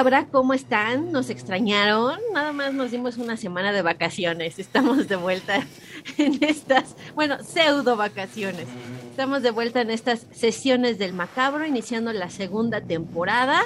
Macabra? 0.00 0.28
¿Cómo 0.32 0.54
están? 0.54 1.12
¿Nos 1.12 1.28
extrañaron? 1.28 2.18
Nada 2.32 2.54
más 2.54 2.72
nos 2.72 2.90
dimos 2.90 3.18
una 3.18 3.36
semana 3.36 3.70
de 3.70 3.82
vacaciones. 3.82 4.58
Estamos 4.58 5.08
de 5.08 5.16
vuelta 5.16 5.66
en 6.16 6.42
estas, 6.42 6.96
bueno, 7.14 7.44
pseudo 7.44 7.96
vacaciones. 7.96 8.66
Estamos 9.10 9.42
de 9.42 9.50
vuelta 9.50 9.82
en 9.82 9.90
estas 9.90 10.26
sesiones 10.30 10.96
del 10.96 11.12
macabro, 11.12 11.66
iniciando 11.66 12.14
la 12.14 12.30
segunda 12.30 12.80
temporada. 12.80 13.60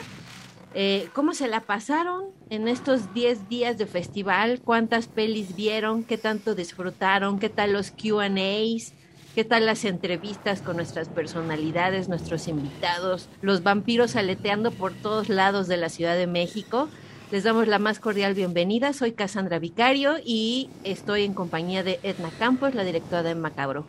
Eh, 0.75 1.09
¿Cómo 1.13 1.35
se 1.35 1.47
la 1.47 1.61
pasaron 1.61 2.25
en 2.51 2.67
estos 2.67 3.15
10 3.15 3.49
días 3.49 3.79
de 3.79 3.87
festival? 3.87 4.61
¿Cuántas 4.61 5.07
pelis 5.07 5.55
vieron? 5.55 6.03
¿Qué 6.03 6.19
tanto 6.19 6.57
disfrutaron? 6.57 7.39
¿Qué 7.39 7.49
tal 7.49 7.73
los 7.73 7.93
QAs? 7.93 8.93
¿Qué 9.35 9.43
tal 9.43 9.67
las 9.67 9.85
entrevistas 9.85 10.63
con 10.63 10.77
nuestras 10.77 11.09
personalidades, 11.09 12.09
nuestros 12.09 12.47
invitados, 12.47 13.29
los 13.43 13.65
vampiros 13.65 14.15
aleteando 14.15 14.71
por 14.71 14.93
todos 14.93 15.29
lados 15.29 15.67
de 15.67 15.77
la 15.77 15.89
Ciudad 15.89 16.17
de 16.17 16.29
México? 16.29 16.89
Les 17.33 17.43
damos 17.43 17.67
la 17.67 17.81
más 17.81 17.99
cordial 17.99 18.35
bienvenida. 18.35 18.93
Soy 18.93 19.11
Cassandra 19.11 19.59
Vicario 19.59 20.19
y 20.25 20.71
estoy 20.85 21.25
en 21.25 21.35
compañía 21.35 21.83
de 21.83 21.99
Edna 22.05 22.31
Campos, 22.39 22.77
la 22.77 22.85
directora 22.85 23.25
de 23.25 23.35
Macabro. 23.35 23.87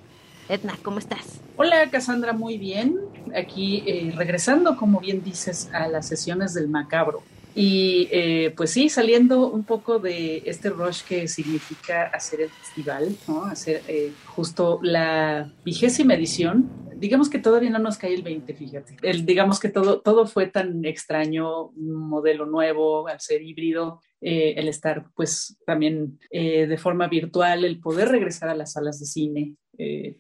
Edna, 0.50 0.74
¿cómo 0.82 0.98
estás? 0.98 1.40
Hola 1.58 1.92
Cassandra, 1.92 2.34
muy 2.34 2.58
bien. 2.58 2.98
Aquí 3.36 3.84
eh, 3.86 4.14
regresando, 4.16 4.76
como 4.76 5.00
bien 5.00 5.24
dices, 5.24 5.70
a 5.74 5.88
las 5.88 6.08
sesiones 6.08 6.56
del 6.56 6.70
Macabro. 6.70 7.22
Y 7.58 8.10
eh, 8.12 8.54
pues 8.56 8.72
sí, 8.72 8.90
saliendo 8.90 9.50
un 9.50 9.64
poco 9.64 9.98
de 9.98 10.44
este 10.46 10.70
rush 10.70 11.04
que 11.04 11.26
significa 11.30 12.04
hacer 12.08 12.42
el 12.42 12.50
festival, 12.50 13.16
¿no? 13.30 13.46
Hacer 13.46 13.82
eh, 13.88 14.12
justo 14.26 14.80
la 14.84 15.54
vigésima 15.64 16.16
edición. 16.16 16.70
Digamos 16.98 17.30
que 17.30 17.40
todavía 17.40 17.70
no 17.70 17.80
nos 17.80 17.98
cae 17.98 18.14
el 18.14 18.24
20, 18.24 18.54
fíjate. 18.54 18.98
El, 19.02 19.26
digamos 19.26 19.62
que 19.62 19.70
todo, 19.70 20.02
todo 20.02 20.28
fue 20.28 20.48
tan 20.48 20.84
extraño, 20.84 21.68
un 21.68 21.94
modelo 21.94 22.46
nuevo, 22.46 23.08
al 23.08 23.22
ser 23.22 23.42
híbrido, 23.42 24.02
eh, 24.20 24.56
el 24.58 24.68
estar 24.68 25.06
pues 25.16 25.58
también 25.66 26.20
de 26.30 26.78
forma 26.78 27.08
virtual, 27.08 27.64
el 27.64 27.80
poder 27.80 28.10
regresar 28.10 28.50
a 28.50 28.56
las 28.56 28.74
salas 28.74 29.00
de 29.00 29.06
cine, 29.06 29.56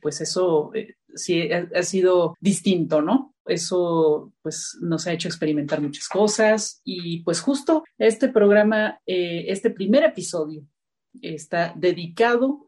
pues 0.02 0.22
eso 0.22 0.72
sí 1.16 1.50
ha, 1.52 1.84
sido 1.84 2.36
distinto, 2.40 3.02
¿no? 3.02 3.34
Eso 3.46 4.34
pues 4.42 4.78
nos 4.82 5.08
ha 5.08 5.14
hecho 5.14 5.28
experimentar 5.28 5.82
muchas 5.82 6.08
cosas 6.08 6.82
y 6.84 7.22
pues 7.24 7.40
justo 7.42 7.84
este 7.98 8.30
programa, 8.30 9.00
eh, 9.06 9.46
este 9.48 9.70
primer 9.70 10.04
episodio 10.04 10.64
está 11.22 11.74
dedicado 11.76 12.66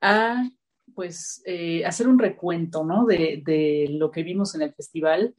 a 0.00 0.48
pues 0.94 1.42
eh, 1.44 1.84
hacer 1.84 2.08
un 2.08 2.18
recuento, 2.18 2.82
¿no? 2.84 3.04
De, 3.04 3.42
de, 3.44 3.88
lo 3.90 4.10
que 4.10 4.22
vimos 4.22 4.54
en 4.54 4.62
el 4.62 4.72
festival. 4.72 5.34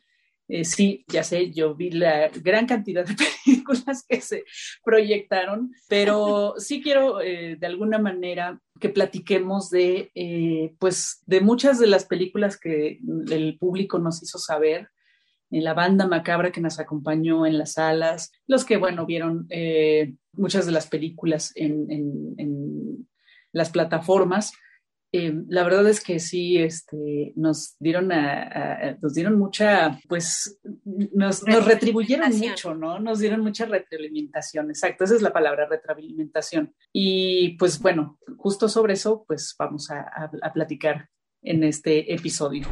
Eh, 0.47 0.63
sí, 0.63 1.03
ya 1.07 1.23
sé, 1.23 1.51
yo 1.51 1.73
vi 1.75 1.89
la 1.89 2.29
gran 2.29 2.67
cantidad 2.67 3.05
de 3.05 3.15
películas 3.45 4.05
que 4.07 4.21
se 4.21 4.45
proyectaron, 4.83 5.73
pero 5.89 6.53
sí 6.57 6.81
quiero 6.81 7.17
de 7.17 7.57
alguna 7.63 7.97
manera 7.97 8.61
que 8.79 8.89
platiquemos 8.89 9.69
de, 9.69 10.11
eh, 10.15 10.75
pues, 10.79 11.21
de 11.25 11.41
muchas 11.41 11.79
de 11.79 11.87
las 11.87 12.05
películas 12.05 12.59
que 12.59 12.99
el 13.31 13.57
público 13.59 13.99
nos 13.99 14.21
hizo 14.23 14.37
saber, 14.37 14.89
en 15.49 15.63
la 15.63 15.73
banda 15.73 16.07
macabra 16.07 16.51
que 16.51 16.59
nos 16.59 16.77
acompañó 16.79 17.45
en 17.45 17.57
las 17.57 17.73
salas, 17.73 18.31
los 18.47 18.65
que, 18.65 18.77
bueno, 18.77 19.05
vieron 19.05 19.47
eh, 19.49 20.13
muchas 20.33 20.65
de 20.65 20.73
las 20.73 20.87
películas 20.87 21.53
en 21.55 23.07
las 23.53 23.69
plataformas, 23.69 24.51
eh, 25.13 25.33
la 25.47 25.63
verdad 25.63 25.87
es 25.87 26.03
que 26.03 26.19
sí, 26.19 26.57
este, 26.57 27.31
nos 27.35 27.77
dieron 27.79 28.09
nos 29.01 29.13
dieron 29.13 29.37
mucha, 29.37 29.99
pues, 30.09 30.59
nos, 30.83 31.43
retribuyeron 31.43 32.37
mucho, 32.37 32.75
¿no? 32.75 32.99
Nos 32.99 33.19
dieron 33.19 33.41
mucha 33.41 33.65
retroalimentación, 33.65 34.69
exacto, 34.69 35.05
esa 35.05 35.15
es 35.15 35.21
la 35.21 35.31
palabra, 35.31 35.67
retroalimentación. 35.69 36.73
Y 36.91 37.57
pues 37.57 37.79
bueno, 37.79 38.19
justo 38.37 38.67
sobre 38.67 38.93
eso, 38.93 39.23
pues 39.27 39.55
vamos 39.57 39.89
a, 39.91 40.29
platicar 40.53 41.09
en 41.41 41.63
este 41.63 42.13
episodio. 42.13 42.67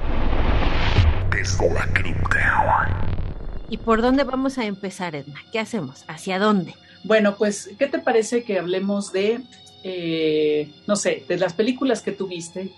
¿Y 3.69 3.77
por 3.77 4.01
dónde 4.01 4.23
vamos 4.23 4.57
a 4.57 4.65
empezar, 4.65 5.15
Edna? 5.15 5.41
¿Qué 5.51 5.59
hacemos? 5.59 6.03
¿Hacia 6.07 6.39
dónde? 6.39 6.73
Bueno, 7.03 7.35
pues, 7.37 7.69
¿qué 7.77 7.87
te 7.87 7.99
parece 7.99 8.43
que 8.43 8.59
hablemos 8.59 9.11
de 9.11 9.41
eh, 9.87 10.67
no 10.87 10.95
sé, 10.95 11.23
de 11.27 11.37
las 11.37 11.53
películas 11.53 12.01
que 12.01 12.11
tú 12.11 12.27
viste, 12.27 12.71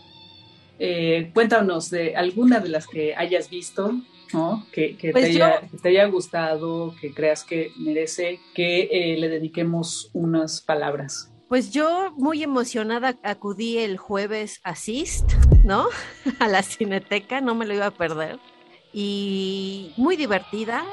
eh, 0.77 1.31
cuéntanos 1.33 1.89
de 1.89 2.17
alguna 2.17 2.59
de 2.59 2.67
las 2.67 2.85
que 2.85 3.15
hayas 3.15 3.49
visto, 3.49 3.93
¿no? 4.33 4.67
Que, 4.73 4.97
pues 5.13 5.33
te, 5.81 5.87
haya, 5.87 6.05
gustado, 6.07 6.93
que 6.99 7.13
creas 7.13 7.45
que 7.45 7.71
merece 7.77 8.41
que 8.53 8.89
eh, 8.91 9.17
le 9.17 9.29
dediquemos 9.29 10.09
unas 10.11 10.59
palabras. 10.59 11.31
Pues 11.47 11.71
yo 11.71 12.11
muy 12.17 12.43
emocionada 12.43 13.17
acudí 13.23 13.77
el 13.77 13.95
jueves 13.95 14.59
a 14.65 14.75
Sist, 14.75 15.31
¿no? 15.63 15.87
A 16.39 16.49
la 16.49 16.61
cineteca, 16.61 17.39
no 17.39 17.55
me 17.55 17.65
lo 17.65 17.73
iba 17.73 17.85
a 17.85 17.91
perder. 17.91 18.37
Y 18.91 19.93
muy 19.95 20.17
divertida, 20.17 20.83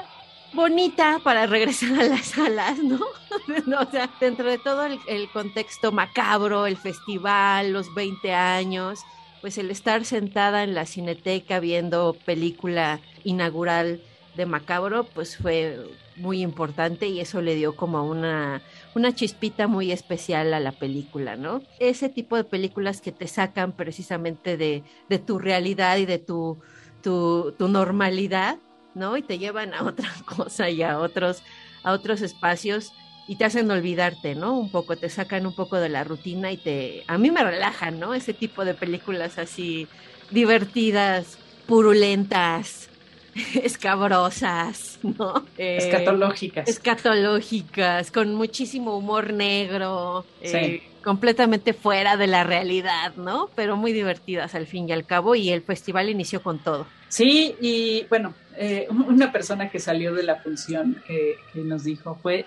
bonita 0.55 1.21
para 1.23 1.47
regresar 1.47 1.99
a 2.01 2.05
las 2.05 2.27
salas, 2.27 2.79
¿no? 2.79 3.01
o 3.81 3.91
sea, 3.91 4.11
dentro 4.21 4.49
de 4.49 4.59
todo 4.59 4.85
el, 4.85 5.29
contexto 5.31 5.93
macabro, 5.93 6.67
el 6.67 6.77
festival, 6.77 7.73
los 7.73 7.93
20 7.95 8.33
años, 8.33 9.01
pues 9.41 9.59
el 9.59 9.71
estar 9.71 10.05
sentada 10.05 10.63
en 10.63 10.75
la 10.75 10.87
cineteca 10.87 11.61
viendo 11.61 12.17
película 12.25 13.01
inaugural 13.25 14.01
de 14.37 14.47
Macabro, 14.47 15.05
pues 15.05 15.37
fue 15.37 15.79
muy 16.17 16.43
importante 16.43 17.07
y 17.07 17.21
eso 17.21 17.41
le 17.41 17.55
dio 17.55 17.77
como 17.77 18.05
una, 18.05 18.63
una 18.95 19.15
chispita 19.15 19.67
muy 19.67 19.93
especial 19.93 20.55
a 20.55 20.61
la 20.61 20.73
película, 20.73 21.37
¿no? 21.37 21.63
Ese 21.79 22.09
tipo 22.09 22.37
de 22.37 22.45
películas 22.45 23.01
que 23.01 23.13
te 23.13 23.29
sacan 23.29 23.73
precisamente 23.73 24.57
de, 24.57 24.83
de 25.09 25.19
tu 25.19 25.39
realidad 25.39 25.99
y 25.99 26.07
de 26.07 26.19
tu, 26.19 26.59
tu, 27.03 27.55
tu 27.59 27.69
normalidad 27.69 28.59
¿no? 28.95 29.17
Y 29.17 29.23
te 29.23 29.39
llevan 29.39 29.75
a 29.75 29.83
otra 29.83 30.11
cosa 30.25 30.71
y 30.71 30.83
a 30.83 30.99
otros, 30.99 31.43
a 31.83 31.93
otros 31.93 32.23
espacios 32.23 32.93
y 33.27 33.37
te 33.37 33.45
hacen 33.45 33.71
olvidarte, 33.71 34.35
¿no? 34.35 34.59
Un 34.59 34.71
poco, 34.71 34.97
te 34.97 35.09
sacan 35.09 35.47
un 35.47 35.55
poco 35.55 35.77
de 35.79 35.89
la 35.89 36.05
rutina 36.05 36.53
y 36.53 36.57
te, 36.57 37.05
a 37.07 37.17
mí 37.19 37.31
me 37.31 37.43
relajan, 37.43 37.99
¿no? 37.99 38.15
Ese 38.15 38.35
tipo 38.35 38.65
de 38.65 38.75
películas 38.75 39.39
así 39.39 39.89
divertidas, 40.31 41.39
purulentas, 41.67 42.91
escabrosas, 43.63 44.99
¿no? 45.03 45.45
Eh, 45.57 45.79
escatológicas. 45.79 46.69
Escatológicas, 46.69 48.11
con 48.11 48.35
muchísimo 48.35 48.97
humor 48.97 49.33
negro, 49.33 50.25
eh, 50.41 50.83
completamente 51.03 51.73
fuera 51.73 52.17
de 52.17 52.27
la 52.27 52.45
realidad, 52.45 53.15
¿no? 53.17 53.49
Pero 53.55 53.77
muy 53.77 53.93
divertidas 53.93 54.55
al 54.55 54.67
fin 54.67 54.89
y 54.89 54.93
al 54.93 55.05
cabo 55.05 55.35
y 55.35 55.51
el 55.51 55.63
festival 55.63 56.11
inició 56.11 56.43
con 56.43 56.59
todo. 56.59 56.87
Sí, 57.15 57.55
y 57.61 58.07
bueno, 58.09 58.35
eh, 58.57 58.89
una 58.91 59.31
persona 59.31 59.71
que 59.71 59.79
salió 59.79 60.13
de 60.13 60.25
la 60.25 60.35
función 60.35 61.01
que, 61.07 61.37
nos 61.55 61.85
dijo 61.85 62.19
fue, 62.21 62.45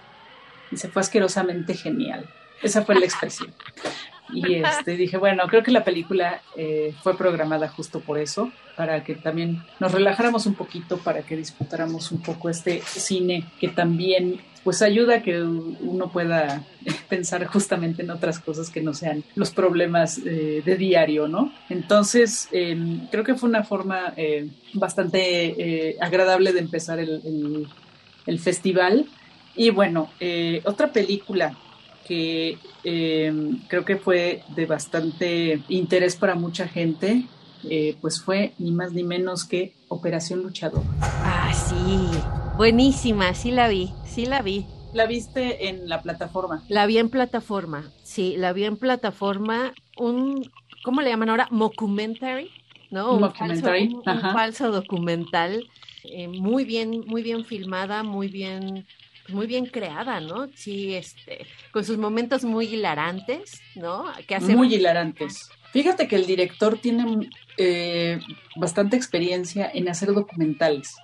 se 0.75 0.89
fue 0.89 0.99
asquerosamente 0.99 1.73
genial. 1.73 2.29
Esa 2.61 2.83
fue 2.83 2.95
la 2.95 3.05
expresión. 3.05 3.53
Y 4.33 4.55
este, 4.55 4.97
dije, 4.97 5.15
bueno, 5.15 5.47
creo 5.47 5.63
que 5.63 5.71
la 5.71 5.85
película 5.85 6.41
eh, 6.57 6.93
fue 7.01 7.17
programada 7.17 7.69
justo 7.69 8.01
por 8.01 8.17
eso, 8.17 8.51
para 8.75 9.05
que 9.05 9.15
también 9.15 9.63
nos 9.79 9.93
relajáramos 9.93 10.45
un 10.47 10.55
poquito, 10.55 10.97
para 10.97 11.21
que 11.21 11.37
disfrutáramos 11.37 12.11
un 12.11 12.21
poco 12.21 12.49
este 12.49 12.81
cine 12.81 13.45
que 13.61 13.69
también 13.69 14.41
pues 14.67 14.81
ayuda 14.81 15.15
a 15.15 15.21
que 15.21 15.41
uno 15.41 16.11
pueda 16.11 16.61
pensar 17.09 17.45
justamente 17.45 18.01
en 18.01 18.09
otras 18.09 18.39
cosas 18.39 18.69
que 18.69 18.81
no 18.81 18.93
sean 18.93 19.23
los 19.35 19.51
problemas 19.51 20.17
eh, 20.25 20.61
de 20.65 20.75
diario, 20.75 21.29
¿no? 21.29 21.53
Entonces, 21.69 22.49
em, 22.51 23.07
creo 23.07 23.23
que 23.23 23.35
fue 23.35 23.47
una 23.47 23.63
forma 23.63 24.13
eh, 24.17 24.49
bastante 24.73 25.95
agradable 26.01 26.51
de 26.51 26.59
empezar 26.59 26.99
el, 26.99 27.69
festival. 28.39 29.05
Y 29.55 29.69
bueno, 29.69 30.09
otra 30.65 30.91
película 30.91 31.57
que 32.05 32.57
eh, 32.83 33.33
creo 33.69 33.85
que 33.85 33.95
fue 33.95 34.43
de 34.53 34.65
bastante 34.65 35.61
interés 35.69 36.17
para 36.17 36.35
mucha 36.35 36.67
gente 36.67 37.25
eh, 37.63 37.97
pues 38.01 38.21
fue 38.21 38.53
ni 38.59 38.71
más 38.71 38.93
ni 38.93 39.03
menos 39.03 39.43
que 39.45 39.73
Operación 39.89 40.43
Luchador. 40.43 40.83
Ah, 41.01 41.53
sí, 41.53 42.09
buenísima, 42.57 43.33
sí 43.33 43.51
la 43.51 43.67
vi, 43.67 43.93
sí 44.05 44.25
la 44.25 44.41
vi. 44.41 44.65
¿La 44.93 45.05
viste 45.05 45.69
en 45.69 45.87
la 45.87 46.01
plataforma? 46.01 46.63
La 46.69 46.85
vi 46.85 46.97
en 46.97 47.09
plataforma, 47.09 47.91
sí, 48.03 48.35
la 48.37 48.53
vi 48.53 48.65
en 48.65 48.77
plataforma, 48.77 49.73
un, 49.97 50.49
¿cómo 50.83 51.01
le 51.01 51.09
llaman 51.09 51.29
ahora? 51.29 51.47
Mockumentary, 51.51 52.49
¿no? 52.89 53.13
Un, 53.13 53.33
falso, 53.33 53.69
un, 53.71 54.03
falso, 54.03 54.71
documental, 54.71 55.69
eh, 56.03 56.27
muy 56.27 56.65
bien, 56.65 57.03
muy 57.05 57.21
bien 57.21 57.45
filmada, 57.45 58.03
muy 58.03 58.27
bien 58.27 58.85
muy 59.29 59.47
bien 59.47 59.65
creada, 59.65 60.19
¿no? 60.19 60.47
Sí, 60.55 60.95
este, 60.95 61.45
con 61.71 61.83
sus 61.83 61.97
momentos 61.97 62.43
muy 62.43 62.67
hilarantes, 62.67 63.61
¿no? 63.75 64.05
Que 64.25 64.35
hace 64.35 64.55
muy 64.55 64.73
hilarantes. 64.73 65.49
Fíjate 65.71 66.07
que 66.07 66.15
el 66.15 66.25
director 66.25 66.77
tiene 66.77 67.29
eh, 67.57 68.19
bastante 68.55 68.95
experiencia 68.95 69.69
en 69.73 69.89
hacer 69.89 70.13
documentales. 70.13 70.95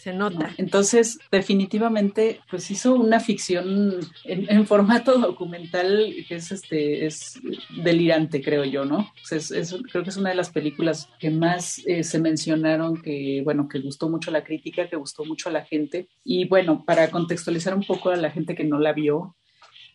Se 0.00 0.14
nota. 0.14 0.54
Entonces, 0.56 1.18
definitivamente, 1.30 2.40
pues 2.48 2.70
hizo 2.70 2.94
una 2.94 3.20
ficción 3.20 4.00
en, 4.24 4.66
formato 4.66 5.18
documental 5.18 6.14
que 6.26 6.36
es 6.36 6.52
este 6.52 7.04
es 7.04 7.38
delirante, 7.84 8.40
creo 8.40 8.64
yo, 8.64 8.86
¿no? 8.86 9.12
creo 9.28 10.02
que 10.02 10.08
es 10.08 10.16
una 10.16 10.30
de 10.30 10.36
las 10.36 10.48
películas 10.48 11.10
que 11.18 11.28
más 11.28 11.82
eh, 11.86 12.02
se 12.02 12.18
mencionaron, 12.18 13.02
que 13.02 13.42
bueno, 13.44 13.68
que 13.68 13.80
gustó 13.80 14.08
mucho 14.08 14.30
a 14.30 14.32
la 14.32 14.42
crítica, 14.42 14.88
que 14.88 14.96
gustó 14.96 15.26
mucho 15.26 15.50
a 15.50 15.52
la 15.52 15.66
gente. 15.66 16.08
Y 16.24 16.48
bueno, 16.48 16.82
para 16.86 17.10
contextualizar 17.10 17.74
un 17.74 17.84
poco 17.84 18.08
a 18.08 18.16
la 18.16 18.30
gente 18.30 18.54
que 18.54 18.64
no 18.64 18.78
la 18.78 18.94
vio, 18.94 19.36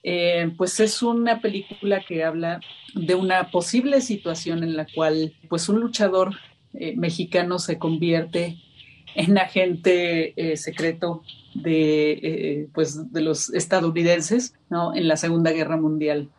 eh, 0.07 0.53
pues 0.55 0.79
es 0.79 1.01
una 1.01 1.41
película 1.41 1.99
que 2.07 2.23
habla 2.23 2.59
de 2.93 3.15
una 3.15 3.49
posible 3.49 4.01
situación 4.01 4.63
en 4.63 4.77
la 4.77 4.85
cual 4.85 5.33
pues 5.49 5.67
un 5.67 5.79
luchador 5.79 6.35
eh, 6.75 6.95
mexicano 6.95 7.57
se 7.57 7.79
convierte 7.79 8.59
en 9.15 9.39
agente 9.39 10.33
eh, 10.35 10.57
secreto 10.57 11.23
de, 11.55 12.69
pues 12.75 13.11
de 13.11 13.21
los 13.21 13.51
estadounidenses 13.51 14.53
¿no? 14.69 14.93
en 14.93 15.07
la 15.07 15.17
Segunda 15.17 15.51
Guerra 15.51 15.75
Mundial 15.75 16.29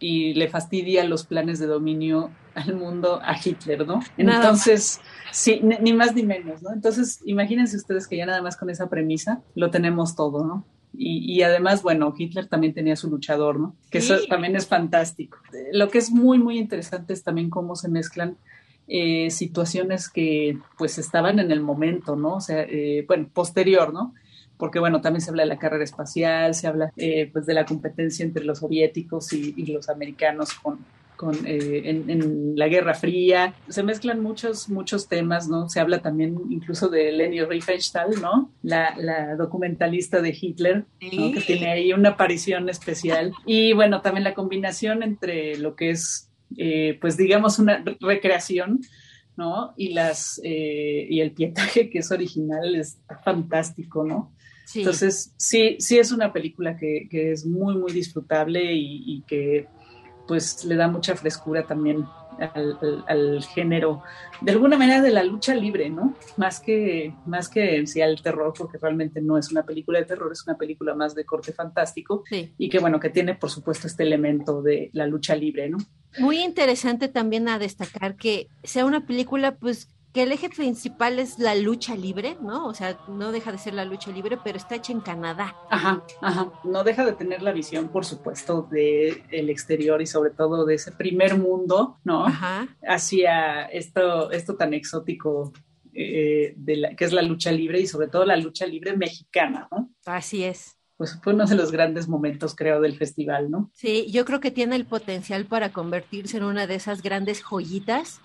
y 0.00 0.34
le 0.34 0.48
fastidia 0.48 1.04
los 1.04 1.24
planes 1.24 1.60
de 1.60 1.66
dominio 1.66 2.32
al 2.56 2.74
mundo 2.74 3.20
a 3.22 3.36
Hitler, 3.38 3.86
¿no? 3.86 4.00
Entonces, 4.16 5.00
sí, 5.30 5.60
ni 5.62 5.92
más 5.92 6.12
ni 6.16 6.24
menos, 6.24 6.60
¿no? 6.60 6.72
Entonces, 6.72 7.20
imagínense 7.24 7.76
ustedes 7.76 8.08
que 8.08 8.16
ya 8.16 8.26
nada 8.26 8.42
más 8.42 8.56
con 8.56 8.68
esa 8.68 8.88
premisa 8.88 9.42
lo 9.54 9.70
tenemos 9.70 10.16
todo, 10.16 10.44
¿no? 10.44 10.66
Y, 10.94 11.40
además, 11.42 11.82
bueno, 11.82 12.14
Hitler 12.16 12.46
también 12.46 12.74
tenía 12.74 12.96
su 12.96 13.08
luchador, 13.08 13.58
¿no? 13.58 13.74
Que 13.90 13.98
eso 13.98 14.14
también 14.28 14.56
es 14.56 14.66
fantástico. 14.66 15.38
Lo 15.72 15.88
que 15.88 15.98
es 15.98 16.10
muy, 16.10 16.38
muy 16.38 16.58
interesante 16.58 17.14
es 17.14 17.22
también 17.22 17.48
cómo 17.48 17.76
se 17.76 17.88
mezclan 17.88 18.36
eh, 18.88 19.30
situaciones 19.30 20.10
que 20.10 20.58
pues 20.76 20.98
estaban 20.98 21.38
en 21.38 21.50
el 21.50 21.60
momento, 21.60 22.14
¿no? 22.14 22.34
O 22.36 22.40
sea, 22.40 22.62
eh, 22.62 23.04
bueno, 23.08 23.28
posterior, 23.32 23.92
¿no? 23.94 24.12
Porque 24.58 24.80
bueno, 24.80 25.00
también 25.00 25.22
se 25.22 25.30
habla 25.30 25.44
de 25.44 25.48
la 25.48 25.58
carrera 25.58 25.82
espacial, 25.82 26.54
se 26.54 26.66
habla 26.66 26.92
eh, 26.96 27.30
pues 27.32 27.46
de 27.46 27.54
la 27.54 27.64
competencia 27.64 28.24
entre 28.24 28.44
los 28.44 28.58
soviéticos 28.58 29.32
y 29.32 29.66
los 29.66 29.88
americanos 29.88 30.52
con, 30.54 30.78
eh, 31.44 31.82
en, 31.84 32.54
la 32.56 32.68
Guerra 32.68 32.94
Fría. 32.94 33.54
Se 33.68 33.82
mezclan 33.82 34.20
muchos, 34.20 34.68
muchos 34.68 35.08
temas, 35.08 35.48
¿no? 35.48 35.68
Se 35.68 35.80
habla 35.80 36.02
también 36.02 36.36
incluso 36.50 36.88
de 36.88 37.12
Leni 37.12 37.42
Riefenstahl, 37.44 38.20
¿no? 38.20 38.50
La, 38.62 39.36
documentalista 39.36 40.20
de 40.20 40.36
Hitler, 40.38 40.84
que 40.98 41.42
tiene 41.46 41.70
ahí 41.70 41.92
una 41.92 42.10
aparición 42.10 42.68
especial. 42.68 43.32
Y 43.46 43.72
bueno, 43.72 44.00
también 44.00 44.24
la 44.24 44.34
combinación 44.34 45.02
entre 45.02 45.56
lo 45.58 45.76
que 45.76 45.90
es, 45.90 46.30
eh, 46.56 46.98
pues 47.00 47.16
digamos, 47.16 47.58
una 47.58 47.84
recreación. 48.00 48.80
¿no? 49.34 49.72
Y 49.78 49.94
las 49.94 50.38
eh, 50.44 51.06
y 51.08 51.20
el 51.20 51.32
pietaje 51.32 51.88
que 51.88 52.00
es 52.00 52.12
original 52.12 52.74
es 52.74 52.98
fantástico, 53.24 54.04
¿no? 54.04 54.30
Entonces, 54.74 55.32
sí, 55.38 55.76
sí 55.78 55.98
es 55.98 56.12
una 56.12 56.34
película 56.34 56.76
que, 56.76 57.08
es 57.10 57.46
muy, 57.46 57.76
muy 57.76 57.92
disfrutable 57.92 58.74
y 58.74 59.22
que 59.26 59.68
pues 60.26 60.64
le 60.64 60.76
da 60.76 60.88
mucha 60.88 61.16
frescura 61.16 61.66
también 61.66 62.06
al, 62.38 63.42
género, 63.42 64.02
de 64.40 64.52
alguna 64.52 64.76
manera 64.76 65.02
de 65.02 65.10
la 65.10 65.22
lucha 65.22 65.54
libre, 65.54 65.90
¿no? 65.90 66.14
Más 66.36 66.60
que, 66.60 67.14
más 67.26 67.48
que 67.48 67.86
sí 67.86 68.00
al 68.00 68.20
terror, 68.22 68.52
porque 68.56 68.78
realmente 68.78 69.20
no 69.20 69.38
es 69.38 69.50
una 69.50 69.64
película 69.64 69.98
de 69.98 70.06
terror, 70.06 70.32
es 70.32 70.46
una 70.46 70.56
película 70.56 70.94
más 70.94 71.14
de 71.14 71.24
corte 71.24 71.52
fantástico 71.52 72.24
y 72.30 72.68
que 72.68 72.78
bueno, 72.78 73.00
que 73.00 73.10
tiene 73.10 73.34
por 73.34 73.50
supuesto 73.50 73.86
este 73.86 74.02
elemento 74.02 74.62
de 74.62 74.90
la 74.92 75.06
lucha 75.06 75.34
libre, 75.36 75.68
¿no? 75.68 75.78
Muy 76.18 76.40
interesante 76.40 77.08
también 77.08 77.48
a 77.48 77.58
destacar 77.58 78.16
que 78.16 78.48
sea 78.62 78.84
una 78.84 79.06
película 79.06 79.56
pues 79.56 79.88
que 80.12 80.22
el 80.22 80.32
eje 80.32 80.50
principal 80.50 81.18
es 81.18 81.38
la 81.38 81.54
lucha 81.54 81.96
libre, 81.96 82.36
¿no? 82.42 82.66
O 82.66 82.74
sea, 82.74 82.98
no 83.08 83.32
deja 83.32 83.50
de 83.50 83.58
ser 83.58 83.74
la 83.74 83.84
lucha 83.84 84.10
libre, 84.10 84.38
pero 84.42 84.58
está 84.58 84.74
hecha 84.74 84.92
en 84.92 85.00
Canadá. 85.00 85.56
Ajá, 85.70 86.04
ajá. 86.20 86.52
No 86.64 86.84
deja 86.84 87.04
de 87.04 87.12
tener 87.12 87.42
la 87.42 87.52
visión, 87.52 87.88
por 87.88 88.04
supuesto, 88.04 88.68
del 88.70 89.22
el 89.30 89.48
exterior 89.48 90.02
y 90.02 90.06
sobre 90.06 90.30
todo 90.30 90.66
de 90.66 90.74
ese 90.74 90.92
primer 90.92 91.38
mundo, 91.38 91.98
¿no? 92.04 92.26
Ajá. 92.26 92.68
Hacia 92.86 93.64
esto, 93.66 94.30
esto 94.30 94.56
tan 94.56 94.74
exótico 94.74 95.52
eh, 95.94 96.52
de 96.56 96.76
la, 96.76 96.94
que 96.94 97.06
es 97.06 97.12
la 97.12 97.22
lucha 97.22 97.50
libre 97.50 97.80
y 97.80 97.86
sobre 97.86 98.08
todo 98.08 98.26
la 98.26 98.36
lucha 98.36 98.66
libre 98.66 98.94
mexicana, 98.96 99.68
¿no? 99.70 99.90
Así 100.04 100.44
es 100.44 100.76
pues 101.02 101.18
fue 101.20 101.32
uno 101.32 101.46
de 101.46 101.56
los 101.56 101.72
grandes 101.72 102.06
momentos, 102.06 102.54
creo, 102.54 102.80
del 102.80 102.96
festival, 102.96 103.50
¿no? 103.50 103.72
Sí, 103.74 104.06
yo 104.12 104.24
creo 104.24 104.38
que 104.38 104.52
tiene 104.52 104.76
el 104.76 104.84
potencial 104.84 105.46
para 105.46 105.72
convertirse 105.72 106.36
en 106.36 106.44
una 106.44 106.68
de 106.68 106.76
esas 106.76 107.02
grandes 107.02 107.42
joyitas 107.42 108.20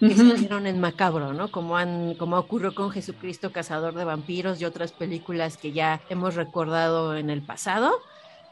que 0.00 0.14
se 0.14 0.24
hicieron 0.24 0.66
en 0.66 0.80
macabro, 0.80 1.32
¿no? 1.32 1.50
Como 1.50 1.76
han, 1.76 2.14
como 2.14 2.36
ocurrió 2.36 2.74
con 2.74 2.90
Jesucristo 2.90 3.52
Cazador 3.52 3.94
de 3.94 4.04
Vampiros 4.04 4.60
y 4.60 4.64
otras 4.64 4.92
películas 4.92 5.56
que 5.56 5.72
ya 5.72 6.00
hemos 6.08 6.34
recordado 6.34 7.16
en 7.16 7.30
el 7.30 7.42
pasado. 7.42 7.92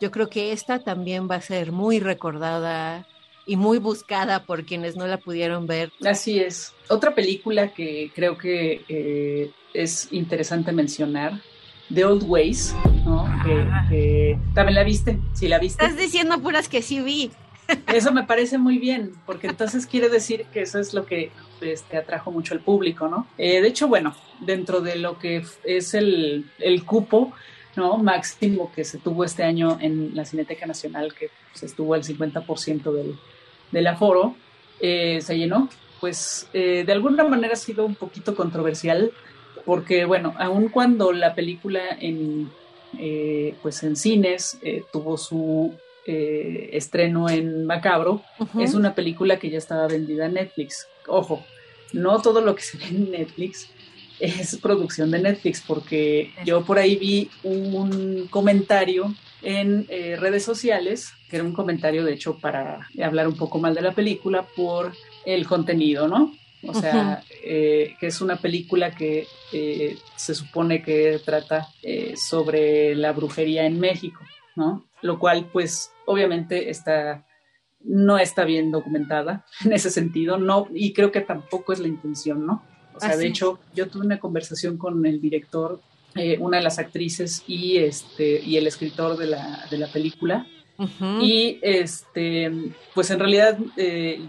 Yo 0.00 0.10
creo 0.10 0.28
que 0.28 0.52
esta 0.52 0.80
también 0.80 1.28
va 1.30 1.36
a 1.36 1.40
ser 1.40 1.72
muy 1.72 2.00
recordada 2.00 3.06
y 3.46 3.56
muy 3.56 3.78
buscada 3.78 4.44
por 4.44 4.64
quienes 4.64 4.96
no 4.96 5.06
la 5.06 5.18
pudieron 5.18 5.66
ver. 5.66 5.92
Así 6.04 6.40
es. 6.40 6.72
Otra 6.88 7.14
película 7.14 7.68
que 7.68 8.10
creo 8.14 8.38
que 8.38 8.84
eh, 8.88 9.50
es 9.74 10.08
interesante 10.12 10.72
mencionar, 10.72 11.40
The 11.92 12.04
Old 12.04 12.24
Ways, 12.26 12.74
¿no? 13.04 13.26
Que, 13.44 14.38
también 14.54 14.76
la 14.76 14.84
viste, 14.84 15.18
sí 15.34 15.48
la 15.48 15.58
viste. 15.58 15.84
Estás 15.84 15.98
diciendo 15.98 16.40
puras 16.40 16.68
que 16.68 16.82
sí 16.82 17.00
vi. 17.00 17.30
Eso 17.92 18.12
me 18.12 18.24
parece 18.24 18.58
muy 18.58 18.78
bien, 18.78 19.12
porque 19.26 19.46
entonces 19.46 19.86
quiere 19.86 20.08
decir 20.08 20.46
que 20.52 20.62
eso 20.62 20.79
es 20.79 20.94
lo 20.94 21.06
que 21.06 21.31
este, 21.60 21.96
atrajo 21.96 22.31
mucho 22.31 22.55
al 22.55 22.60
público, 22.60 23.08
¿no? 23.08 23.26
Eh, 23.38 23.60
de 23.60 23.69
hecho, 23.69 23.88
bueno, 23.88 24.14
dentro 24.41 24.81
de 24.81 24.96
lo 24.96 25.19
que 25.19 25.44
es 25.64 25.94
el, 25.94 26.50
el, 26.58 26.84
cupo, 26.84 27.32
¿no? 27.76 27.98
Máximo 27.98 28.72
que 28.74 28.84
se 28.84 28.98
tuvo 28.98 29.24
este 29.24 29.43
año 29.43 29.79
en 29.81 30.14
la 30.14 30.24
Cineteca 30.24 30.67
Nacional, 30.67 31.14
que 31.14 31.31
pues, 31.52 31.64
estuvo 31.64 31.94
al 31.94 32.02
50% 32.02 32.93
del, 32.93 33.19
del 33.70 33.86
aforo, 33.86 34.34
eh, 34.81 35.20
se 35.20 35.38
llenó. 35.38 35.69
Pues 36.00 36.48
eh, 36.52 36.82
de 36.84 36.93
alguna 36.93 37.22
manera 37.24 37.52
ha 37.52 37.56
sido 37.56 37.84
un 37.84 37.94
poquito 37.94 38.34
controversial, 38.34 39.12
porque, 39.64 40.05
bueno, 40.05 40.34
aun 40.38 40.69
cuando 40.69 41.12
la 41.12 41.36
película 41.36 41.81
en, 42.00 42.50
pues 43.62 43.84
en 43.84 43.94
cines 43.94 44.58
tuvo 44.93 45.17
su 45.17 45.72
eh, 46.04 46.70
estreno 46.72 47.28
en 47.28 47.64
Macabro, 47.64 48.22
es 48.58 48.74
una 48.74 48.94
película 48.94 49.38
que 49.38 49.50
ya 49.50 49.58
estaba 49.58 49.86
vendida 49.86 50.26
en 50.26 50.34
Netflix. 50.34 50.88
Ojo, 51.06 51.44
no 51.92 52.20
todo 52.20 52.40
lo 52.40 52.56
que 52.56 52.62
se 52.62 52.76
ve 52.78 52.86
en 52.88 53.10
Netflix 53.12 53.70
es 54.18 54.56
producción 54.56 55.12
de 55.12 55.20
Netflix, 55.20 55.62
porque 55.64 56.32
yo 56.44 56.64
por 56.64 56.78
ahí 56.78 56.96
vi 56.96 57.30
un 57.44 58.26
comentario 58.30 59.14
en 59.42 59.86
eh, 59.88 60.16
redes 60.18 60.44
sociales, 60.44 61.12
que 61.30 61.36
era 61.36 61.44
un 61.44 61.52
comentario 61.52 62.04
de 62.04 62.14
hecho 62.14 62.38
para 62.38 62.88
hablar 63.02 63.28
un 63.28 63.36
poco 63.36 63.58
mal 63.58 63.74
de 63.74 63.82
la 63.82 63.92
película 63.92 64.42
por 64.56 64.92
el 65.24 65.46
contenido, 65.46 66.08
¿no? 66.08 66.34
O 66.66 66.74
sea, 66.74 67.24
eh, 67.44 67.94
que 67.98 68.08
es 68.08 68.20
una 68.20 68.36
película 68.36 68.94
que 68.94 69.26
se 70.16 70.34
supone 70.34 70.82
que 70.82 71.20
trata 71.24 71.68
sobre 72.16 72.94
la 72.94 73.12
brujería 73.12 73.66
en 73.66 73.78
México, 73.80 74.20
¿no? 74.56 74.84
Lo 75.02 75.18
cual 75.18 75.48
pues 75.52 75.92
obviamente 76.06 76.70
está, 76.70 77.26
no 77.80 78.18
está 78.18 78.44
bien 78.44 78.70
documentada 78.70 79.44
en 79.64 79.72
ese 79.72 79.90
sentido, 79.90 80.38
no, 80.38 80.68
y 80.72 80.92
creo 80.92 81.12
que 81.12 81.20
tampoco 81.20 81.72
es 81.72 81.80
la 81.80 81.88
intención, 81.88 82.46
¿no? 82.46 82.64
O 82.94 83.00
sea, 83.00 83.16
de 83.16 83.26
hecho, 83.26 83.58
yo 83.74 83.88
tuve 83.88 84.04
una 84.04 84.20
conversación 84.20 84.76
con 84.76 85.04
el 85.06 85.20
director, 85.20 85.80
eh, 86.14 86.36
una 86.38 86.58
de 86.58 86.62
las 86.62 86.78
actrices 86.78 87.42
y, 87.46 87.78
este, 87.78 88.40
y 88.40 88.58
el 88.58 88.66
escritor 88.66 89.16
de 89.16 89.26
la, 89.28 89.66
de 89.70 89.78
la 89.78 89.86
película. 89.90 90.46
Y 91.20 91.60
este, 91.62 92.50
pues 92.92 93.10
en 93.10 93.20
realidad 93.20 93.56
eh, 93.76 94.20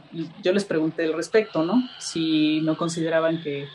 yo 0.43 0.53
les 0.53 0.65
pregunté 0.65 1.03
al 1.03 1.13
respecto, 1.13 1.63
¿no? 1.63 1.81
Si 1.99 2.61
no 2.61 2.77
consideraban 2.77 3.41
que, 3.41 3.67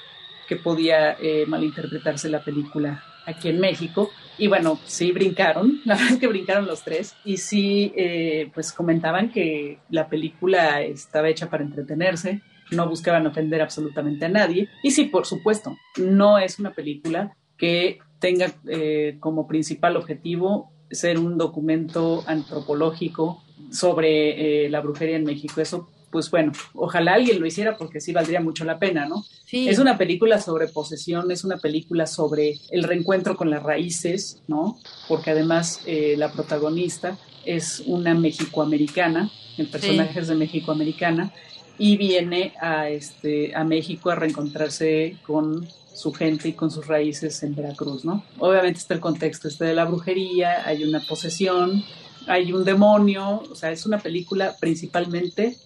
que 0.49 0.57
podía 0.57 1.17
eh, 1.21 1.45
malinterpretarse 1.47 2.29
la 2.29 2.45
película 2.45 3.03
aquí 3.27 3.49
en 3.49 3.59
México. 3.59 4.11
Y 4.39 4.47
bueno, 4.47 4.79
sí 4.85 5.13
brincaron, 5.13 5.81
la 5.85 5.95
verdad 5.95 6.13
es 6.13 6.19
que 6.19 6.29
brincaron 6.29 6.67
los 6.67 6.83
tres. 6.83 7.15
Y 7.25 7.37
sí, 7.39 7.93
eh, 7.97 8.51
pues 8.55 8.73
comentaban 8.73 9.31
que 9.31 9.79
la 9.91 10.09
película 10.09 10.83
estaba 10.83 11.29
hecha 11.29 11.51
para 11.51 11.65
entretenerse, 11.65 12.41
no 12.71 12.89
buscaban 12.89 13.27
ofender 13.27 13.61
absolutamente 13.61 14.27
a 14.27 14.29
nadie. 14.29 14.69
Y 14.83 14.93
sí, 14.93 15.05
por 15.05 15.27
supuesto, 15.27 15.77
no 15.97 16.39
es 16.39 16.59
una 16.59 16.73
película 16.73 17.37
que 17.57 17.99
tenga 18.21 18.53
eh, 18.67 19.17
como 19.21 19.47
principal 19.47 19.97
objetivo 19.97 20.73
ser 20.91 21.19
un 21.19 21.37
documento 21.37 22.25
antropológico 22.27 23.43
sobre 23.71 24.65
eh, 24.65 24.71
la 24.71 24.81
brujería 24.81 25.17
en 25.17 25.25
México. 25.25 25.61
Eso, 25.61 25.89
pues 26.11 26.31
bueno, 26.31 26.53
ojalá 26.75 27.15
alguien 27.15 27.41
lo 27.41 27.47
hiciera 27.47 27.77
porque 27.77 28.01
sí 28.01 28.13
valdría 28.13 28.41
mucho 28.41 28.65
la 28.65 28.79
pena, 28.79 29.07
¿no? 29.07 29.25
Sí. 29.45 29.69
Es 29.69 29.79
una 29.79 29.99
película 29.99 30.41
sobre 30.41 30.69
posesión, 30.69 31.31
es 31.31 31.45
una 31.45 31.59
película 31.59 32.07
sobre 32.07 32.59
el 32.71 32.85
reencuentro 32.85 33.37
con 33.37 33.51
las 33.51 33.63
raíces, 33.63 34.41
¿no? 34.49 34.79
Porque 35.09 35.31
además 35.31 35.81
eh, 35.87 36.15
la 36.17 36.33
protagonista 36.33 37.19
es 37.45 37.83
una 37.87 38.15
mexicoamericana, 38.15 39.31
el 39.57 39.69
personaje 39.69 40.21
es 40.21 40.29
de 40.29 40.35
mexicoamericana, 40.35 41.33
y 41.79 41.97
viene 41.97 42.55
a, 42.61 42.89
este, 42.89 43.55
a 43.55 43.65
México 43.65 44.11
a 44.11 44.17
reencontrarse 44.17 45.17
con 45.27 45.69
su 45.95 46.13
gente 46.13 46.49
y 46.49 46.53
con 46.53 46.71
sus 46.71 46.87
raíces 46.87 47.43
en 47.43 47.55
Veracruz, 47.55 48.05
¿no? 48.05 48.25
Obviamente 48.39 48.79
está 48.79 48.95
el 48.95 49.01
contexto 49.01 49.49
este 49.49 49.65
de 49.65 49.75
la 49.75 49.85
brujería, 49.85 50.67
hay 50.67 50.85
una 50.85 51.01
posesión, 51.01 51.85
hay 52.27 52.53
un 52.53 52.65
demonio, 52.65 53.43
o 53.51 53.55
sea, 53.55 53.73
es 53.73 53.87
una 53.87 53.99
película 53.99 54.57
principalmente 54.61 55.57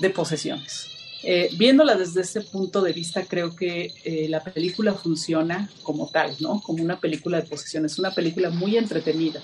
de 0.00 0.10
posesiones. 0.10 0.98
Eh, 1.24 1.50
viéndola 1.56 1.96
desde 1.96 2.20
ese 2.20 2.42
punto 2.42 2.80
de 2.80 2.92
vista, 2.92 3.24
creo 3.24 3.54
que 3.56 3.92
eh, 4.04 4.28
la 4.28 4.42
película 4.42 4.94
funciona 4.94 5.68
como 5.82 6.08
tal, 6.08 6.34
¿no? 6.40 6.60
Como 6.60 6.82
una 6.82 7.00
película 7.00 7.40
de 7.40 7.46
posesiones, 7.46 7.92
es 7.92 7.98
una 7.98 8.12
película 8.12 8.50
muy 8.50 8.76
entretenida. 8.76 9.40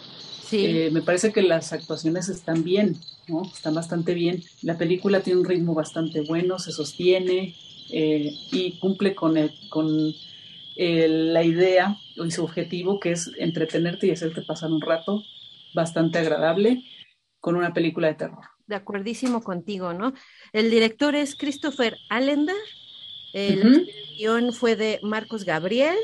Sí. 0.48 0.64
Eh, 0.66 0.90
me 0.92 1.02
parece 1.02 1.32
que 1.32 1.42
las 1.42 1.72
actuaciones 1.72 2.28
están 2.28 2.62
bien, 2.62 2.96
¿no? 3.26 3.42
Están 3.52 3.74
bastante 3.74 4.14
bien. 4.14 4.44
La 4.62 4.78
película 4.78 5.20
tiene 5.20 5.40
un 5.40 5.46
ritmo 5.46 5.74
bastante 5.74 6.20
bueno, 6.20 6.58
se 6.58 6.70
sostiene 6.70 7.56
y 7.86 8.78
cumple 8.80 9.14
con, 9.14 9.36
el, 9.36 9.52
con 9.68 9.86
el, 10.76 11.34
la 11.34 11.44
idea 11.44 11.96
y 12.16 12.30
su 12.30 12.44
objetivo, 12.44 12.98
que 12.98 13.12
es 13.12 13.30
entretenerte 13.38 14.06
y 14.06 14.10
hacerte 14.10 14.42
pasar 14.42 14.70
un 14.70 14.80
rato 14.80 15.22
bastante 15.74 16.18
agradable 16.18 16.82
con 17.40 17.56
una 17.56 17.72
película 17.72 18.08
de 18.08 18.14
terror. 18.14 18.53
De 18.66 18.76
acuerdísimo 18.76 19.42
contigo, 19.42 19.92
¿no? 19.92 20.14
El 20.52 20.70
director 20.70 21.14
es 21.14 21.36
Christopher 21.36 21.98
Allender. 22.08 22.56
El 23.32 23.66
Ujú. 23.66 23.86
guion 24.16 24.52
fue 24.52 24.76
de 24.76 25.00
Marcos 25.02 25.44
Gabriel. 25.44 25.96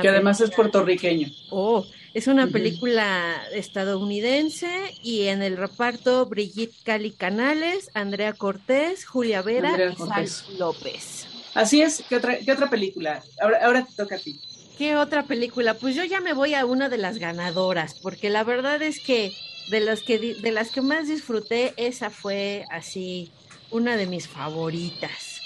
Que 0.00 0.08
además 0.08 0.40
es 0.40 0.50
puertorriqueño. 0.50 1.30
Oh, 1.50 1.86
es 2.14 2.26
una 2.26 2.46
película 2.48 3.42
estadounidense 3.52 4.68
y 5.02 5.28
en 5.28 5.42
el 5.42 5.56
reparto 5.56 6.26
Brigitte 6.26 6.74
Cali 6.82 7.10
Canales, 7.10 7.90
Andrea 7.94 8.32
Cortés, 8.32 9.04
Julia 9.06 9.42
Vera 9.42 9.68
Andrea 9.68 9.90
y 9.92 9.94
Cortés. 9.94 10.32
Sal 10.32 10.58
López. 10.58 11.26
Así 11.54 11.82
es, 11.82 12.02
¿qué 12.08 12.16
otra, 12.16 12.38
qué 12.38 12.52
otra 12.52 12.68
película? 12.70 13.22
Ahora, 13.40 13.64
ahora 13.64 13.84
te 13.84 13.94
toca 13.94 14.16
a 14.16 14.18
ti. 14.18 14.40
¿Qué 14.78 14.96
otra 14.96 15.24
película? 15.26 15.74
Pues 15.74 15.94
yo 15.94 16.04
ya 16.04 16.20
me 16.20 16.32
voy 16.32 16.54
a 16.54 16.64
una 16.64 16.88
de 16.88 16.98
las 16.98 17.18
ganadoras, 17.18 18.00
porque 18.00 18.30
la 18.30 18.42
verdad 18.44 18.80
es 18.82 19.00
que 19.00 19.32
de 19.70 19.80
las 19.80 20.02
que 20.02 20.18
de 20.18 20.52
las 20.52 20.70
que 20.70 20.82
más 20.82 21.08
disfruté, 21.08 21.74
esa 21.76 22.10
fue 22.10 22.64
así 22.70 23.30
una 23.70 23.96
de 23.96 24.06
mis 24.06 24.28
favoritas. 24.28 25.40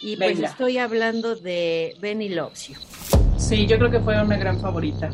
Y 0.00 0.16
pues 0.16 0.38
estoy 0.38 0.78
hablando 0.78 1.34
de 1.34 1.96
Benny 2.00 2.28
Loves 2.28 2.68
You. 2.68 2.76
Sí, 3.36 3.66
yo 3.66 3.78
creo 3.78 3.90
que 3.90 4.00
fue 4.00 4.20
una 4.20 4.36
gran 4.36 4.60
favorita. 4.60 5.10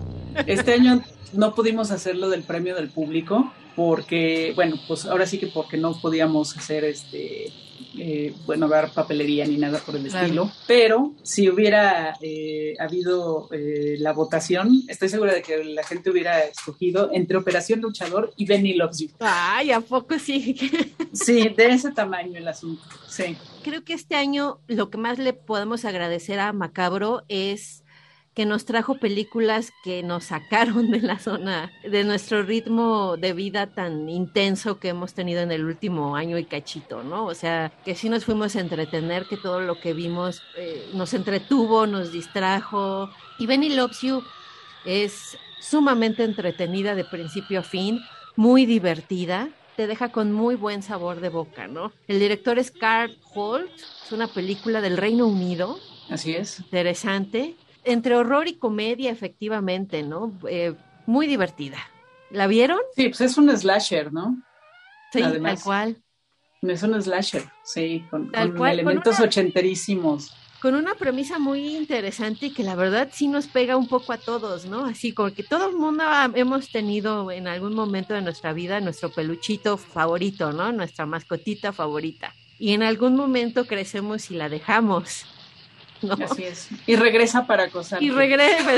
Este 0.46 0.74
año 0.74 1.02
no 1.32 1.54
pudimos 1.54 1.90
hacerlo 1.90 2.28
del 2.28 2.42
premio 2.42 2.74
del 2.74 2.88
público 2.88 3.52
porque, 3.76 4.52
bueno, 4.54 4.76
pues 4.86 5.04
ahora 5.06 5.26
sí 5.26 5.38
que 5.38 5.46
porque 5.48 5.76
no 5.76 6.00
podíamos 6.00 6.56
hacer 6.56 6.84
este, 6.84 7.52
eh, 7.98 8.34
bueno, 8.46 8.68
dar 8.68 8.92
papelería 8.92 9.46
ni 9.46 9.56
nada 9.56 9.78
por 9.78 9.96
el 9.96 10.08
Claro. 10.08 10.24
estilo. 10.26 10.52
Pero 10.66 11.12
si 11.22 11.48
hubiera 11.48 12.16
eh, 12.20 12.74
habido 12.78 13.48
eh, 13.52 13.96
la 13.98 14.12
votación, 14.12 14.82
estoy 14.88 15.08
segura 15.08 15.32
de 15.32 15.42
que 15.42 15.62
la 15.64 15.84
gente 15.84 16.10
hubiera 16.10 16.40
escogido 16.44 17.10
entre 17.12 17.36
Operación 17.36 17.80
Luchador 17.80 18.32
y 18.36 18.46
Benny 18.46 18.74
Loves 18.74 18.98
You. 18.98 19.08
Ay, 19.20 19.70
¿a 19.72 19.80
poco 19.80 20.18
sí? 20.18 20.56
Sí, 21.12 21.48
de 21.56 21.66
ese 21.68 21.92
tamaño 21.92 22.36
el 22.38 22.48
asunto. 22.48 22.82
Sí. 23.08 23.36
Creo 23.62 23.84
que 23.84 23.92
este 23.94 24.16
año 24.16 24.58
lo 24.66 24.90
que 24.90 24.98
más 24.98 25.18
le 25.18 25.32
podemos 25.32 25.84
agradecer 25.84 26.40
a 26.40 26.52
Macabro 26.52 27.22
es 27.28 27.83
que 28.34 28.46
nos 28.46 28.64
trajo 28.64 28.96
películas 28.96 29.72
que 29.84 30.02
nos 30.02 30.24
sacaron 30.24 30.90
de 30.90 31.00
la 31.00 31.18
zona, 31.18 31.72
de 31.82 32.04
nuestro 32.04 32.42
ritmo 32.42 33.16
de 33.16 33.32
vida 33.32 33.68
tan 33.68 34.08
intenso 34.08 34.78
que 34.78 34.88
hemos 34.88 35.14
tenido 35.14 35.40
en 35.42 35.52
el 35.52 35.64
último 35.64 36.16
año 36.16 36.36
y 36.38 36.44
cachito, 36.44 37.02
¿no? 37.04 37.26
O 37.26 37.34
sea, 37.34 37.72
que 37.84 37.94
sí 37.94 38.08
nos 38.08 38.24
fuimos 38.24 38.56
a 38.56 38.60
entretener, 38.60 39.26
que 39.26 39.36
todo 39.36 39.60
lo 39.60 39.80
que 39.80 39.92
vimos 39.92 40.42
eh, 40.56 40.90
nos 40.94 41.14
entretuvo, 41.14 41.86
nos 41.86 42.12
distrajo. 42.12 43.08
Y 43.38 43.46
Benny 43.46 43.70
Loves 43.70 44.00
You 44.00 44.22
es 44.84 45.38
sumamente 45.60 46.24
entretenida 46.24 46.94
de 46.94 47.04
principio 47.04 47.60
a 47.60 47.62
fin, 47.62 48.00
muy 48.36 48.66
divertida, 48.66 49.48
te 49.76 49.86
deja 49.86 50.10
con 50.10 50.32
muy 50.32 50.56
buen 50.56 50.82
sabor 50.82 51.20
de 51.20 51.28
boca, 51.28 51.66
¿no? 51.66 51.92
El 52.06 52.18
director 52.18 52.58
es 52.58 52.70
Carl 52.70 53.16
Holt, 53.34 53.70
es 54.04 54.12
una 54.12 54.28
película 54.28 54.80
del 54.80 54.96
Reino 54.96 55.26
Unido, 55.26 55.78
Así 56.10 56.34
es. 56.34 56.60
interesante, 56.60 57.56
entre 57.84 58.16
horror 58.16 58.48
y 58.48 58.54
comedia, 58.54 59.10
efectivamente, 59.10 60.02
¿no? 60.02 60.32
Eh, 60.48 60.74
muy 61.06 61.26
divertida. 61.26 61.78
¿La 62.30 62.46
vieron? 62.46 62.78
Sí, 62.96 63.08
pues 63.08 63.20
es 63.20 63.38
un 63.38 63.54
slasher, 63.56 64.12
¿no? 64.12 64.42
Sí, 65.12 65.22
Además. 65.22 65.56
tal 65.60 65.64
cual. 65.64 66.02
Es 66.62 66.82
un 66.82 67.00
slasher, 67.02 67.44
sí, 67.62 68.04
con, 68.10 68.30
Tal 68.32 68.48
con 68.48 68.56
cual, 68.58 68.70
con 68.70 68.80
elementos 68.80 69.18
una- 69.18 69.26
ochenterísimos. 69.26 70.34
Con 70.62 70.74
una 70.74 70.94
premisa 70.94 71.38
muy 71.38 71.76
interesante 71.76 72.46
y 72.46 72.50
que 72.54 72.62
la 72.62 72.74
verdad 72.74 73.10
sí 73.12 73.28
nos 73.28 73.46
pega 73.46 73.76
un 73.76 73.86
poco 73.86 74.14
a 74.14 74.16
todos, 74.18 74.64
¿no? 74.64 74.86
Así 74.86 75.12
como 75.12 75.30
que 75.34 75.42
todo 75.42 75.68
el 75.68 75.76
mundo 75.76 76.04
ha- 76.06 76.30
hemos 76.34 76.70
tenido 76.72 77.30
en 77.30 77.46
algún 77.48 77.74
momento 77.74 78.14
de 78.14 78.22
nuestra 78.22 78.54
vida 78.54 78.80
nuestro 78.80 79.10
peluchito 79.10 79.76
favorito, 79.76 80.52
¿no? 80.52 80.72
Nuestra 80.72 81.04
mascotita 81.04 81.72
favorita. 81.74 82.32
Y 82.58 82.72
en 82.72 82.82
algún 82.82 83.14
momento 83.14 83.66
crecemos 83.66 84.30
y 84.30 84.34
la 84.36 84.48
dejamos, 84.48 85.26
¿no? 86.02 86.14
Así 86.24 86.44
es. 86.44 86.68
Y 86.86 86.96
regresa 86.96 87.46
para 87.46 87.64
acosar. 87.64 88.02
Y 88.02 88.10
regresa. 88.10 88.72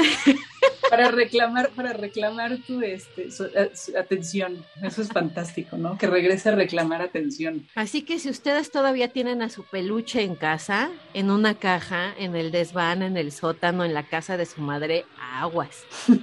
Para 0.88 1.10
reclamar, 1.10 1.70
para 1.70 1.92
reclamar 1.92 2.58
tu 2.58 2.80
este, 2.80 3.32
su- 3.32 3.46
eh, 3.46 3.72
su 3.74 3.96
atención. 3.98 4.64
Eso 4.82 5.02
es 5.02 5.08
fantástico, 5.08 5.76
¿no? 5.76 5.98
Que 5.98 6.06
regrese 6.06 6.50
a 6.50 6.54
reclamar 6.54 7.02
atención. 7.02 7.66
Así 7.74 8.02
que 8.02 8.20
si 8.20 8.30
ustedes 8.30 8.70
todavía 8.70 9.08
tienen 9.08 9.42
a 9.42 9.48
su 9.50 9.64
peluche 9.64 10.22
en 10.22 10.36
casa, 10.36 10.90
en 11.12 11.30
una 11.32 11.54
caja, 11.54 12.14
en 12.18 12.36
el 12.36 12.52
desván, 12.52 13.02
en 13.02 13.16
el 13.16 13.32
sótano, 13.32 13.84
en 13.84 13.94
la 13.94 14.04
casa 14.04 14.36
de 14.36 14.46
su 14.46 14.60
madre, 14.60 15.04
aguas. 15.18 15.82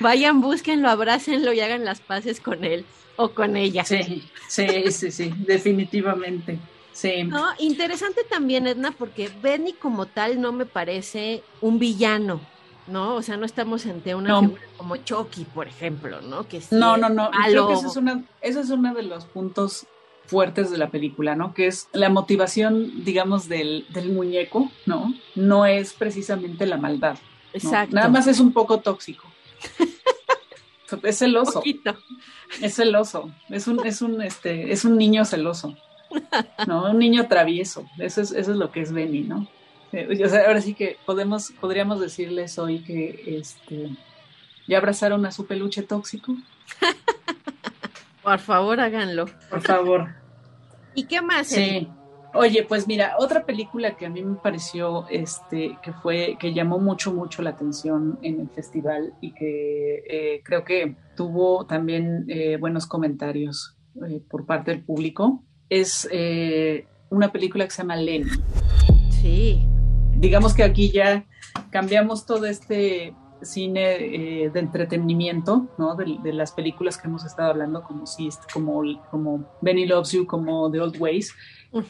Vayan, 0.00 0.40
búsquenlo, 0.40 0.88
abrácenlo 0.88 1.52
y 1.52 1.60
hagan 1.60 1.84
las 1.84 2.00
paces 2.00 2.40
con 2.40 2.64
él 2.64 2.84
o 3.16 3.30
con 3.30 3.56
ella. 3.56 3.84
Sí, 3.84 4.24
sí, 4.48 4.90
sí, 4.90 5.10
sí, 5.10 5.32
definitivamente. 5.36 6.58
Sí. 6.92 7.24
No, 7.24 7.46
interesante 7.58 8.22
también, 8.28 8.66
Edna, 8.66 8.92
porque 8.92 9.30
Benny 9.42 9.72
como 9.72 10.06
tal 10.06 10.40
no 10.40 10.52
me 10.52 10.66
parece 10.66 11.42
un 11.60 11.78
villano, 11.78 12.40
¿no? 12.86 13.14
O 13.14 13.22
sea, 13.22 13.36
no 13.36 13.46
estamos 13.46 13.86
ante 13.86 14.14
una 14.14 14.28
No. 14.28 14.40
figura 14.40 14.62
como 14.76 14.96
Chucky, 14.96 15.44
por 15.44 15.68
ejemplo, 15.68 16.20
¿no? 16.20 16.46
Que 16.46 16.60
sí 16.60 16.74
No, 16.74 16.96
no, 16.96 17.08
no. 17.08 17.30
Creo 17.46 17.68
que 17.68 17.74
eso 17.74 17.88
es, 17.88 17.96
una, 17.96 18.22
eso 18.40 18.60
es 18.60 18.70
uno 18.70 18.94
de 18.94 19.04
los 19.04 19.24
puntos 19.24 19.86
fuertes 20.26 20.70
de 20.70 20.78
la 20.78 20.90
película, 20.90 21.34
¿no? 21.34 21.54
Que 21.54 21.66
es 21.66 21.88
la 21.92 22.08
motivación, 22.08 23.04
digamos, 23.04 23.48
del, 23.48 23.86
del 23.90 24.12
muñeco, 24.12 24.70
¿no? 24.86 25.14
No 25.34 25.66
es 25.66 25.92
precisamente 25.94 26.66
la 26.66 26.76
maldad. 26.76 27.14
¿no? 27.14 27.18
Exacto. 27.54 27.94
Nada 27.96 28.08
más 28.08 28.26
es 28.26 28.40
un 28.40 28.52
poco 28.52 28.80
tóxico. 28.80 29.24
es 31.02 31.18
celoso. 31.18 31.54
Poquito. 31.54 31.96
Es 32.60 32.74
celoso, 32.76 33.30
es 33.48 33.66
un, 33.66 33.84
es 33.86 34.02
un, 34.02 34.20
este, 34.20 34.72
es 34.72 34.84
un 34.84 34.98
niño 34.98 35.24
celoso, 35.24 35.74
¿no? 36.66 36.90
Un 36.90 36.98
niño 36.98 37.26
travieso, 37.28 37.86
eso 37.98 38.20
es, 38.20 38.32
eso 38.32 38.52
es 38.52 38.56
lo 38.56 38.70
que 38.70 38.80
es 38.80 38.92
Benny, 38.92 39.22
¿no? 39.22 39.46
Eh, 39.92 40.24
o 40.24 40.28
sea, 40.28 40.46
ahora 40.46 40.60
sí 40.60 40.74
que 40.74 40.96
podemos, 41.04 41.52
podríamos 41.60 42.00
decirles 42.00 42.58
hoy 42.58 42.82
que 42.82 43.38
este 43.38 43.90
ya 44.66 44.78
abrazaron 44.78 45.26
a 45.26 45.32
su 45.32 45.46
peluche 45.46 45.82
tóxico, 45.82 46.34
Por 48.22 48.38
favor, 48.38 48.80
háganlo. 48.80 49.26
por 49.50 49.60
favor. 49.62 50.14
¿Y 50.94 51.04
qué 51.04 51.20
más? 51.20 51.48
Sí. 51.48 51.88
Oye, 52.34 52.64
pues 52.66 52.86
mira, 52.86 53.16
otra 53.18 53.44
película 53.44 53.96
que 53.96 54.06
a 54.06 54.10
mí 54.10 54.22
me 54.22 54.36
pareció, 54.36 55.06
este, 55.08 55.76
que 55.82 55.92
fue, 55.92 56.36
que 56.38 56.54
llamó 56.54 56.78
mucho, 56.78 57.12
mucho 57.12 57.42
la 57.42 57.50
atención 57.50 58.18
en 58.22 58.40
el 58.40 58.48
festival 58.48 59.12
y 59.20 59.34
que 59.34 60.04
eh, 60.08 60.42
creo 60.44 60.64
que 60.64 60.96
tuvo 61.14 61.66
también 61.66 62.24
eh, 62.28 62.56
buenos 62.56 62.86
comentarios 62.86 63.76
por 64.30 64.46
parte 64.46 64.70
del 64.70 64.82
público, 64.82 65.42
es 65.80 66.08
eh, 66.10 66.86
una 67.10 67.32
película 67.32 67.64
que 67.64 67.70
se 67.70 67.82
llama 67.82 67.96
Lenny. 67.96 68.30
Sí. 69.10 69.66
Digamos 70.16 70.54
que 70.54 70.62
aquí 70.62 70.90
ya 70.90 71.26
cambiamos 71.70 72.26
todo 72.26 72.46
este 72.46 73.14
cine 73.42 74.50
de 74.52 74.60
entretenimiento, 74.60 75.68
¿no? 75.76 75.96
De, 75.96 76.32
las 76.32 76.52
películas 76.52 76.96
que 76.96 77.08
hemos 77.08 77.24
estado 77.24 77.50
hablando, 77.50 77.82
como, 77.82 78.04
como, 78.52 79.02
como 79.10 79.58
Benny 79.60 79.86
Loves 79.86 80.12
You, 80.12 80.26
como 80.26 80.70
The 80.70 80.80
Old 80.80 81.00
Ways, 81.00 81.34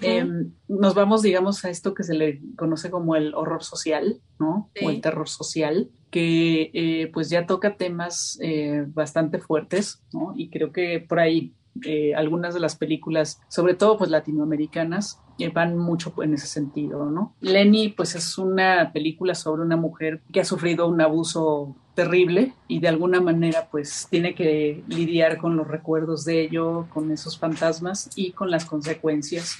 Em, 0.00 0.52
nos 0.68 0.94
vamos, 0.94 1.22
digamos, 1.22 1.64
a 1.64 1.70
esto 1.70 1.92
que 1.92 2.04
se 2.04 2.14
le 2.14 2.40
conoce 2.56 2.90
como 2.90 3.16
el 3.16 3.34
horror 3.34 3.64
social, 3.64 4.20
¿no? 4.38 4.70
O 4.80 4.90
el 4.90 5.00
terror 5.00 5.28
social, 5.28 5.90
que 6.10 6.70
eh, 6.72 7.10
pues 7.12 7.30
ya 7.30 7.46
toca 7.46 7.76
temas 7.76 8.38
eh, 8.40 8.84
bastante 8.86 9.38
fuertes, 9.38 10.04
¿no? 10.12 10.34
Y 10.36 10.50
creo 10.50 10.72
que 10.72 11.00
por 11.00 11.18
ahí 11.18 11.54
eh, 11.84 12.14
algunas 12.14 12.54
de 12.54 12.60
las 12.60 12.76
películas, 12.76 13.40
sobre 13.48 13.74
todo 13.74 13.98
pues 13.98 14.10
latinoamericanas, 14.10 15.20
van 15.52 15.76
mucho 15.76 16.14
en 16.22 16.34
ese 16.34 16.46
sentido, 16.46 17.10
¿no? 17.10 17.34
Lenny 17.40 17.88
pues 17.88 18.14
es 18.14 18.38
una 18.38 18.92
película 18.92 19.34
sobre 19.34 19.62
una 19.62 19.76
mujer 19.76 20.20
que 20.32 20.40
ha 20.40 20.44
sufrido 20.44 20.86
un 20.86 21.00
abuso 21.00 21.74
terrible 21.94 22.52
y 22.68 22.80
de 22.80 22.88
alguna 22.88 23.20
manera 23.20 23.68
pues 23.70 24.06
tiene 24.10 24.34
que 24.34 24.82
lidiar 24.88 25.38
con 25.38 25.56
los 25.56 25.66
recuerdos 25.66 26.24
de 26.24 26.42
ello, 26.42 26.86
con 26.92 27.10
esos 27.10 27.38
fantasmas 27.38 28.10
y 28.16 28.32
con 28.32 28.50
las 28.50 28.64
consecuencias 28.64 29.58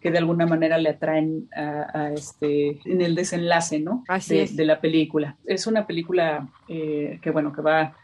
que 0.00 0.10
de 0.10 0.18
alguna 0.18 0.46
manera 0.46 0.78
le 0.78 0.90
atraen 0.90 1.48
a, 1.54 2.10
este, 2.14 2.80
en 2.86 3.02
el 3.02 3.14
desenlace, 3.14 3.80
¿no? 3.80 4.02
de, 4.28 4.64
la 4.64 4.80
película. 4.80 5.36
Es 5.44 5.66
una 5.66 5.86
película 5.86 6.48
eh, 6.68 7.18
que, 7.20 7.30
bueno, 7.30 7.52
que 7.52 7.60
va 7.60 7.94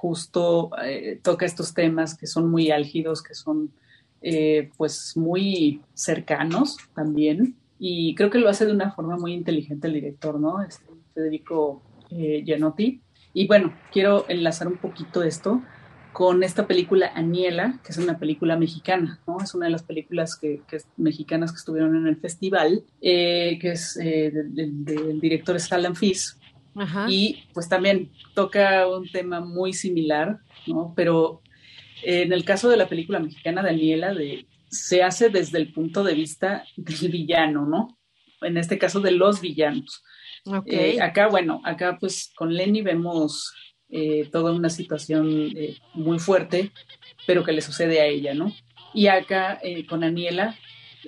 justo, 0.00 0.70
eh, 0.84 1.18
toca 1.22 1.46
estos 1.46 1.74
temas 1.74 2.16
que 2.16 2.26
son 2.26 2.50
muy 2.50 2.70
álgidos, 2.70 3.22
que 3.22 3.34
son, 3.34 3.70
eh, 4.22 4.70
pues, 4.76 5.16
muy 5.16 5.82
cercanos 5.94 6.76
también. 6.94 7.56
Y 7.78 8.14
creo 8.14 8.30
que 8.30 8.38
lo 8.38 8.48
hace 8.48 8.66
de 8.66 8.72
una 8.72 8.92
forma 8.92 9.16
muy 9.16 9.32
inteligente 9.32 9.88
el 9.88 9.94
director, 9.94 10.38
¿no? 10.38 10.62
Este, 10.62 10.86
Federico 11.14 11.82
Gianotti. 12.10 13.00
Y 13.34 13.46
bueno, 13.46 13.74
quiero 13.92 14.24
enlazar 14.28 14.68
un 14.68 14.78
poquito 14.78 15.22
esto 15.22 15.62
con 16.18 16.42
esta 16.42 16.66
película 16.66 17.12
Aniela, 17.14 17.78
que 17.84 17.92
es 17.92 17.98
una 17.98 18.18
película 18.18 18.56
mexicana, 18.56 19.20
¿no? 19.24 19.38
Es 19.40 19.54
una 19.54 19.66
de 19.66 19.70
las 19.70 19.84
películas 19.84 20.34
que, 20.36 20.62
mexicanas 20.96 21.52
que 21.52 21.58
estuvieron 21.58 21.94
en 21.94 22.08
el 22.08 22.16
festival, 22.16 22.82
eh, 23.00 23.56
que 23.60 23.70
es 23.70 23.96
eh, 24.02 24.32
del, 24.32 25.20
director 25.20 25.56
Alan 25.70 25.94
Y 27.08 27.44
pues 27.54 27.68
también 27.68 28.10
toca 28.34 28.86
un 28.88 29.10
tema 29.10 29.40
muy 29.40 29.72
similar, 29.72 30.38
¿no? 30.66 30.92
Pero 30.96 31.42
eh, 32.02 32.22
en 32.22 32.32
el 32.32 32.44
caso 32.44 32.68
de 32.68 32.76
la 32.76 32.88
película 32.88 33.18
mexicana 33.18 33.62
Daniela, 33.62 34.14
de, 34.14 34.46
se 34.70 35.02
hace 35.02 35.30
desde 35.30 35.58
el 35.58 35.72
punto 35.72 36.04
de 36.04 36.14
vista 36.14 36.64
del 36.76 37.10
villano, 37.10 37.66
¿no? 37.66 37.98
En 38.42 38.56
este 38.56 38.78
caso 38.78 39.00
de 39.00 39.12
los 39.12 39.40
villanos. 39.40 40.02
acá, 41.00 41.28
bueno, 41.28 41.60
acá 41.64 41.98
pues 42.00 42.30
con 42.36 42.54
Lenny 42.54 42.82
vemos 42.82 43.52
eh, 43.90 44.28
toda 44.30 44.52
una 44.52 44.68
situación 44.68 45.50
eh, 45.56 45.78
muy 45.94 46.18
fuerte, 46.18 46.72
pero 47.26 47.42
que 47.42 47.52
le 47.52 47.62
sucede 47.62 48.00
a 48.00 48.06
ella, 48.06 48.34
¿no? 48.34 48.52
Y 48.92 49.06
acá 49.06 49.58
eh, 49.62 49.86
con 49.86 50.04
Aniela, 50.04 50.56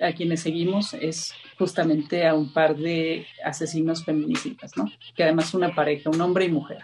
a 0.01 0.13
quienes 0.13 0.41
seguimos, 0.41 0.93
es 0.95 1.33
justamente 1.61 2.25
a 2.25 2.33
un 2.33 2.51
par 2.51 2.75
de 2.75 3.27
asesinos 3.45 4.03
feminicidas, 4.03 4.75
¿no? 4.75 4.91
Que 5.15 5.25
además 5.25 5.53
una 5.53 5.75
pareja, 5.75 6.09
un 6.09 6.19
hombre 6.19 6.45
y 6.45 6.49
mujer, 6.49 6.79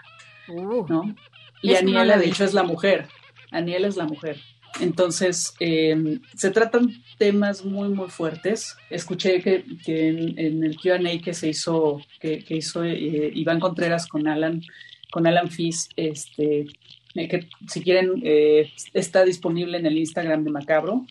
uh. 0.49 0.85
¿no? 0.87 1.15
Y 1.63 1.73
Aniela, 1.73 2.15
de 2.15 2.27
hecho, 2.27 2.45
es 2.45 2.53
la 2.53 2.61
mujer. 2.61 3.07
Aniela 3.49 3.87
es 3.87 3.97
la 3.97 4.05
mujer. 4.05 4.37
Entonces, 4.79 5.55
em, 5.59 6.21
se 6.35 6.51
tratan 6.51 7.03
temas 7.17 7.65
muy, 7.65 7.89
muy 7.89 8.09
fuertes. 8.09 8.77
Escuché 8.91 9.41
que, 9.41 9.65
en, 9.87 10.63
el 10.63 10.77
QA 10.77 10.99
que 11.23 11.33
se 11.33 11.49
hizo, 11.49 11.99
que, 12.19 12.43
que 12.43 12.57
hizo 12.57 12.85
Iván 12.85 13.59
Contreras 13.59 14.05
con 14.05 14.27
Alan, 14.27 14.61
con 15.09 15.25
Alan 15.25 15.49
Fis, 15.49 15.89
este, 15.95 16.67
eh, 17.15 17.27
que 17.27 17.49
si 17.67 17.81
quieren 17.81 18.21
eh, 18.23 18.71
está 18.93 19.25
disponible 19.25 19.79
en 19.79 19.87
el 19.87 19.97
Instagram 19.97 20.43
de 20.43 20.51
Macabro. 20.51 21.07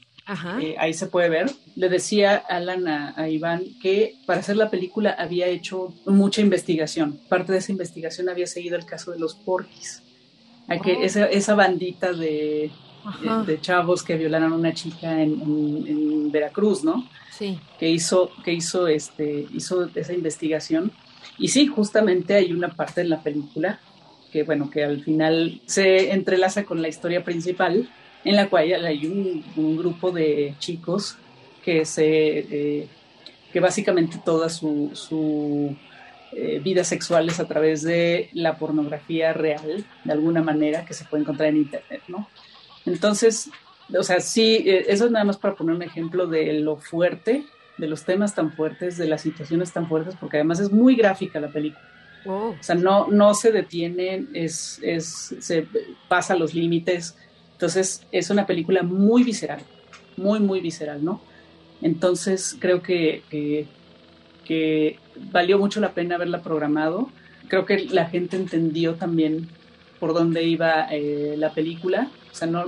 Eh, 0.60 0.74
ahí 0.78 0.92
se 0.92 1.06
puede 1.06 1.28
ver. 1.28 1.50
Le 1.76 1.88
decía 1.88 2.36
Alan 2.36 2.88
a, 2.88 3.28
Iván 3.28 3.62
que 3.80 4.16
para 4.26 4.40
hacer 4.40 4.56
la 4.56 4.70
película 4.70 5.10
había 5.10 5.46
hecho 5.46 5.94
mucha 6.06 6.40
investigación. 6.40 7.20
Parte 7.28 7.52
de 7.52 7.58
esa 7.58 7.72
investigación 7.72 8.28
había 8.28 8.46
seguido 8.46 8.76
el 8.76 8.84
caso 8.84 9.12
de 9.12 9.18
los 9.18 9.34
porquis. 9.34 10.02
que 10.82 10.96
oh. 10.96 11.02
esa, 11.02 11.26
esa, 11.26 11.54
bandita 11.54 12.12
de, 12.12 12.70
de, 13.46 13.60
chavos 13.60 14.02
que 14.02 14.16
violaron 14.16 14.52
a 14.52 14.56
una 14.56 14.74
chica 14.74 15.22
en, 15.22 15.40
en, 15.40 16.32
Veracruz, 16.32 16.82
¿no? 16.82 17.08
Sí. 17.30 17.58
Que 17.78 17.88
hizo, 17.88 18.30
que 18.44 18.52
hizo, 18.52 18.88
este, 18.88 19.46
hizo 19.54 19.88
esa 19.94 20.12
investigación. 20.12 20.90
Y 21.38 21.48
sí, 21.48 21.68
justamente 21.68 22.34
hay 22.34 22.52
una 22.52 22.68
parte 22.68 23.02
en 23.02 23.10
la 23.10 23.22
película 23.22 23.78
que 24.32 24.42
bueno, 24.42 24.68
que 24.68 24.84
al 24.84 25.02
final 25.02 25.62
se 25.66 26.12
entrelaza 26.12 26.64
con 26.64 26.82
la 26.82 26.88
historia 26.88 27.24
principal, 27.24 27.88
en 28.26 28.36
la 28.36 28.48
cual 28.48 28.84
hay 28.84 29.06
un, 29.06 29.76
grupo 29.76 30.10
de 30.10 30.54
chicos 30.58 31.16
que 31.64 31.84
se 31.84 32.38
eh, 32.38 32.88
que 33.52 33.60
básicamente 33.60 34.20
toda 34.24 34.48
su, 34.48 34.90
su 34.92 35.74
eh, 36.32 36.60
vida 36.62 36.84
sexual 36.84 37.28
es 37.28 37.40
a 37.40 37.46
través 37.46 37.82
de 37.82 38.28
la 38.34 38.58
pornografía 38.58 39.32
real, 39.32 39.86
de 40.04 40.12
alguna 40.12 40.42
manera, 40.42 40.84
que 40.84 40.92
se 40.92 41.04
puede 41.04 41.22
encontrar 41.22 41.48
en 41.48 41.58
internet, 41.58 42.02
¿no? 42.08 42.28
Entonces, 42.84 43.48
o 43.96 44.02
sea, 44.02 44.20
sí, 44.20 44.64
eh, 44.66 44.84
eso 44.88 45.06
es 45.06 45.10
nada 45.10 45.24
más 45.24 45.38
para 45.38 45.54
poner 45.54 45.76
un 45.76 45.82
ejemplo 45.82 46.26
de 46.26 46.52
lo 46.54 46.76
fuerte, 46.76 47.46
de 47.78 47.86
los 47.86 48.04
temas 48.04 48.34
tan 48.34 48.52
fuertes, 48.52 48.98
de 48.98 49.06
las 49.06 49.22
situaciones 49.22 49.72
tan 49.72 49.88
fuertes, 49.88 50.16
porque 50.20 50.38
además 50.38 50.60
es 50.60 50.70
muy 50.70 50.96
gráfica 50.96 51.40
la 51.40 51.48
película. 51.48 51.88
Oh. 52.26 52.56
O 52.58 52.62
sea, 52.62 52.74
no, 52.74 53.06
no 53.06 53.32
se 53.34 53.52
detiene, 53.52 54.26
es, 54.34 54.80
es, 54.82 55.36
se 55.38 55.66
pasa 56.08 56.34
los 56.34 56.52
límites. 56.52 57.16
Entonces, 57.56 58.06
es 58.12 58.28
una 58.28 58.46
película 58.46 58.82
muy 58.82 59.24
visceral, 59.24 59.60
muy, 60.18 60.40
muy 60.40 60.60
visceral, 60.60 61.02
¿no? 61.02 61.22
Entonces, 61.80 62.54
creo 62.60 62.82
que, 62.82 63.22
que, 64.44 64.98
valió 65.32 65.58
mucho 65.58 65.80
la 65.80 65.94
pena 65.94 66.16
haberla 66.16 66.42
programado. 66.42 67.08
Creo 67.48 67.64
que 67.64 67.86
la 67.86 68.10
gente 68.10 68.36
entendió 68.36 68.96
también 68.96 69.48
por 69.98 70.12
dónde 70.12 70.44
iba 70.44 70.86
eh, 70.90 71.34
la 71.38 71.54
película. 71.54 72.10
O 72.30 72.34
sea, 72.34 72.46
no, 72.46 72.66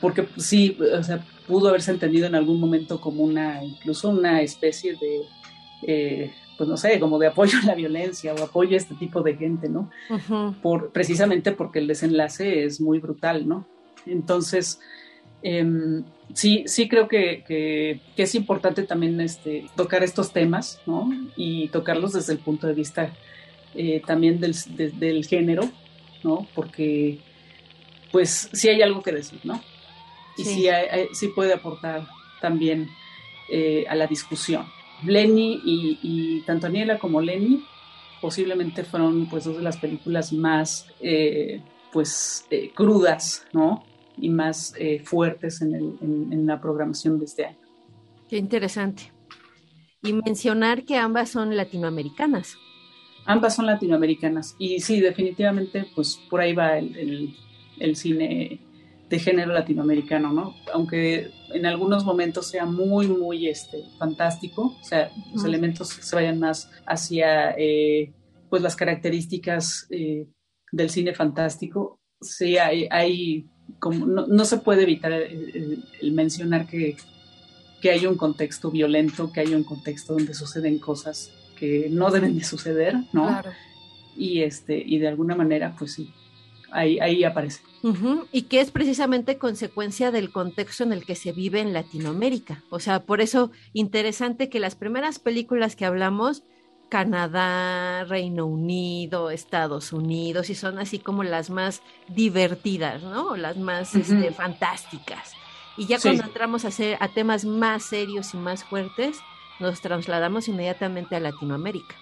porque 0.00 0.26
sí, 0.38 0.78
o 0.80 1.02
sea, 1.02 1.22
pudo 1.46 1.68
haberse 1.68 1.90
entendido 1.90 2.26
en 2.26 2.34
algún 2.34 2.58
momento 2.58 3.02
como 3.02 3.22
una, 3.24 3.62
incluso 3.62 4.08
una 4.08 4.40
especie 4.40 4.94
de, 4.94 5.20
eh, 5.82 6.32
pues 6.56 6.66
no 6.66 6.78
sé, 6.78 6.98
como 6.98 7.18
de 7.18 7.26
apoyo 7.26 7.58
a 7.62 7.66
la 7.66 7.74
violencia 7.74 8.32
o 8.32 8.42
apoyo 8.42 8.72
a 8.72 8.78
este 8.78 8.94
tipo 8.94 9.20
de 9.20 9.36
gente, 9.36 9.68
¿no? 9.68 9.90
Por, 10.62 10.92
precisamente 10.92 11.52
porque 11.52 11.80
el 11.80 11.86
desenlace 11.86 12.64
es 12.64 12.80
muy 12.80 13.00
brutal, 13.00 13.46
¿no? 13.46 13.66
Entonces, 14.08 14.80
em, 15.42 16.04
sí, 16.34 16.64
sí 16.66 16.88
creo 16.88 17.08
que, 17.08 18.00
es 18.16 18.34
importante 18.34 18.82
también 18.82 19.20
este, 19.20 19.66
tocar 19.76 20.02
estos 20.02 20.32
temas, 20.32 20.80
¿no? 20.86 21.10
Y 21.36 21.68
tocarlos 21.68 22.12
desde 22.12 22.32
el 22.32 22.38
punto 22.38 22.66
de 22.66 22.74
vista 22.74 23.12
eh, 23.74 24.02
también 24.06 24.40
del, 24.40 24.54
del, 24.98 25.24
género, 25.26 25.70
¿no? 26.24 26.46
Porque, 26.54 27.18
pues, 28.10 28.50
sí 28.52 28.68
hay 28.68 28.82
algo 28.82 29.02
que 29.02 29.12
decir, 29.12 29.40
¿no? 29.44 29.62
Y 30.36 30.44
sí, 30.44 30.66
sí 31.12 31.28
puede 31.28 31.52
aportar 31.52 32.06
también 32.40 32.88
eh, 33.50 33.86
a 33.88 33.94
la 33.94 34.06
discusión. 34.06 34.66
Lenny 35.04 35.60
y, 35.64 36.42
tanto 36.42 36.66
Aniela 36.66 36.98
como 36.98 37.20
Lenny 37.20 37.64
posiblemente 38.20 38.84
fueron 38.84 39.26
pues 39.26 39.44
dos 39.44 39.56
de 39.56 39.62
las 39.62 39.78
películas 39.78 40.32
más 40.32 40.86
eh, 41.00 41.62
pues 41.92 42.46
eh, 42.50 42.70
crudas, 42.74 43.46
¿no? 43.52 43.84
Y 44.20 44.30
más 44.30 44.74
eh, 44.78 45.00
fuertes 45.04 45.62
en, 45.62 45.74
el, 45.74 45.94
en, 46.00 46.46
la 46.46 46.60
programación 46.60 47.18
de 47.18 47.24
este 47.24 47.46
año. 47.46 47.58
Qué 48.28 48.36
interesante. 48.36 49.12
Y 50.02 50.12
mencionar 50.12 50.84
que 50.84 50.96
ambas 50.96 51.30
son 51.30 51.56
latinoamericanas. 51.56 52.56
Ambas 53.26 53.56
son 53.56 53.66
latinoamericanas. 53.66 54.54
Y 54.58 54.80
sí, 54.80 55.00
definitivamente, 55.00 55.86
pues 55.94 56.18
por 56.30 56.40
ahí 56.40 56.54
va 56.54 56.78
el, 56.78 57.34
el 57.78 57.96
cine 57.96 58.60
de 59.08 59.18
género 59.18 59.52
latinoamericano, 59.52 60.32
¿no? 60.32 60.54
Aunque 60.72 61.30
en 61.54 61.66
algunos 61.66 62.04
momentos 62.04 62.48
sea 62.48 62.66
muy, 62.66 63.06
muy 63.06 63.48
este, 63.48 63.84
fantástico, 63.98 64.76
o 64.80 64.84
sea, 64.84 65.10
los 65.32 65.44
elementos 65.44 65.88
se 65.88 66.16
vayan 66.16 66.38
más 66.38 66.70
hacia 66.86 67.54
eh, 67.56 68.12
pues 68.50 68.62
las 68.62 68.76
características 68.76 69.86
eh, 69.90 70.26
del 70.72 70.90
cine 70.90 71.14
fantástico, 71.14 72.00
sí 72.20 72.58
hay, 72.58 73.46
como, 73.78 74.06
no, 74.06 74.44
se 74.44 74.58
puede 74.58 74.82
evitar 74.82 75.12
el, 75.12 76.12
mencionar 76.12 76.66
que, 76.66 76.96
que 77.80 77.90
hay 77.90 78.06
un 78.06 78.16
contexto 78.16 78.70
violento, 78.70 79.32
que 79.32 79.40
hay 79.40 79.54
un 79.54 79.64
contexto 79.64 80.14
donde 80.14 80.34
suceden 80.34 80.78
cosas 80.78 81.30
que 81.56 81.88
no 81.90 82.10
deben 82.10 82.36
de 82.38 82.44
suceder, 82.44 82.94
¿no? 83.12 83.26
Claro. 83.26 83.50
Y, 84.16 84.42
este, 84.42 84.82
y 84.84 84.98
de 84.98 85.08
alguna 85.08 85.34
manera, 85.34 85.74
pues 85.78 85.92
sí, 85.92 86.12
ahí, 86.70 86.98
ahí 87.00 87.24
aparece. 87.24 87.60
Y 88.32 88.42
que 88.42 88.60
es 88.60 88.70
precisamente 88.70 89.38
consecuencia 89.38 90.10
del 90.10 90.30
contexto 90.30 90.82
en 90.82 90.92
el 90.92 91.04
que 91.04 91.14
se 91.14 91.32
vive 91.32 91.60
en 91.60 91.72
Latinoamérica. 91.72 92.64
O 92.70 92.80
sea, 92.80 93.04
por 93.04 93.20
eso 93.20 93.52
interesante 93.72 94.48
que 94.48 94.58
las 94.58 94.74
primeras 94.74 95.18
películas 95.20 95.76
que 95.76 95.84
hablamos 95.84 96.42
Canadá, 96.88 98.04
Reino 98.04 98.46
Unido, 98.46 99.30
Estados 99.30 99.92
Unidos, 99.92 100.50
y 100.50 100.54
son 100.54 100.78
así 100.78 100.98
como 100.98 101.22
las 101.22 101.50
más 101.50 101.82
divertidas, 102.08 103.02
¿no? 103.02 103.36
Las 103.36 103.56
más 103.56 103.94
este, 103.94 104.32
fantásticas. 104.32 105.34
Y 105.76 105.86
ya 105.86 106.00
cuando 106.00 106.24
entramos 106.24 106.64
a, 106.64 106.68
hacer, 106.68 106.96
a 107.00 107.08
temas 107.08 107.44
más 107.44 107.84
serios 107.84 108.34
y 108.34 108.36
más 108.36 108.64
fuertes, 108.64 109.18
nos 109.60 109.80
trasladamos 109.80 110.48
inmediatamente 110.48 111.14
a 111.14 111.20
Latinoamérica. 111.20 111.94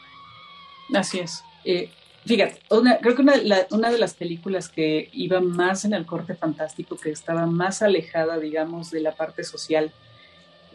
Así 0.95 1.19
es. 1.19 1.43
Eh, 1.65 1.91
fíjate, 2.25 2.61
creo 3.01 3.15
que 3.15 3.23
una, 3.23 3.35
una, 3.71 3.91
de 3.91 3.99
las 3.99 4.15
películas 4.15 4.69
que 4.69 5.11
iba 5.13 5.41
más 5.41 5.85
en 5.85 5.95
el 5.95 6.07
corte 6.07 6.35
fantástico, 6.35 6.97
que 6.97 7.11
estaba 7.11 7.47
más 7.47 7.83
alejada, 7.83 8.39
digamos, 8.39 8.91
de 8.91 9.01
la 9.01 9.15
parte 9.15 9.45
social, 9.45 9.93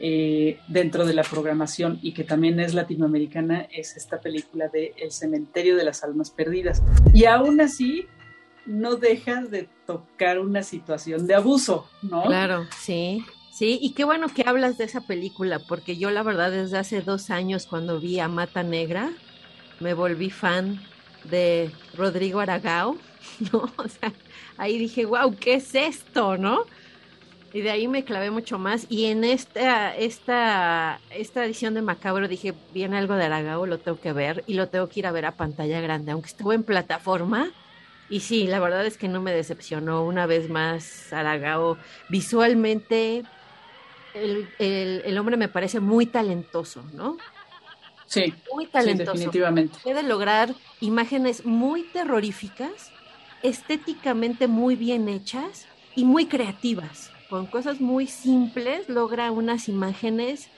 eh, 0.04 0.60
dentro 0.68 1.06
de 1.06 1.14
la 1.14 1.22
programación 1.22 2.00
y 2.02 2.14
que 2.14 2.24
también 2.24 2.60
es 2.60 2.74
latinoamericana 2.74 3.68
es 3.72 3.96
esta 3.96 4.20
película 4.20 4.68
de 4.68 4.96
El 4.98 5.12
cementerio 5.12 5.76
de 5.76 5.84
las 5.84 6.04
almas 6.04 6.32
perdidas. 6.32 6.82
Y 7.14 7.26
aún 7.26 7.62
así 7.62 8.08
no 8.66 8.96
dejas 8.96 9.52
de 9.52 9.70
tocar 9.86 10.40
una 10.40 10.64
situación 10.64 11.28
de 11.28 11.36
abuso, 11.36 11.88
¿no? 12.02 12.24
Claro, 12.24 12.66
sí. 12.80 13.24
Sí, 13.52 13.78
y 13.80 13.94
qué 13.94 14.04
bueno 14.04 14.28
que 14.28 14.44
hablas 14.48 14.80
de 14.80 14.86
esa 14.86 15.02
película, 15.02 15.60
porque 15.60 15.96
yo 15.96 16.10
la 16.10 16.24
verdad 16.24 16.50
desde 16.50 16.80
hace 16.80 17.02
dos 17.02 17.30
años 17.30 17.68
cuando 17.68 18.00
vi 18.00 18.20
a 18.20 18.28
Mata 18.28 18.64
Negra, 18.64 19.12
me 19.80 19.94
volví 19.94 20.32
fan 20.32 20.82
de 21.26 21.70
Rodrigo 21.96 22.40
Aragao, 22.40 22.98
¿no? 23.52 23.72
O 23.78 23.88
sea, 23.88 24.12
ahí 24.58 24.80
dije, 24.80 25.06
wow, 25.06 25.36
¿qué 25.36 25.56
es 25.56 25.76
esto, 25.76 26.38
no? 26.38 26.66
Y 27.54 27.62
de 27.62 27.72
ahí 27.72 27.88
me 27.88 28.04
clavé 28.06 28.32
mucho 28.32 28.58
más. 28.58 28.86
Y 28.90 29.06
en 29.06 29.24
esta, 29.24 29.96
esta, 29.96 31.00
esta 31.10 31.46
edición 31.46 31.74
de 31.74 31.82
Macabro 31.82 32.28
dije, 32.28 32.54
viene 32.74 32.98
algo 32.98 33.16
de 33.16 33.26
Aragao, 33.26 33.66
lo 33.66 33.78
tengo 33.78 34.00
que 34.00 34.14
ver 34.14 34.44
y 34.48 34.54
lo 34.54 34.70
tengo 34.70 34.88
que 34.88 35.02
ir 35.02 35.08
a 35.08 35.12
ver 35.12 35.26
a 35.26 35.36
pantalla 35.36 35.82
grande, 35.82 36.12
aunque 36.12 36.30
estuvo 36.30 36.54
en 36.54 36.64
plataforma. 36.64 37.52
Y 38.10 38.22
sí, 38.22 38.48
la 38.48 38.60
verdad 38.60 38.86
es 38.86 38.98
que 38.98 39.08
no 39.08 39.22
me 39.22 39.34
decepcionó 39.34 40.04
una 40.04 40.26
vez 40.26 40.50
más 40.50 41.12
Aragao. 41.12 41.78
Visualmente, 42.10 43.24
el, 44.14 44.48
el, 45.06 45.18
hombre 45.18 45.36
me 45.36 45.50
parece 45.50 45.80
muy 45.80 46.06
talentoso, 46.06 46.84
¿no? 46.94 47.18
Sí, 48.06 48.34
muy 48.54 48.68
talentoso. 48.68 49.14
definitivamente. 49.14 49.78
Puede 49.84 50.04
lograr 50.04 50.54
imágenes 50.82 51.46
muy 51.46 51.84
terroríficas, 51.84 52.92
estéticamente 53.44 54.48
muy 54.48 54.76
bien 54.76 55.08
hechas 55.08 55.66
y 55.96 56.04
muy 56.04 56.26
creativas 56.26 57.12
con 57.32 57.46
cosas 57.46 57.80
muy 57.80 58.08
simples 58.08 58.90
logra 58.90 59.32
unas 59.32 59.70
imágenes 59.70 60.50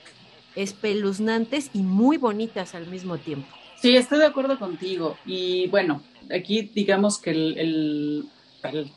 espeluznantes 0.56 1.70
y 1.72 1.78
muy 1.84 2.16
bonitas 2.16 2.74
al 2.74 2.88
mismo 2.88 3.16
tiempo. 3.16 3.46
Sí, 3.80 3.96
estoy 3.96 4.18
de 4.18 4.26
acuerdo 4.26 4.58
contigo. 4.58 5.16
Y 5.24 5.68
bueno, 5.68 6.02
aquí 6.34 6.62
digamos 6.74 7.18
que 7.18 7.30
el, 7.30 8.26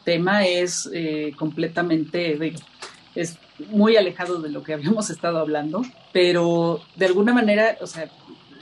tema 0.04 0.48
es 0.48 0.90
eh, 0.92 1.34
completamente, 1.38 2.40
es 3.13 3.38
muy 3.70 3.96
alejado 3.96 4.42
de 4.42 4.50
lo 4.50 4.63
que 4.63 4.74
habíamos 4.74 5.12
estado 5.12 5.38
hablando, 5.38 5.84
pero 6.12 6.82
de 6.96 7.06
alguna 7.06 7.32
manera, 7.32 7.78
o 7.80 7.86
sea, 7.86 8.10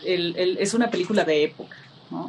es 0.04 0.74
una 0.74 0.92
película 0.92 1.24
de 1.24 1.46
época. 1.46 1.78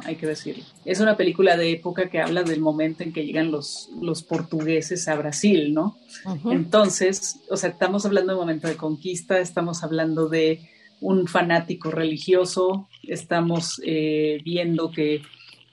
Hay 0.05 0.15
que 0.15 0.27
decirlo. 0.27 0.63
Es 0.85 0.99
una 0.99 1.15
película 1.15 1.55
de 1.55 1.71
época 1.71 2.09
que 2.09 2.19
habla 2.19 2.43
del 2.43 2.61
momento 2.61 3.03
en 3.03 3.13
que 3.13 3.25
llegan 3.25 3.51
los, 3.51 3.89
los 4.01 4.23
portugueses 4.23 5.07
a 5.07 5.15
Brasil, 5.15 5.73
¿no? 5.73 5.97
Entonces, 6.45 7.39
o 7.49 7.57
sea, 7.57 7.69
estamos 7.69 8.05
hablando 8.05 8.31
de 8.31 8.35
un 8.35 8.41
momento 8.41 8.67
de 8.67 8.75
conquista, 8.75 9.39
estamos 9.39 9.83
hablando 9.83 10.29
de 10.29 10.61
un 10.99 11.27
fanático 11.27 11.91
religioso, 11.91 12.87
estamos 13.03 13.81
eh, 13.85 14.39
viendo 14.43 14.91
que, 14.91 15.21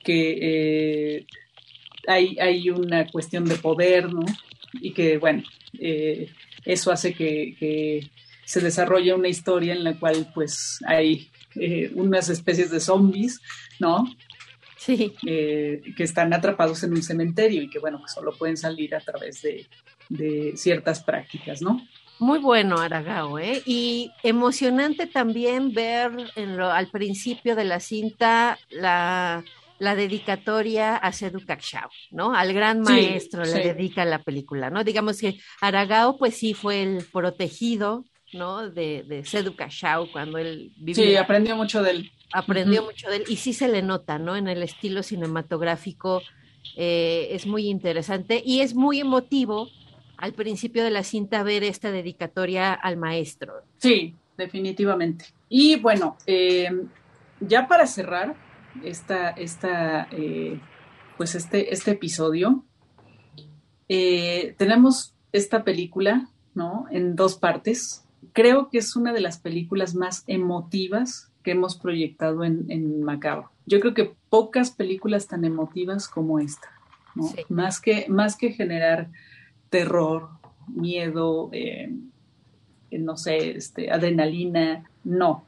eh, 0.07 1.27
hay, 2.07 2.39
hay, 2.39 2.71
una 2.71 3.07
cuestión 3.07 3.47
de 3.47 3.57
poder, 3.57 4.13
¿no? 4.13 4.25
Y 4.75 4.93
que, 4.93 5.17
bueno, 5.17 5.43
eh, 5.79 6.29
eso 6.65 6.93
hace 6.93 7.15
que, 7.15 7.57
que, 7.59 8.11
se 8.45 8.61
desarrolle 8.61 9.15
una 9.15 9.29
historia 9.29 9.73
en 9.73 9.85
la 9.85 9.99
cual, 9.99 10.31
pues, 10.35 10.79
hay 10.87 11.31
unas 11.95 12.29
especies 12.29 12.71
de 12.71 12.81
zombies 12.81 13.41
¿no? 13.79 14.05
Sí. 14.77 15.15
Eh, 15.27 15.81
que 15.97 16.03
están 16.03 16.33
atrapados 16.35 16.83
en 16.83 16.93
un 16.93 17.03
cementerio 17.03 17.63
y 17.63 17.71
que, 17.71 17.79
bueno, 17.79 18.03
que 18.03 18.13
solo 18.13 18.37
pueden 18.37 18.57
salir 18.57 18.95
a 18.95 19.01
través 19.01 19.43
de, 19.43 19.67
ciertas 20.57 21.03
prácticas, 21.03 21.63
¿no? 21.63 21.81
Muy 22.19 22.39
bueno, 22.39 22.79
Aragao, 22.79 23.39
¿eh? 23.39 23.63
Y 23.65 24.13
emocionante 24.23 25.07
también 25.07 25.73
ver 25.73 26.13
en 26.37 26.57
lo, 26.57 26.71
al 26.71 26.89
principio 26.89 27.57
de 27.57 27.65
la 27.65 27.81
cinta 27.81 28.59
la, 28.69 29.43
dedicatoria 29.79 30.97
a 30.97 31.13
Sedu 31.13 31.41
¿no? 32.11 32.35
Al 32.35 32.53
gran 32.53 32.81
maestro 32.83 33.45
le 33.45 33.75
dedica 33.75 34.05
la 34.05 34.23
película, 34.23 34.71
¿no? 34.71 34.85
Digamos 34.85 35.19
que 35.19 35.39
Aragao, 35.61 36.19
pues 36.19 36.37
sí, 36.37 36.53
fue 36.53 36.83
el 36.83 37.05
protegido, 37.11 38.05
¿no? 38.35 38.69
De, 38.69 39.05
de 39.05 39.25
Sedu 39.25 39.57
Cacchao 39.57 40.11
cuando 40.13 40.39
él 40.39 40.73
vivió. 40.77 41.03
Sí, 41.03 41.17
aprendió 41.17 41.57
mucho 41.57 41.83
de 41.83 41.91
él 41.91 42.13
aprendió 42.35 42.83
mucho 42.83 43.09
de 43.09 43.19
él 43.19 43.25
y 43.29 43.37
sí 43.37 43.53
se 43.53 43.69
le 43.69 43.81
nota, 43.81 44.19
¿no? 44.19 44.35
En 44.35 44.49
el 44.49 44.63
estilo 44.65 45.05
cinematográfico 45.05 46.21
eh, 46.77 47.29
es 47.31 47.47
muy 47.47 47.69
interesante 47.69 48.43
y 48.45 48.61
es 48.61 48.75
muy 48.75 49.01
emotivo 49.01 49.69
al 50.17 50.33
principio 50.33 50.83
de 50.83 50.91
la 50.91 51.05
cinta 51.05 51.45
ver 51.45 51.63
esta 51.63 51.93
dedicatoria 51.93 52.73
al 52.73 52.97
maestro. 52.97 53.63
Sí, 53.79 54.17
definitivamente. 54.37 55.27
Y 55.49 55.77
bueno, 55.77 56.17
eh, 56.27 56.71
ya 57.39 57.69
para 57.69 57.87
cerrar 57.87 58.35
esta, 58.83 59.31
esta 59.31 60.09
eh, 60.11 60.59
pues 61.17 61.37
este, 61.37 61.73
este 61.73 61.93
episodio, 61.93 62.65
tenemos 63.87 65.15
esta 65.31 65.63
película, 65.63 66.29
¿no? 66.55 66.87
En 66.91 67.15
dos 67.15 67.37
partes. 67.37 68.04
Creo 68.33 68.71
que 68.71 68.79
es 68.79 68.97
una 68.97 69.13
de 69.13 69.21
las 69.21 69.39
películas 69.39 69.95
más 69.95 70.25
emotivas 70.27 71.31
que 71.43 71.53
hemos 71.53 71.77
proyectado 71.77 72.45
en, 72.45 72.65
en 72.71 73.03
Macabro. 73.03 73.51
Yo 73.67 73.81
creo 73.81 73.95
que 73.95 74.15
pocas 74.29 74.71
películas 74.71 75.27
tan 75.27 75.45
emotivas 75.45 76.09
como 76.09 76.41
esta, 76.41 76.69
¿no? 77.15 77.31
Más, 77.49 77.81
que, 77.81 78.07
más 78.09 78.37
que 78.37 78.53
generar 78.53 79.11
terror, 79.71 80.31
miedo, 80.69 81.51
eh, 81.53 81.93
no 82.91 83.17
sé, 83.17 83.57
este, 83.57 83.91
adrenalina, 83.91 84.85
no. 85.03 85.45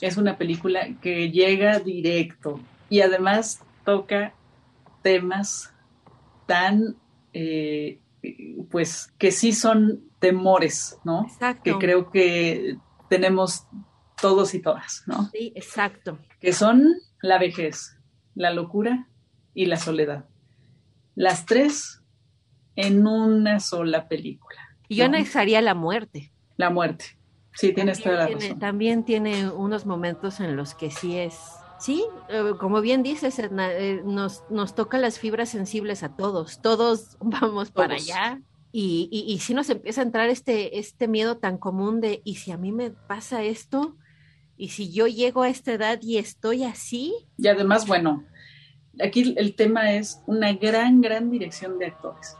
Es 0.00 0.16
una 0.16 0.38
película 0.38 0.88
que 1.00 1.30
llega 1.30 1.80
directo 1.80 2.60
y 2.88 3.00
además 3.00 3.60
toca 3.84 4.32
temas 5.02 5.72
tan, 6.46 6.96
eh, 7.32 7.98
pues, 8.70 9.12
que 9.18 9.32
sí 9.32 9.52
son 9.52 10.07
temores, 10.18 10.98
¿no? 11.04 11.24
Exacto. 11.24 11.62
Que 11.64 11.78
creo 11.78 12.10
que 12.10 12.78
tenemos 13.08 13.66
todos 14.20 14.54
y 14.54 14.60
todas, 14.60 15.04
¿no? 15.06 15.30
Sí, 15.30 15.52
exacto. 15.54 16.18
Que 16.40 16.52
son 16.52 16.94
la 17.20 17.38
vejez, 17.38 17.98
la 18.34 18.52
locura 18.52 19.08
y 19.54 19.66
la 19.66 19.76
soledad. 19.76 20.26
Las 21.14 21.46
tres 21.46 22.02
en 22.76 23.06
una 23.06 23.60
sola 23.60 24.08
película. 24.08 24.60
Y 24.88 24.96
yo 24.96 25.06
anexaría 25.06 25.60
la 25.60 25.74
muerte. 25.74 26.32
La 26.56 26.70
muerte. 26.70 27.18
Sí, 27.54 27.72
tienes 27.72 28.00
toda 28.00 28.16
la 28.16 28.28
razón. 28.28 28.58
También 28.58 29.04
tiene 29.04 29.50
unos 29.50 29.84
momentos 29.84 30.38
en 30.38 30.56
los 30.56 30.74
que 30.74 30.90
sí 30.92 31.18
es, 31.18 31.36
sí, 31.80 32.04
eh, 32.28 32.52
como 32.58 32.80
bien 32.80 33.02
dices, 33.02 33.38
eh, 33.40 34.00
nos, 34.04 34.44
nos 34.48 34.76
toca 34.76 34.96
las 34.98 35.18
fibras 35.18 35.48
sensibles 35.48 36.04
a 36.04 36.14
todos. 36.14 36.62
Todos 36.62 37.16
vamos 37.20 37.72
para 37.72 37.94
allá. 37.94 38.40
Y, 38.70 39.08
y, 39.10 39.32
y 39.32 39.38
sí 39.38 39.54
nos 39.54 39.70
empieza 39.70 40.02
a 40.02 40.04
entrar 40.04 40.28
este, 40.28 40.78
este 40.78 41.08
miedo 41.08 41.38
tan 41.38 41.58
común 41.58 42.00
de, 42.00 42.20
¿y 42.24 42.36
si 42.36 42.50
a 42.52 42.58
mí 42.58 42.70
me 42.72 42.90
pasa 42.90 43.42
esto? 43.42 43.96
Y 44.56 44.70
si 44.70 44.92
yo 44.92 45.06
llego 45.06 45.42
a 45.42 45.48
esta 45.48 45.72
edad 45.72 45.98
y 46.02 46.18
estoy 46.18 46.64
así. 46.64 47.14
Y 47.38 47.48
además, 47.48 47.86
bueno, 47.86 48.24
aquí 49.02 49.34
el 49.36 49.54
tema 49.54 49.92
es 49.92 50.20
una 50.26 50.52
gran, 50.52 51.00
gran 51.00 51.30
dirección 51.30 51.78
de 51.78 51.86
actores. 51.86 52.36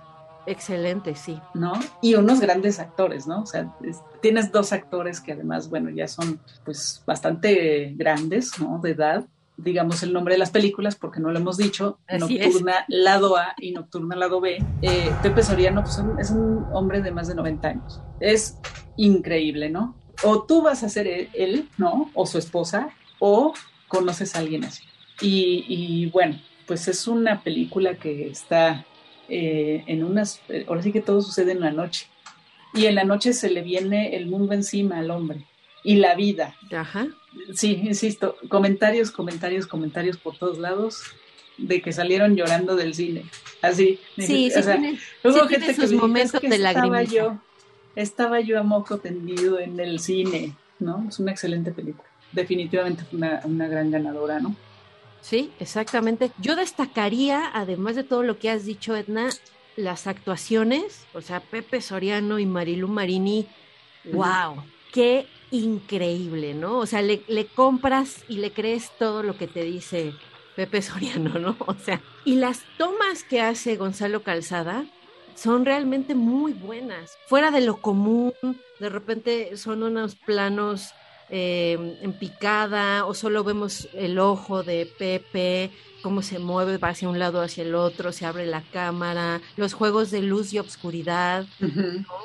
Excelente, 0.47 1.14
sí. 1.14 1.38
¿No? 1.55 1.75
Y 2.01 2.14
unos 2.14 2.41
grandes 2.41 2.79
actores, 2.79 3.27
¿no? 3.27 3.43
O 3.43 3.47
sea, 3.47 3.75
tienes 4.23 4.51
dos 4.51 4.73
actores 4.73 5.21
que 5.21 5.33
además, 5.33 5.69
bueno, 5.69 5.91
ya 5.91 6.09
son 6.09 6.41
pues 6.64 7.03
bastante 7.07 7.93
grandes, 7.97 8.59
¿no? 8.59 8.79
De 8.79 8.93
edad. 8.93 9.27
Digamos 9.59 10.03
el 10.03 10.12
nombre 10.12 10.35
de 10.35 10.38
las 10.38 10.51
películas 10.51 10.97
porque 10.97 11.21
no 11.21 11.31
lo 11.31 11.38
hemos 11.38 11.57
dicho. 11.57 11.99
Nocturna 12.18 12.85
Lado 12.88 13.37
A 13.37 13.55
y 13.59 13.73
Nocturna 13.73 14.16
Lado 14.16 14.40
B. 14.40 14.64
Eh, 14.83 15.11
Pepe 15.23 15.42
Soriano 15.42 15.83
pues, 15.83 16.01
es 16.18 16.31
un 16.31 16.64
hombre 16.73 17.03
de 17.03 17.11
más 17.11 17.29
de 17.29 17.35
90 17.35 17.68
años. 17.68 18.01
Es 18.21 18.59
increíble, 18.97 19.68
¿no? 19.68 19.97
o 20.25 20.42
tú 20.44 20.62
vas 20.62 20.83
a 20.83 20.88
ser 20.88 21.29
él, 21.33 21.68
¿no? 21.77 22.11
O 22.14 22.27
su 22.27 22.38
esposa, 22.38 22.90
o 23.18 23.55
conoces 23.87 24.35
a 24.35 24.40
alguien 24.40 24.64
así. 24.64 24.85
Y, 25.21 26.07
bueno, 26.07 26.40
pues 26.66 26.87
es 26.88 27.09
una 27.09 27.42
película 27.42 27.97
que 27.97 28.29
está 28.29 28.87
eh, 29.29 29.83
en 29.87 30.05
unas, 30.05 30.40
ahora 30.68 30.83
sí 30.83 30.92
que 30.92 31.01
todo 31.01 31.23
sucede 31.23 31.53
en 31.53 31.61
la 31.61 31.73
noche. 31.73 32.07
Y 32.75 32.87
en 32.87 32.94
la 32.94 33.05
noche 33.05 33.33
se 33.33 33.51
le 33.51 33.62
viene 33.62 34.14
el 34.16 34.27
mundo 34.27 34.53
encima 34.53 34.99
al 34.99 35.11
hombre 35.11 35.47
y 35.83 35.97
la 35.97 36.14
vida. 36.14 36.55
Ajá. 36.71 37.09
Sí, 37.55 37.81
insisto, 37.85 38.37
comentarios, 38.48 39.11
comentarios, 39.11 39.66
comentarios 39.66 40.16
por 40.16 40.37
todos 40.37 40.59
lados 40.59 41.03
de 41.57 41.83
que 41.83 41.92
salieron 41.92 42.37
llorando 42.37 42.77
del 42.77 42.94
cine. 42.94 43.24
Así. 43.62 43.98
Sí, 44.16 44.51
sí, 44.51 44.98
luego 45.22 45.48
gente 45.48 45.74
sus 45.74 45.92
momentos 45.92 46.40
de 46.40 46.55
estaba 46.55 47.03
yo, 47.03 47.38
estaba 47.96 48.40
yo 48.40 48.59
a 48.59 48.62
moco 48.62 48.98
tendido 48.98 49.59
en 49.59 49.81
el 49.81 49.98
cine, 49.98 50.55
¿no? 50.79 51.07
Es 51.09 51.18
una 51.18 51.33
excelente 51.33 51.72
película. 51.72 52.09
Definitivamente 52.33 53.05
fue 53.05 53.18
una, 53.18 53.40
una 53.44 53.66
gran 53.66 53.90
ganadora, 53.90 54.38
¿no? 54.38 54.55
Sí, 55.20 55.51
exactamente. 55.59 56.31
Yo 56.38 56.55
destacaría, 56.55 57.51
además 57.53 57.96
de 57.96 58.05
todo 58.05 58.22
lo 58.22 58.38
que 58.38 58.51
has 58.51 58.64
dicho, 58.64 58.94
Edna, 58.94 59.31
las 59.77 60.07
actuaciones, 60.07 61.07
o 61.12 61.20
sea, 61.20 61.40
Pepe 61.40 61.81
Soriano 61.81 62.38
y 62.38 62.46
Marilu 62.46 62.88
Marini, 62.88 63.46
wow, 64.12 64.62
qué 64.92 65.27
increíble, 65.51 66.55
¿no? 66.55 66.79
O 66.79 66.87
sea, 66.87 67.03
le, 67.03 67.47
compras 67.55 68.25
y 68.29 68.37
le 68.37 68.53
crees 68.53 68.91
todo 68.99 69.23
lo 69.23 69.37
que 69.37 69.47
te 69.47 69.63
dice 69.63 70.13
Pepe 70.57 70.83
Soriano, 70.83 71.39
¿no? 71.39 71.57
O 71.67 71.75
sea, 71.75 72.01
y 72.25 72.37
las 72.37 72.63
tomas 72.77 73.25
que 73.25 73.41
hace 73.41 73.77
Gonzalo 73.77 74.23
Calzada 74.23 74.85
son 75.35 75.65
realmente 75.65 76.15
muy 76.15 76.53
buenas, 76.53 77.17
fuera 77.27 77.51
de 77.51 77.61
lo 77.61 77.81
común, 77.81 78.35
de 78.81 78.89
repente 78.89 79.57
son 79.57 79.83
unos 79.85 80.17
planos 80.17 80.93
eh, 81.31 81.99
en 82.03 82.13
picada 82.15 83.05
o 83.05 83.15
solo 83.15 83.45
vemos 83.45 83.89
el 83.93 84.19
ojo 84.19 84.63
de 84.63 84.91
Pepe, 84.99 85.71
cómo 86.03 86.23
se 86.23 86.39
mueve 86.39 86.79
va 86.79 86.91
hacia 86.91 87.09
un 87.09 87.19
lado, 87.19 87.41
hacia 87.41 87.65
el 87.65 87.75
otro, 87.75 88.13
se 88.13 88.27
abre 88.27 88.47
la 88.47 88.63
cámara, 88.63 89.41
los 89.57 89.75
juegos 89.75 90.11
de 90.11 90.23
luz 90.23 90.53
y 90.53 90.59
obscuridad, 90.59 91.47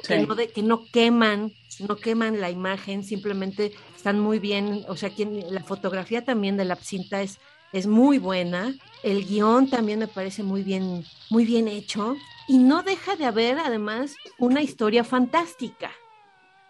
que, 0.08 0.20
no 0.20 0.36
que 0.36 0.64
no 0.64 0.86
queman, 0.92 1.52
no 1.80 1.96
queman 1.96 2.40
la 2.42 2.50
imagen, 2.50 3.04
simplemente 3.04 3.74
están 3.96 4.20
muy 4.20 4.40
bien, 4.40 4.86
o 4.88 4.96
sea, 4.96 5.12
la 5.50 5.64
fotografía 5.64 6.24
también 6.24 6.58
de 6.58 6.66
la 6.66 6.76
cinta 6.76 7.22
es, 7.22 7.40
es 7.72 7.88
muy 7.88 8.20
buena, 8.20 8.76
el 9.02 9.26
guion 9.26 9.70
también 9.70 10.00
me 10.00 10.08
parece 10.08 10.44
muy 10.44 10.64
bien, 10.64 11.04
muy 11.30 11.46
bien 11.46 11.68
hecho, 11.68 12.16
y 12.48 12.58
no 12.58 12.84
deja 12.84 13.16
de 13.16 13.26
haber 13.26 13.60
además 13.60 14.16
una 14.38 14.62
historia 14.62 15.04
fantástica. 15.04 15.92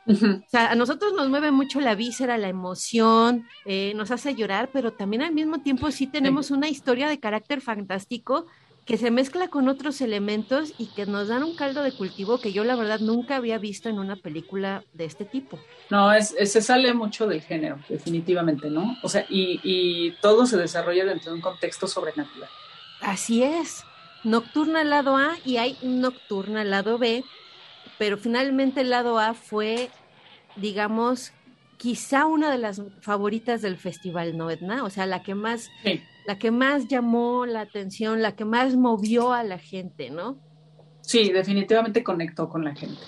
O 0.06 0.50
sea, 0.50 0.72
a 0.72 0.76
nosotros 0.76 1.14
nos 1.14 1.30
mueve 1.30 1.52
mucho 1.52 1.80
la 1.80 1.96
víscera, 1.96 2.38
la 2.38 2.50
emoción, 2.50 3.48
eh, 3.66 3.94
nos 3.96 4.12
hace 4.12 4.36
llorar, 4.36 4.70
pero 4.74 4.92
también 4.92 5.22
al 5.22 5.34
mismo 5.34 5.62
tiempo 5.62 5.92
sí 5.92 6.08
tenemos 6.08 6.52
una 6.52 6.68
historia 6.68 7.08
de 7.08 7.20
carácter 7.20 7.62
fantástico 7.62 8.46
que 8.86 8.98
se 8.98 9.12
mezcla 9.12 9.48
con 9.48 9.70
otros 9.70 10.02
elementos 10.02 10.74
y 10.78 10.88
que 10.88 11.06
nos 11.06 11.30
dan 11.30 11.44
un 11.44 11.56
caldo 11.56 11.84
de 11.84 11.94
cultivo 11.94 12.40
que 12.40 12.52
yo 12.52 12.66
la 12.66 12.76
verdad 12.76 13.00
nunca 13.00 13.38
había 13.38 13.58
visto 13.58 13.88
en 13.88 13.98
una 13.98 14.18
película 14.18 14.84
de 14.94 15.06
este 15.06 15.24
tipo. 15.24 15.58
No, 15.90 16.12
es, 16.12 16.36
se 16.38 16.62
sale 16.62 16.94
mucho 16.94 17.26
del 17.26 17.42
género, 17.42 17.80
definitivamente, 17.88 18.70
¿no? 18.70 18.98
O 19.02 19.08
sea, 19.08 19.26
y, 19.30 19.62
y 19.64 20.12
todo 20.22 20.46
se 20.46 20.58
desarrolla 20.58 21.06
dentro 21.06 21.32
de 21.32 21.38
un 21.38 21.42
contexto 21.42 21.88
sobrenatural. 21.88 22.50
Así 23.00 23.42
es. 23.42 23.86
Nocturna 24.26 24.82
al 24.82 24.90
lado 24.90 25.18
A 25.18 25.38
y 25.46 25.58
hay 25.58 25.78
Nocturna 25.82 26.62
al 26.62 26.72
lado 26.72 26.98
B 26.98 27.24
pero 27.98 28.18
finalmente 28.18 28.82
el 28.82 28.90
lado 28.90 29.20
A 29.20 29.34
fue, 29.34 29.90
digamos, 30.56 31.32
quizá 31.78 32.26
una 32.26 32.52
de 32.52 32.58
las 32.58 32.82
favoritas 33.02 33.62
del 33.62 33.78
festival, 33.78 34.38
¿no, 34.38 34.50
Edna? 34.50 34.84
O 34.84 34.90
sea, 34.90 35.06
la 35.06 35.22
que 35.22 35.36
más, 35.36 35.70
la 36.26 36.38
que 36.40 36.52
más 36.52 36.88
llamó 36.88 37.46
la 37.46 37.62
atención, 37.62 38.22
la 38.22 38.36
que 38.36 38.46
más 38.46 38.76
movió 38.76 39.34
a 39.34 39.44
la 39.44 39.58
gente, 39.58 40.10
¿no? 40.10 40.38
Sí, 41.02 41.32
definitivamente 41.32 42.04
conectó 42.04 42.48
con 42.48 42.64
la 42.64 42.74
gente. 42.74 43.02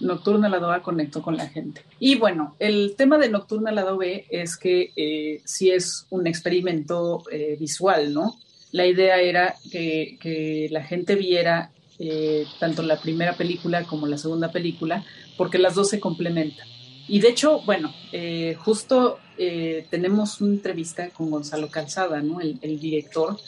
Nocturna 0.00 0.48
lado 0.48 0.70
A 0.70 0.82
conectó 0.82 1.22
con 1.22 1.36
la 1.36 1.48
gente. 1.48 1.82
Y 1.98 2.16
bueno, 2.16 2.54
el 2.58 2.94
tema 2.96 3.18
de 3.18 3.28
Nocturna 3.28 3.72
lado 3.72 3.96
B 3.96 4.26
es 4.30 4.56
que 4.56 4.92
eh, 4.96 5.42
sí 5.44 5.70
es 5.70 6.06
un 6.10 6.26
experimento 6.26 7.22
eh, 7.30 7.56
visual, 7.58 8.12
¿no? 8.14 8.36
La 8.70 8.86
idea 8.86 9.20
era 9.20 9.54
que, 9.70 10.16
que 10.20 10.68
la 10.70 10.82
gente 10.82 11.14
viera 11.14 11.72
eh, 12.04 12.48
tanto 12.58 12.82
la 12.82 13.00
primera 13.00 13.36
película 13.36 13.84
como 13.84 14.08
la 14.08 14.18
segunda 14.18 14.50
película, 14.50 15.04
porque 15.36 15.58
las 15.58 15.76
dos 15.76 15.88
se 15.88 16.00
complementan. 16.00 16.66
Y 17.06 17.20
de 17.20 17.28
hecho, 17.28 17.60
bueno, 17.60 17.94
eh, 18.10 18.56
justo 18.58 19.20
eh, 19.38 19.86
tenemos 19.88 20.40
una 20.40 20.54
entrevista 20.54 21.10
con 21.10 21.30
Gonzalo 21.30 21.68
Calzada, 21.68 22.20
¿no? 22.20 22.40
El, 22.40 22.80
director, 22.80 23.38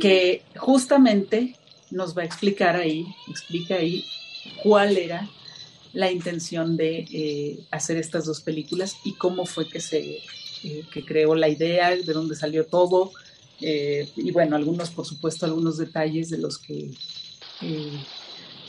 que 0.00 0.42
justamente 0.56 1.54
nos 1.92 2.18
va 2.18 2.22
a 2.22 2.24
explicar 2.24 2.74
ahí, 2.74 3.06
explica 3.28 3.76
ahí 3.76 4.04
cuál 4.64 4.96
era 4.96 5.28
la 5.92 6.10
intención 6.10 6.76
de 6.76 7.60
hacer 7.70 7.98
estas 7.98 8.24
dos 8.24 8.40
películas 8.40 8.96
y 9.04 9.12
cómo 9.12 9.46
fue 9.46 9.68
que 9.68 9.80
se 9.80 10.18
que 10.92 11.04
creó 11.04 11.36
la 11.36 11.48
idea, 11.48 11.90
de 11.94 12.12
dónde 12.12 12.34
salió 12.34 12.66
todo, 12.66 13.12
y 13.60 14.32
bueno, 14.32 14.56
algunos, 14.56 14.90
por 14.90 15.06
supuesto, 15.06 15.46
algunos 15.46 15.78
detalles 15.78 16.30
de 16.30 16.38
los 16.38 16.58
que 16.58 16.90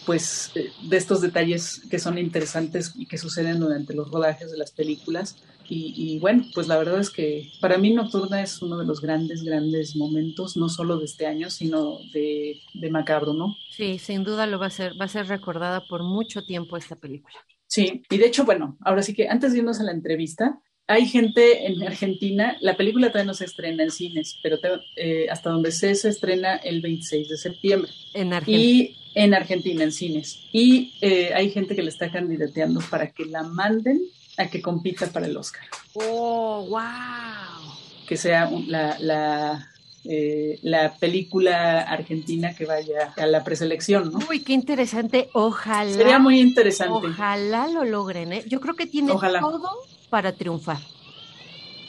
pues 0.06 0.52
eh, 0.56 0.71
de 0.84 0.97
estos 0.97 1.21
detalles 1.21 1.82
que 1.91 2.00
son 2.00 2.17
interesantes 2.17 2.93
y 2.95 3.08
que 3.08 3.17
suceden 3.17 3.60
durante 3.60 3.93
los 3.93 4.10
rodajes 4.10 4.52
de 4.52 4.58
las 4.58 4.71
películas. 4.71 5.36
Y, 5.69 6.17
bueno, 6.19 6.45
pues 6.56 6.69
la 6.69 6.78
verdad 6.78 6.97
es 6.97 7.10
que 7.10 7.52
para 7.60 7.78
mí 7.78 7.93
Nocturna 7.93 8.41
es 8.41 8.62
uno 8.62 8.78
de 8.78 8.86
los 8.86 9.02
grandes, 9.02 9.43
grandes 9.43 9.97
momentos, 9.97 10.56
no 10.56 10.69
solo 10.69 10.97
de 10.97 11.04
este 11.04 11.26
año, 11.26 11.50
sino 11.50 11.97
de, 12.13 12.62
de 12.73 12.89
Macabro, 12.89 13.34
¿no? 13.34 13.54
Sí, 13.71 14.00
sin 14.00 14.23
duda 14.23 14.47
lo 14.47 14.60
va 14.60 14.67
a 14.67 14.69
ser, 14.69 14.93
va 15.00 15.04
a 15.04 15.10
ser 15.10 15.28
recordada 15.28 15.86
por 15.86 16.04
mucho 16.04 16.45
tiempo 16.45 16.78
esta 16.78 16.95
película. 16.95 17.36
Sí, 17.67 18.02
y 18.10 18.17
de 18.17 18.28
hecho, 18.28 18.45
bueno, 18.45 18.78
ahora 18.80 19.04
sí 19.04 19.13
que 19.13 19.28
antes 19.28 19.52
de 19.52 19.58
irnos 19.58 19.82
a 19.82 19.84
la 19.84 19.91
entrevista, 19.91 20.58
hay 20.88 21.06
gente 21.06 21.67
en 21.67 21.84
Argentina, 21.84 22.58
la 22.62 22.78
película 22.78 23.10
todavía 23.10 23.28
no 23.28 23.34
se 23.34 23.43
estrena 23.43 23.84
en 23.84 23.91
cines, 23.91 24.39
pero 24.41 24.58
eh, 24.95 25.28
hasta 25.30 25.50
donde 25.50 25.71
sé 25.73 25.93
se 25.95 26.10
estrena 26.10 26.56
el 26.56 26.82
26 26.82 27.28
de 27.28 27.38
septiembre. 27.38 27.91
En 28.13 28.32
Argentina. 28.34 28.58
Y 28.58 28.97
en 29.13 29.34
Argentina, 29.34 29.84
en 29.84 29.91
cines. 29.91 30.39
Y 30.54 30.93
eh, 31.02 31.32
hay 31.36 31.52
gente 31.52 31.76
que 31.76 31.84
le 31.84 31.89
está 31.89 32.10
candidateando 32.10 32.80
para 32.89 33.12
que 33.12 33.26
la 33.26 33.43
manden 33.43 34.02
a 34.38 34.47
que 34.47 34.62
compita 34.62 35.08
para 35.08 35.26
el 35.26 35.36
Oscar. 35.36 35.65
¡Oh, 35.93 36.65
wow! 36.69 37.73
Que 38.08 38.15
sea 38.15 38.50
la, 38.67 38.97
la, 39.00 39.69
eh, 40.06 40.60
la 40.62 40.95
película 40.95 41.82
argentina 41.82 42.56
que 42.56 42.65
vaya 42.65 43.13
a 43.17 43.26
la 43.26 43.43
preselección, 43.43 44.13
¿no? 44.13 44.19
Uy, 44.30 44.39
qué 44.39 44.54
interesante. 44.54 45.30
Ojalá. 45.34 45.91
Sería 45.91 46.19
muy 46.19 46.39
interesante. 46.39 47.08
Ojalá 47.08 47.67
lo 47.67 47.84
logren, 47.84 48.32
¿eh? 48.32 48.43
Yo 48.47 48.62
creo 48.62 48.76
que 48.76 48.86
tiene 48.86 49.12
todo 49.12 49.96
para 50.10 50.34
triunfar. 50.34 50.80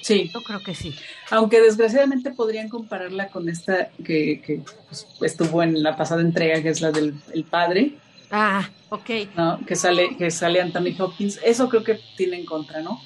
Sí. 0.03 0.31
Yo 0.33 0.43
creo 0.43 0.61
que 0.61 0.75
sí. 0.75 0.95
Aunque 1.31 1.61
desgraciadamente 1.61 2.31
podrían 2.31 2.69
compararla 2.69 3.29
con 3.29 3.49
esta 3.49 3.91
que, 4.05 4.41
que 4.41 4.63
pues, 4.89 5.07
estuvo 5.21 5.63
en 5.63 5.83
la 5.83 5.97
pasada 5.97 6.23
entrega, 6.23 6.63
que 6.63 6.71
es 6.71 6.81
la 6.81 6.93
del 6.93 7.15
padre. 7.51 7.99
Ah, 8.31 8.69
ok. 8.91 9.11
¿no? 9.37 9.61
Que 9.67 9.77
sale, 9.77 10.17
que 10.17 10.31
sale 10.31 10.61
Anthony 10.61 10.95
Hopkins. 10.99 11.41
Eso 11.45 11.69
creo 11.69 11.85
que 11.85 12.01
tiene 12.17 12.37
en 12.37 12.47
contra, 12.47 12.81
¿no? 12.81 13.01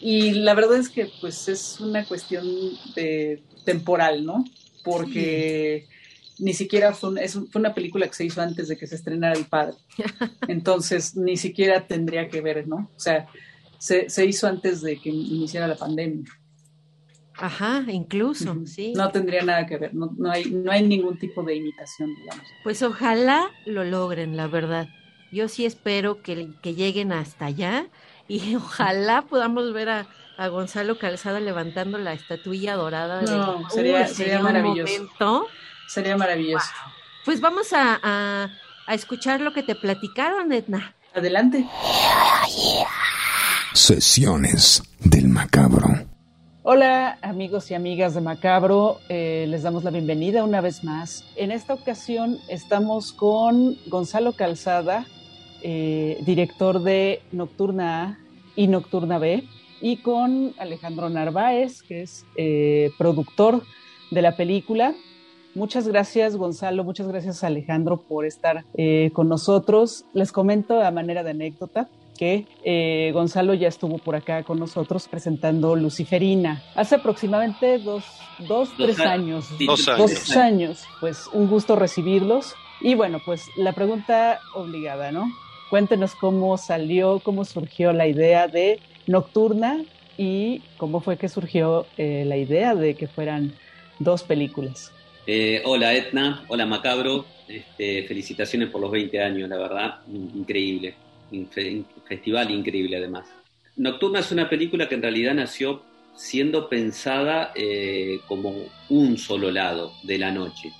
Y 0.00 0.32
la 0.32 0.54
verdad 0.54 0.78
es 0.78 0.88
que 0.88 1.10
pues 1.20 1.48
es 1.48 1.78
una 1.80 2.04
cuestión 2.04 2.44
de 2.94 3.42
temporal, 3.64 4.24
¿no? 4.26 4.44
Porque 4.82 5.86
ni 6.38 6.54
siquiera 6.54 6.92
fue, 6.92 7.22
es, 7.24 7.34
fue 7.34 7.60
una 7.60 7.74
película 7.74 8.06
que 8.08 8.14
se 8.14 8.24
hizo 8.24 8.42
antes 8.42 8.68
de 8.68 8.76
que 8.76 8.86
se 8.86 8.96
estrenara 8.96 9.38
El 9.38 9.44
Padre. 9.44 9.76
Entonces, 10.48 11.16
ni 11.16 11.36
siquiera 11.36 11.86
tendría 11.86 12.28
que 12.28 12.40
ver, 12.40 12.66
¿no? 12.66 12.90
O 12.96 13.00
sea, 13.00 13.28
se, 13.82 14.08
se 14.08 14.24
hizo 14.24 14.46
antes 14.46 14.80
de 14.80 14.96
que 15.00 15.08
iniciara 15.08 15.66
la 15.66 15.74
pandemia. 15.74 16.30
Ajá, 17.34 17.82
incluso, 17.88 18.56
sí. 18.64 18.92
No 18.94 19.10
tendría 19.10 19.42
nada 19.42 19.66
que 19.66 19.76
ver, 19.76 19.92
no, 19.92 20.14
no, 20.16 20.30
hay, 20.30 20.44
no 20.44 20.70
hay 20.70 20.86
ningún 20.86 21.18
tipo 21.18 21.42
de 21.42 21.56
imitación, 21.56 22.14
digamos. 22.14 22.46
Pues 22.62 22.80
ojalá 22.84 23.50
lo 23.66 23.82
logren, 23.82 24.36
la 24.36 24.46
verdad. 24.46 24.86
Yo 25.32 25.48
sí 25.48 25.66
espero 25.66 26.22
que, 26.22 26.50
que 26.62 26.76
lleguen 26.76 27.10
hasta 27.10 27.46
allá 27.46 27.86
y 28.28 28.54
ojalá 28.54 29.22
podamos 29.22 29.72
ver 29.72 29.88
a, 29.88 30.06
a 30.36 30.46
Gonzalo 30.46 30.96
Calzada 31.00 31.40
levantando 31.40 31.98
la 31.98 32.12
estatuilla 32.12 32.76
dorada. 32.76 33.22
No, 33.22 33.68
sería, 33.68 34.06
sería, 34.06 34.38
maravilloso. 34.38 35.48
Sería 35.88 36.16
maravilloso. 36.16 36.70
Pues 37.24 37.40
vamos 37.40 37.72
a, 37.72 37.98
a, 38.00 38.48
a 38.86 38.94
escuchar 38.94 39.40
lo 39.40 39.52
que 39.52 39.64
te 39.64 39.74
platicaron, 39.74 40.52
Edna. 40.52 40.94
Adelante. 41.14 41.66
Sesiones 43.74 44.82
del 45.02 45.28
Macabro. 45.28 45.88
Hola 46.62 47.18
amigos 47.22 47.70
y 47.70 47.74
amigas 47.74 48.14
de 48.14 48.20
Macabro, 48.20 48.98
eh, 49.08 49.46
les 49.48 49.62
damos 49.62 49.82
la 49.82 49.90
bienvenida 49.90 50.44
una 50.44 50.60
vez 50.60 50.84
más. 50.84 51.24
En 51.36 51.50
esta 51.50 51.72
ocasión 51.72 52.36
estamos 52.48 53.14
con 53.14 53.78
Gonzalo 53.86 54.34
Calzada, 54.34 55.06
eh, 55.62 56.18
director 56.26 56.82
de 56.82 57.22
Nocturna 57.32 58.02
A 58.02 58.18
y 58.56 58.68
Nocturna 58.68 59.18
B, 59.18 59.44
y 59.80 59.96
con 59.96 60.52
Alejandro 60.58 61.08
Narváez, 61.08 61.82
que 61.82 62.02
es 62.02 62.26
eh, 62.36 62.90
productor 62.98 63.62
de 64.10 64.20
la 64.20 64.36
película. 64.36 64.92
Muchas 65.54 65.88
gracias 65.88 66.36
Gonzalo, 66.36 66.84
muchas 66.84 67.08
gracias 67.08 67.42
Alejandro 67.42 68.02
por 68.02 68.26
estar 68.26 68.66
con 69.14 69.30
nosotros. 69.30 70.04
Les 70.12 70.30
comento 70.30 70.78
a 70.78 70.90
manera 70.90 71.22
de 71.22 71.30
anécdota 71.30 71.88
que 72.22 72.46
eh, 72.62 73.10
Gonzalo 73.12 73.52
ya 73.52 73.66
estuvo 73.66 73.98
por 73.98 74.14
acá 74.14 74.44
con 74.44 74.60
nosotros 74.60 75.08
presentando 75.08 75.74
Luciferina 75.74 76.62
hace 76.76 76.94
aproximadamente 76.94 77.80
dos, 77.80 78.04
dos, 78.46 78.68
tres 78.76 79.00
años. 79.00 79.46
Dos 79.58 79.88
años. 79.88 79.98
Dos 79.98 80.36
años. 80.36 80.84
Pues 81.00 81.28
un 81.32 81.48
gusto 81.48 81.74
recibirlos. 81.74 82.54
Y 82.80 82.94
bueno, 82.94 83.20
pues 83.26 83.48
la 83.56 83.72
pregunta 83.72 84.38
obligada, 84.54 85.10
¿no? 85.10 85.32
Cuéntenos 85.68 86.14
cómo 86.14 86.56
salió, 86.58 87.18
cómo 87.18 87.44
surgió 87.44 87.92
la 87.92 88.06
idea 88.06 88.46
de 88.46 88.78
Nocturna 89.08 89.82
y 90.16 90.62
cómo 90.76 91.00
fue 91.00 91.16
que 91.16 91.28
surgió 91.28 91.86
eh, 91.96 92.22
la 92.24 92.36
idea 92.36 92.76
de 92.76 92.94
que 92.94 93.08
fueran 93.08 93.52
dos 93.98 94.22
películas. 94.22 94.92
Eh, 95.26 95.60
hola 95.64 95.92
Etna, 95.92 96.44
hola 96.46 96.66
Macabro, 96.66 97.24
este, 97.48 98.04
felicitaciones 98.04 98.68
por 98.68 98.80
los 98.80 98.92
20 98.92 99.20
años, 99.20 99.48
la 99.48 99.56
verdad, 99.56 99.94
increíble, 100.08 100.94
festival 102.06 102.50
increíble 102.50 102.96
además. 102.96 103.26
Nocturna 103.76 104.20
es 104.20 104.30
una 104.32 104.48
película 104.48 104.88
que 104.88 104.94
en 104.96 105.02
realidad 105.02 105.34
nació 105.34 105.82
siendo 106.14 106.68
pensada 106.68 107.52
eh, 107.54 108.20
como 108.28 108.54
un 108.88 109.16
solo 109.16 109.50
lado 109.50 109.92
de 110.02 110.18
la 110.18 110.30
noche, 110.30 110.72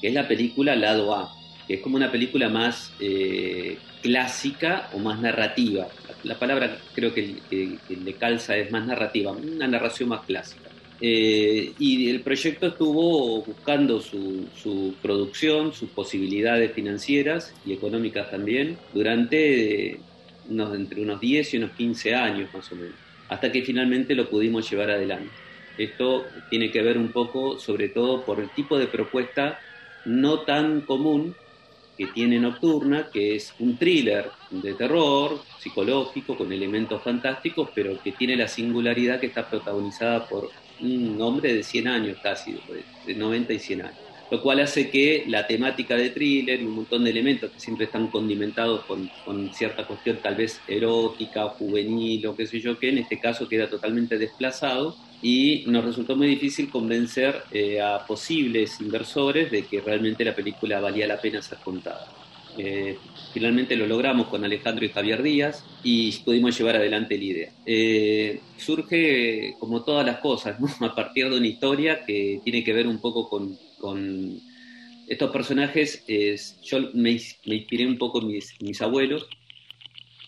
que 0.00 0.08
es 0.08 0.14
la 0.14 0.28
película 0.28 0.76
Lado 0.76 1.14
A, 1.14 1.34
que 1.66 1.74
es 1.74 1.80
como 1.80 1.96
una 1.96 2.12
película 2.12 2.48
más 2.48 2.92
eh, 3.00 3.78
clásica 4.02 4.90
o 4.92 4.98
más 4.98 5.18
narrativa. 5.20 5.88
La, 6.24 6.38
palabra 6.38 6.78
creo 6.94 7.14
que, 7.14 7.38
que, 7.48 7.78
le 7.96 8.14
calza 8.14 8.56
es 8.56 8.70
más 8.70 8.86
narrativa, 8.86 9.32
una 9.32 9.66
narración 9.66 10.10
más 10.10 10.24
clásica. 10.26 10.63
Eh, 11.00 11.72
y 11.78 12.08
el 12.08 12.20
proyecto 12.20 12.68
estuvo 12.68 13.42
buscando 13.42 14.00
su, 14.00 14.94
producción, 15.02 15.72
sus 15.72 15.90
posibilidades 15.90 16.72
financieras 16.72 17.52
y 17.66 17.72
económicas 17.72 18.30
también, 18.30 18.78
durante 18.92 19.98
unos, 20.48 20.74
entre 20.74 21.02
unos 21.02 21.20
10 21.20 21.54
y 21.54 21.56
unos 21.58 21.72
15 21.72 22.14
años 22.14 22.54
más 22.54 22.70
o 22.70 22.76
menos, 22.76 22.94
hasta 23.28 23.50
que 23.50 23.62
finalmente 23.62 24.14
lo 24.14 24.28
pudimos 24.28 24.70
llevar 24.70 24.90
adelante. 24.90 25.30
Esto 25.76 26.26
tiene 26.50 26.70
que 26.70 26.82
ver 26.82 26.96
un 26.96 27.08
poco, 27.08 27.58
sobre 27.58 27.88
todo, 27.88 28.24
por 28.24 28.38
el 28.40 28.50
tipo 28.50 28.78
de 28.78 28.86
propuesta 28.86 29.58
no 30.04 30.40
tan 30.40 30.82
común 30.82 31.34
que 31.96 32.06
tiene 32.08 32.38
Nocturna, 32.38 33.08
que 33.12 33.36
es 33.36 33.54
un 33.58 33.76
thriller 33.76 34.30
de 34.50 34.74
terror 34.74 35.40
psicológico 35.58 36.36
con 36.36 36.52
elementos 36.52 37.02
fantásticos, 37.02 37.70
pero 37.74 38.00
que 38.02 38.12
tiene 38.12 38.36
la 38.36 38.48
singularidad 38.48 39.20
que 39.20 39.26
está 39.26 39.48
protagonizada 39.48 40.28
por 40.28 40.50
un 40.80 41.20
hombre 41.20 41.54
de 41.54 41.62
100 41.62 41.88
años 41.88 42.18
casi, 42.22 42.56
de 43.06 43.14
90 43.14 43.52
y 43.52 43.58
100 43.58 43.82
años. 43.82 43.98
Lo 44.30 44.40
cual 44.40 44.60
hace 44.60 44.90
que 44.90 45.24
la 45.28 45.46
temática 45.46 45.96
de 45.96 46.10
thriller 46.10 46.60
y 46.60 46.64
un 46.64 46.76
montón 46.76 47.04
de 47.04 47.10
elementos 47.10 47.50
que 47.50 47.60
siempre 47.60 47.84
están 47.84 48.08
condimentados 48.08 48.84
con, 48.84 49.10
cierta 49.52 49.86
cuestión 49.86 50.18
tal 50.22 50.34
vez 50.34 50.60
erótica, 50.66 51.50
juvenil 51.50 52.26
o 52.26 52.34
qué 52.34 52.46
sé 52.46 52.60
yo, 52.60 52.78
que 52.78 52.88
en 52.88 52.98
este 52.98 53.20
caso 53.20 53.48
queda 53.48 53.68
totalmente 53.68 54.18
desplazado 54.18 54.96
y 55.22 55.64
nos 55.66 55.84
resultó 55.84 56.16
muy 56.16 56.28
difícil 56.28 56.70
convencer 56.70 57.42
eh, 57.52 57.80
a 57.80 58.04
posibles 58.06 58.80
inversores 58.80 59.50
de 59.50 59.66
que 59.66 59.80
realmente 59.80 60.24
la 60.24 60.34
película 60.34 60.80
valía 60.80 61.06
la 61.06 61.20
pena 61.20 61.40
ser 61.40 61.58
contada. 61.58 62.08
Eh, 62.58 62.98
finalmente 63.32 63.76
lo 63.76 63.86
logramos 63.86 64.28
con 64.28 64.44
Alejandro 64.44 64.84
y 64.84 64.88
Javier 64.88 65.22
Díaz 65.22 65.64
y 65.82 66.12
pudimos 66.18 66.56
llevar 66.56 66.76
adelante 66.76 67.18
la 67.18 67.24
idea. 67.24 67.52
Eh, 67.66 68.40
surge, 68.56 69.54
como 69.58 69.82
todas 69.82 70.06
las 70.06 70.18
cosas, 70.18 70.56
a 70.80 70.94
partir 70.94 71.28
de 71.28 71.36
una 71.36 71.46
historia 71.46 72.04
que 72.04 72.40
tiene 72.44 72.62
que 72.64 72.72
ver 72.72 72.86
un 72.86 72.98
poco 72.98 73.28
con, 73.28 73.58
estos 75.06 75.30
personajes. 75.30 76.02
yo 76.62 76.78
me, 76.94 77.10
inspiré 77.10 77.86
un 77.86 77.98
poco 77.98 78.22
en 78.22 78.28
mis 78.28 78.80
abuelos 78.80 79.28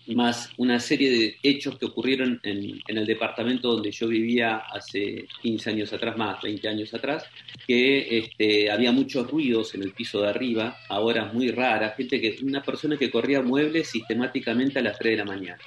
más 0.08 0.50
una 0.56 0.78
serie 0.80 1.10
de 1.10 1.36
hechos 1.42 1.78
que 1.78 1.86
ocurrieron 1.86 2.40
en, 2.42 2.80
el 2.86 3.06
departamento 3.06 3.72
donde 3.72 3.90
yo 3.90 4.08
vivía 4.08 4.56
hace 4.56 5.26
15 5.42 5.70
años 5.70 5.92
atrás, 5.92 6.16
más 6.16 6.40
20 6.42 6.68
años 6.68 6.94
atrás, 6.94 7.24
que 7.66 8.18
este, 8.18 8.70
había 8.70 8.92
muchos 8.92 9.30
ruidos 9.30 9.74
en 9.74 9.82
el 9.82 9.92
piso 9.92 10.22
de 10.22 10.28
arriba, 10.28 10.78
ahora 10.88 11.26
muy 11.26 11.50
rara, 11.50 11.94
gente 11.96 12.20
que, 12.20 12.36
una 12.42 12.62
persona 12.62 12.96
que 12.96 13.10
corría 13.10 13.42
muebles 13.42 13.88
sistemáticamente 13.90 14.78
a 14.78 14.82
las 14.82 14.98
3 14.98 15.12
de 15.12 15.16
la 15.16 15.24
mañana. 15.24 15.58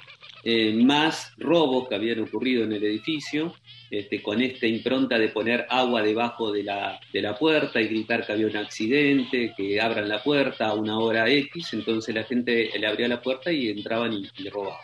Eh, 0.42 0.72
más 0.72 1.32
robos 1.36 1.86
que 1.86 1.94
habían 1.94 2.20
ocurrido 2.20 2.64
en 2.64 2.72
el 2.72 2.82
edificio, 2.82 3.54
este, 3.90 4.22
con 4.22 4.40
esta 4.40 4.66
impronta 4.66 5.18
de 5.18 5.28
poner 5.28 5.66
agua 5.68 6.02
debajo 6.02 6.50
de 6.50 6.62
la, 6.62 6.98
de 7.12 7.20
la 7.20 7.36
puerta 7.36 7.78
y 7.78 7.88
gritar 7.88 8.24
que 8.24 8.32
había 8.32 8.46
un 8.46 8.56
accidente, 8.56 9.52
que 9.54 9.78
abran 9.80 10.08
la 10.08 10.22
puerta 10.22 10.68
a 10.68 10.74
una 10.74 10.98
hora 10.98 11.28
X, 11.28 11.74
entonces 11.74 12.14
la 12.14 12.24
gente 12.24 12.70
le 12.78 12.86
abría 12.86 13.06
la 13.08 13.20
puerta 13.20 13.52
y 13.52 13.68
entraban 13.68 14.14
y, 14.14 14.48
robaban. 14.48 14.80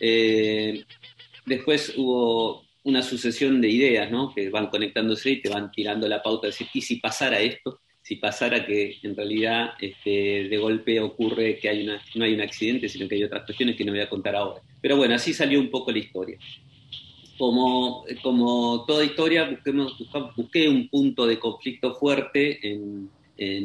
Eh, 0.00 0.84
después 1.46 1.94
hubo 1.96 2.64
una 2.82 3.02
sucesión 3.02 3.60
de 3.60 3.68
ideas 3.68 4.10
que 4.34 4.50
van 4.50 4.66
conectándose 4.66 5.30
y 5.30 5.42
te 5.42 5.48
van 5.48 5.70
tirando 5.70 6.08
la 6.08 6.22
pauta 6.22 6.48
de 6.48 6.52
decir, 6.52 6.68
¿y 6.72 6.80
si 6.80 6.96
pasara 6.96 7.38
esto? 7.38 7.80
Si 8.08 8.16
pasara 8.16 8.64
que 8.64 8.96
en 9.02 9.14
realidad 9.14 9.74
este, 9.78 10.48
de 10.48 10.56
golpe 10.56 10.98
ocurre 10.98 11.58
que 11.58 11.84
no 12.14 12.24
hay 12.24 12.32
un 12.32 12.40
accidente, 12.40 12.88
sino 12.88 13.06
que 13.06 13.16
hay 13.16 13.24
otras 13.24 13.44
cuestiones 13.44 13.76
que 13.76 13.84
no 13.84 13.92
voy 13.92 14.00
a 14.00 14.08
contar 14.08 14.34
ahora. 14.34 14.62
Pero 14.80 14.96
bueno, 14.96 15.14
así 15.14 15.34
salió 15.34 15.60
un 15.60 15.70
poco 15.70 15.92
la 15.92 15.98
historia. 15.98 16.38
Como, 17.36 18.06
como 18.22 18.86
toda 18.86 19.04
historia, 19.04 19.60
busqué 20.34 20.70
un 20.70 20.88
punto 20.88 21.26
de 21.26 21.38
conflicto 21.38 21.96
fuerte 21.96 22.58
en, 22.66 23.10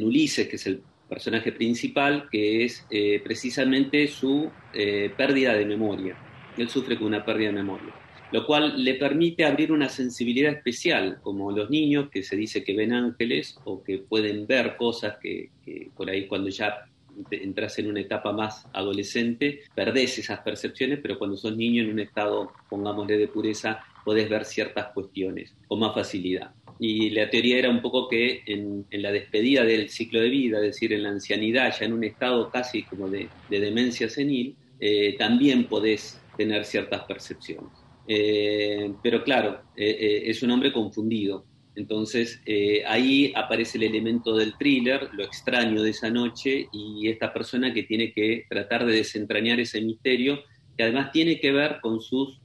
Ulises, 0.03 0.49
que 0.49 0.57
es 0.57 0.67
el 0.67 0.81
personaje 1.07 1.53
principal, 1.53 2.27
que 2.29 2.65
es 2.65 2.85
eh, 2.91 3.21
precisamente 3.23 4.09
su 4.09 4.51
eh, 4.73 5.09
pérdida 5.15 5.53
de 5.53 5.65
memoria. 5.65 6.17
Él 6.57 6.67
sufre 6.67 6.97
con 6.97 7.07
una 7.07 7.23
pérdida 7.23 7.47
de 7.47 7.53
memoria 7.53 8.02
lo 8.33 8.47
cual 8.47 8.83
le 8.83 8.95
permite 8.95 9.45
abrir 9.45 9.71
una 9.71 9.87
sensibilidad 9.89 10.51
especial, 10.51 11.19
como 11.21 11.51
los 11.51 11.69
niños 11.69 12.09
que 12.09 12.23
se 12.23 12.35
dice 12.35 12.63
que 12.63 12.75
ven 12.75 12.91
ángeles 12.91 13.59
o 13.63 13.83
que 13.83 13.99
pueden 13.99 14.47
ver 14.47 14.75
cosas 14.75 15.17
que, 15.21 15.51
por 15.95 16.09
ahí 16.09 16.25
cuando 16.25 16.49
ya 16.49 16.83
entras 17.29 17.77
en 17.77 17.89
una 17.89 17.99
etapa 17.99 18.31
más 18.31 18.65
adolescente, 18.73 19.59
perdés 19.75 20.17
esas 20.17 20.39
percepciones, 20.39 20.97
pero 20.99 21.19
cuando 21.19 21.37
sos 21.37 21.55
niño 21.55 21.83
en 21.83 21.91
un 21.91 21.99
estado, 21.99 22.51
pongámosle 22.69 23.19
de 23.19 23.27
pureza, 23.27 23.83
podés 24.03 24.27
ver 24.27 24.45
ciertas 24.45 24.87
cuestiones 24.93 25.53
con 25.67 25.79
más 25.79 25.93
facilidad. 25.93 26.55
Y 26.79 27.11
la 27.11 27.29
teoría 27.29 27.59
era 27.59 27.69
un 27.69 27.83
poco 27.83 28.09
que 28.09 28.41
en, 28.47 28.87
la 28.89 29.11
despedida 29.11 29.63
del 29.63 29.89
ciclo 29.89 30.19
de 30.19 30.29
vida, 30.29 30.57
es 30.57 30.63
decir, 30.63 30.91
en 30.91 31.03
la 31.03 31.09
ancianidad, 31.09 31.71
ya 31.79 31.85
en 31.85 31.93
un 31.93 32.03
estado 32.03 32.49
casi 32.49 32.81
como 32.81 33.07
de, 33.09 33.29
demencia 33.47 34.09
senil, 34.09 34.55
eh, 34.79 35.15
también 35.19 35.65
podés 35.65 36.19
tener 36.35 36.65
ciertas 36.65 37.03
percepciones. 37.03 37.82
Eh, 38.07 38.93
pero 39.01 39.23
claro, 39.23 39.61
eh, 39.75 39.97
eh, 39.99 40.23
es 40.25 40.43
un 40.43 40.51
hombre 40.51 40.71
confundido. 40.71 41.45
Entonces 41.75 42.39
ahí 42.85 43.33
aparece 43.35 43.79
el 43.79 43.85
elemento 43.85 44.35
del 44.35 44.55
thriller, 44.59 45.09
lo 45.13 45.23
extraño 45.23 45.81
de 45.81 45.89
esa 45.89 46.11
noche 46.11 46.67
y 46.71 47.09
esta 47.09 47.33
persona 47.33 47.73
que 47.73 47.81
tiene 47.81 48.13
que 48.13 48.45
tratar 48.47 48.85
de 48.85 48.97
desentrañar 48.97 49.59
ese 49.59 49.81
misterio, 49.81 50.43
que 50.77 50.83
además 50.83 51.11
tiene 51.11 51.39
que 51.39 51.51
ver 51.51 51.79
con 51.81 51.99
sus 51.99 52.39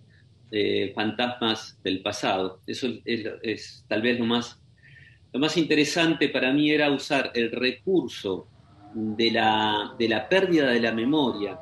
fantasmas 0.94 1.79
del 1.85 2.01
pasado. 2.01 2.62
Eso 2.66 2.88
es, 3.05 3.85
tal 3.87 4.01
vez 4.01 4.18
lo 4.18 4.25
más, 4.25 4.62
lo 5.31 5.40
más 5.40 5.59
interesante 5.59 6.31
para 6.31 6.51
mí 6.51 6.71
era 6.71 6.90
usar 6.90 7.31
el 7.35 7.51
recurso 7.51 8.49
de 8.94 9.31
la, 9.31 9.94
de 9.99 10.09
la 10.09 10.27
pérdida 10.27 10.71
de 10.71 10.81
la 10.81 10.92
memoria 10.92 11.59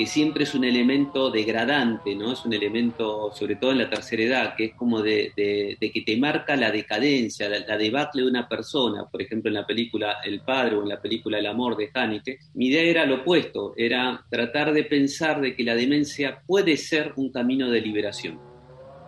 que 0.00 0.06
siempre 0.06 0.44
es 0.44 0.54
un 0.54 0.64
elemento 0.64 1.30
degradante, 1.30 2.14
¿no? 2.14 2.32
Es 2.32 2.46
un 2.46 2.54
elemento, 2.54 3.32
sobre 3.34 3.56
todo 3.56 3.72
en 3.72 3.76
la 3.76 3.90
tercera 3.90 4.22
edad, 4.22 4.54
que 4.56 4.64
es 4.64 4.74
como 4.74 5.02
de, 5.02 5.34
que 5.36 6.02
te 6.06 6.16
marca 6.16 6.56
la 6.56 6.70
decadencia, 6.70 7.50
la, 7.50 7.76
debacle 7.76 8.22
de 8.22 8.28
una 8.28 8.48
persona, 8.48 9.04
por 9.10 9.20
ejemplo 9.20 9.50
en 9.50 9.56
la 9.56 9.66
película 9.66 10.16
El 10.24 10.40
Padre 10.40 10.76
o 10.76 10.82
en 10.82 10.88
la 10.88 11.02
película 11.02 11.38
El 11.38 11.44
Amor 11.44 11.76
de 11.76 11.90
Haneke. 11.92 12.38
Mi 12.54 12.68
idea 12.68 12.82
era 12.82 13.04
lo 13.04 13.16
opuesto, 13.16 13.74
era 13.76 14.24
tratar 14.30 14.72
de 14.72 14.84
pensar 14.84 15.42
de 15.42 15.54
que 15.54 15.64
la 15.64 15.74
demencia 15.74 16.40
puede 16.46 16.78
ser 16.78 17.12
un 17.16 17.30
camino 17.30 17.68
de 17.68 17.82
liberación, 17.82 18.40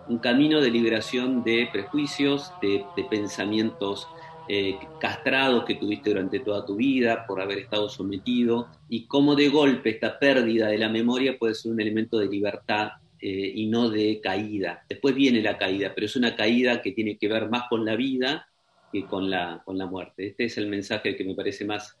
un 0.07 0.19
camino 0.19 0.61
de 0.61 0.69
liberación 0.69 1.43
de 1.43 1.69
prejuicios, 1.73 2.51
de 2.61 2.85
pensamientos 3.09 4.07
eh, 4.49 4.77
castrados 4.99 5.63
que 5.63 5.75
tuviste 5.75 6.09
durante 6.09 6.39
toda 6.39 6.65
tu 6.65 6.75
vida 6.75 7.25
por 7.25 7.39
haber 7.41 7.59
estado 7.59 7.87
sometido 7.87 8.67
y 8.89 9.07
cómo 9.07 9.35
de 9.35 9.47
golpe 9.47 9.91
esta 9.91 10.19
pérdida 10.19 10.67
de 10.67 10.77
la 10.77 10.89
memoria 10.89 11.37
puede 11.37 11.55
ser 11.55 11.71
un 11.71 11.79
elemento 11.79 12.17
de 12.17 12.27
libertad 12.27 12.91
eh, 13.21 13.53
y 13.55 13.67
no 13.67 13.89
de 13.89 14.19
caída. 14.21 14.83
Después 14.89 15.15
viene 15.15 15.41
la 15.41 15.57
caída, 15.57 15.93
pero 15.95 16.05
es 16.05 16.15
una 16.17 16.35
caída 16.35 16.81
que 16.81 16.91
tiene 16.91 17.17
que 17.17 17.29
ver 17.29 17.49
más 17.49 17.69
con 17.69 17.85
la 17.85 17.95
vida 17.95 18.47
que 18.91 19.05
con 19.05 19.29
la, 19.29 19.61
con 19.63 19.77
la 19.77 19.85
muerte. 19.85 20.27
Este 20.27 20.43
es 20.43 20.57
el 20.57 20.67
mensaje 20.67 21.15
que 21.15 21.23
me 21.23 21.35
parece 21.35 21.63
más, 21.63 21.97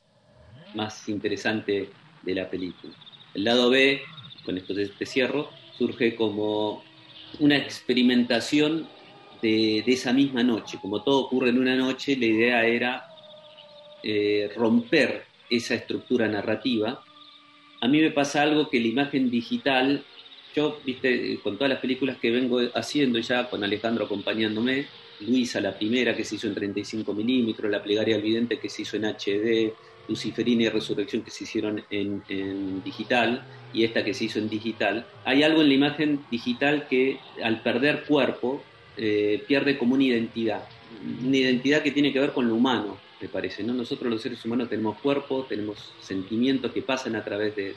más 0.75 1.07
interesante 1.07 1.89
de 2.23 2.35
la 2.35 2.49
película. 2.49 2.93
El 3.33 3.45
lado 3.45 3.69
B, 3.69 4.01
con 4.45 4.57
esto 4.57 4.73
te 4.75 5.05
cierro, 5.05 5.49
surge 5.77 6.15
como 6.15 6.83
una 7.39 7.57
experimentación 7.57 8.87
de, 9.43 9.83
esa 9.85 10.11
misma 10.11 10.41
noche. 10.41 10.79
Como 10.81 11.03
todo 11.03 11.19
ocurre 11.25 11.49
en 11.49 11.59
una 11.59 11.75
noche, 11.75 12.15
la 12.17 12.25
idea 12.25 12.65
era 12.65 13.05
eh, 14.01 14.51
romper 14.55 15.25
esa 15.49 15.75
estructura 15.75 16.27
narrativa 16.27 17.03
a 17.83 17.87
mí 17.89 17.99
me 17.99 18.11
pasa 18.11 18.41
algo 18.41 18.69
que 18.69 18.79
la 18.79 18.87
imagen 18.87 19.29
digital, 19.29 20.05
yo, 20.55 20.79
viste, 20.85 21.37
con 21.43 21.57
todas 21.57 21.69
las 21.69 21.81
películas 21.81 22.15
que 22.15 22.31
vengo 22.31 22.61
haciendo 22.75 23.19
ya, 23.19 23.49
con 23.49 23.61
Alejandro 23.61 24.05
acompañándome, 24.05 24.85
Luisa, 25.19 25.59
la 25.59 25.77
primera 25.77 26.15
que 26.15 26.23
se 26.23 26.35
hizo 26.35 26.47
en 26.47 26.55
35 26.55 27.13
milímetros, 27.13 27.69
la 27.69 27.83
plegaria 27.83 28.15
al 28.15 28.21
vidente 28.21 28.57
que 28.57 28.69
se 28.69 28.83
hizo 28.83 28.95
en 28.95 29.03
HD, 29.03 29.73
Luciferina 30.07 30.63
y 30.63 30.69
Resurrección 30.69 31.23
que 31.23 31.31
se 31.31 31.43
hicieron 31.43 31.83
en, 31.89 32.23
digital 32.85 33.43
y 33.73 33.83
esta 33.83 34.05
que 34.05 34.13
se 34.13 34.25
hizo 34.25 34.39
en 34.39 34.47
digital, 34.47 35.05
hay 35.25 35.43
algo 35.43 35.59
en 35.59 35.67
la 35.67 35.73
imagen 35.73 36.25
digital 36.31 36.87
que 36.87 37.19
al 37.43 37.63
perder 37.63 38.05
cuerpo 38.05 38.63
eh, 38.97 39.43
pierde 39.47 39.77
como 39.77 39.95
una 39.95 40.03
identidad, 40.03 40.63
una 41.23 41.37
identidad 41.37 41.81
que 41.81 41.91
tiene 41.91 42.13
que 42.13 42.19
ver 42.19 42.31
con 42.31 42.47
lo 42.47 42.55
humano, 42.55 42.97
me 43.19 43.27
parece. 43.27 43.63
¿no? 43.63 43.73
Nosotros 43.73 44.11
los 44.11 44.21
seres 44.21 44.43
humanos 44.45 44.69
tenemos 44.69 44.99
cuerpo, 44.99 45.45
tenemos 45.47 45.93
sentimientos 46.01 46.71
que 46.71 46.81
pasan 46.81 47.15
a 47.15 47.23
través 47.23 47.55
de, 47.55 47.75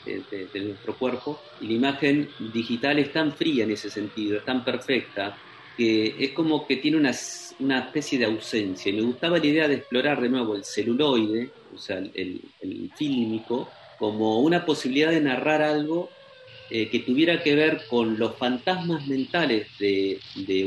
nuestro 0.55 0.95
cuerpo 0.95 1.41
y 1.61 1.69
la 1.69 1.73
imagen 1.73 2.29
digital 2.53 2.99
es 2.99 3.13
tan 3.13 3.33
fría 3.33 3.65
en 3.65 3.71
ese 3.71 3.89
sentido, 3.89 4.39
es 4.39 4.45
tan 4.45 4.65
perfecta, 4.65 5.39
que 5.77 6.17
es 6.19 6.33
como 6.33 6.67
que 6.67 6.77
tiene 6.77 6.97
una, 6.97 7.13
una 7.61 7.79
especie 7.79 8.19
de 8.19 8.25
ausencia. 8.25 8.91
Y 8.91 8.97
me 8.97 9.03
gustaba 9.03 9.39
la 9.39 9.47
idea 9.47 9.69
de 9.69 9.77
explorar 9.77 10.21
de 10.21 10.29
nuevo 10.29 10.57
el 10.57 10.65
celuloide, 10.65 11.51
o 11.75 11.79
sea, 11.79 11.99
el, 11.99 12.41
el 12.61 12.91
fílmico, 12.97 13.69
como 13.99 14.41
una 14.41 14.65
posibilidad 14.65 15.11
de 15.11 15.21
narrar 15.21 15.63
algo 15.63 16.11
eh, 16.71 16.89
que 16.89 17.01
tuviera 17.01 17.43
que 17.43 17.55
ver 17.55 17.87
con 17.89 18.19
los 18.19 18.37
fantasmas 18.37 19.07
mentales 19.07 19.69
de, 19.79 20.19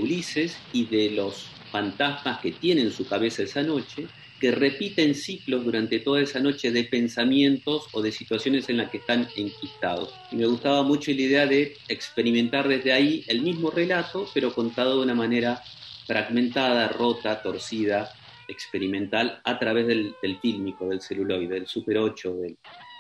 Ulises 0.02 0.58
y 0.72 0.86
de 0.86 1.12
los 1.12 1.48
fantasmas 1.72 2.40
que 2.40 2.52
tiene 2.52 2.82
en 2.82 2.92
su 2.92 3.06
cabeza 3.08 3.44
esa 3.44 3.64
noche, 3.64 4.08
que 4.40 4.52
repiten 4.52 5.14
ciclos 5.14 5.66
durante 5.66 6.00
toda 6.00 6.22
esa 6.22 6.40
noche 6.40 6.72
de 6.72 6.86
pensamientos 6.86 7.88
o 7.92 8.02
de 8.02 8.14
situaciones 8.14 8.70
en 8.70 8.78
las 8.78 8.90
que 8.90 8.98
están 8.98 9.28
enquistados. 9.36 10.14
Me 10.32 10.46
gustaba 10.46 10.84
mucho 10.84 11.12
la 11.12 11.22
idea 11.22 11.46
de 11.46 11.76
experimentar 11.90 12.70
desde 12.70 12.94
ahí 12.94 13.26
el 13.28 13.42
mismo 13.42 13.70
relato, 13.70 14.30
pero 14.34 14.54
contado 14.54 14.98
de 14.98 15.04
una 15.04 15.16
manera 15.16 15.62
fragmentada, 16.08 16.88
rota, 16.88 17.42
torcida, 17.42 18.10
experimental, 18.48 19.42
a 19.44 19.60
través 19.60 19.86
del, 19.86 20.16
del 20.22 20.40
fílmico, 20.40 20.88
del 20.88 21.02
celuloide, 21.02 21.56
del 21.56 21.68
Super 21.68 21.98
8, 21.98 22.36
del, 22.36 22.58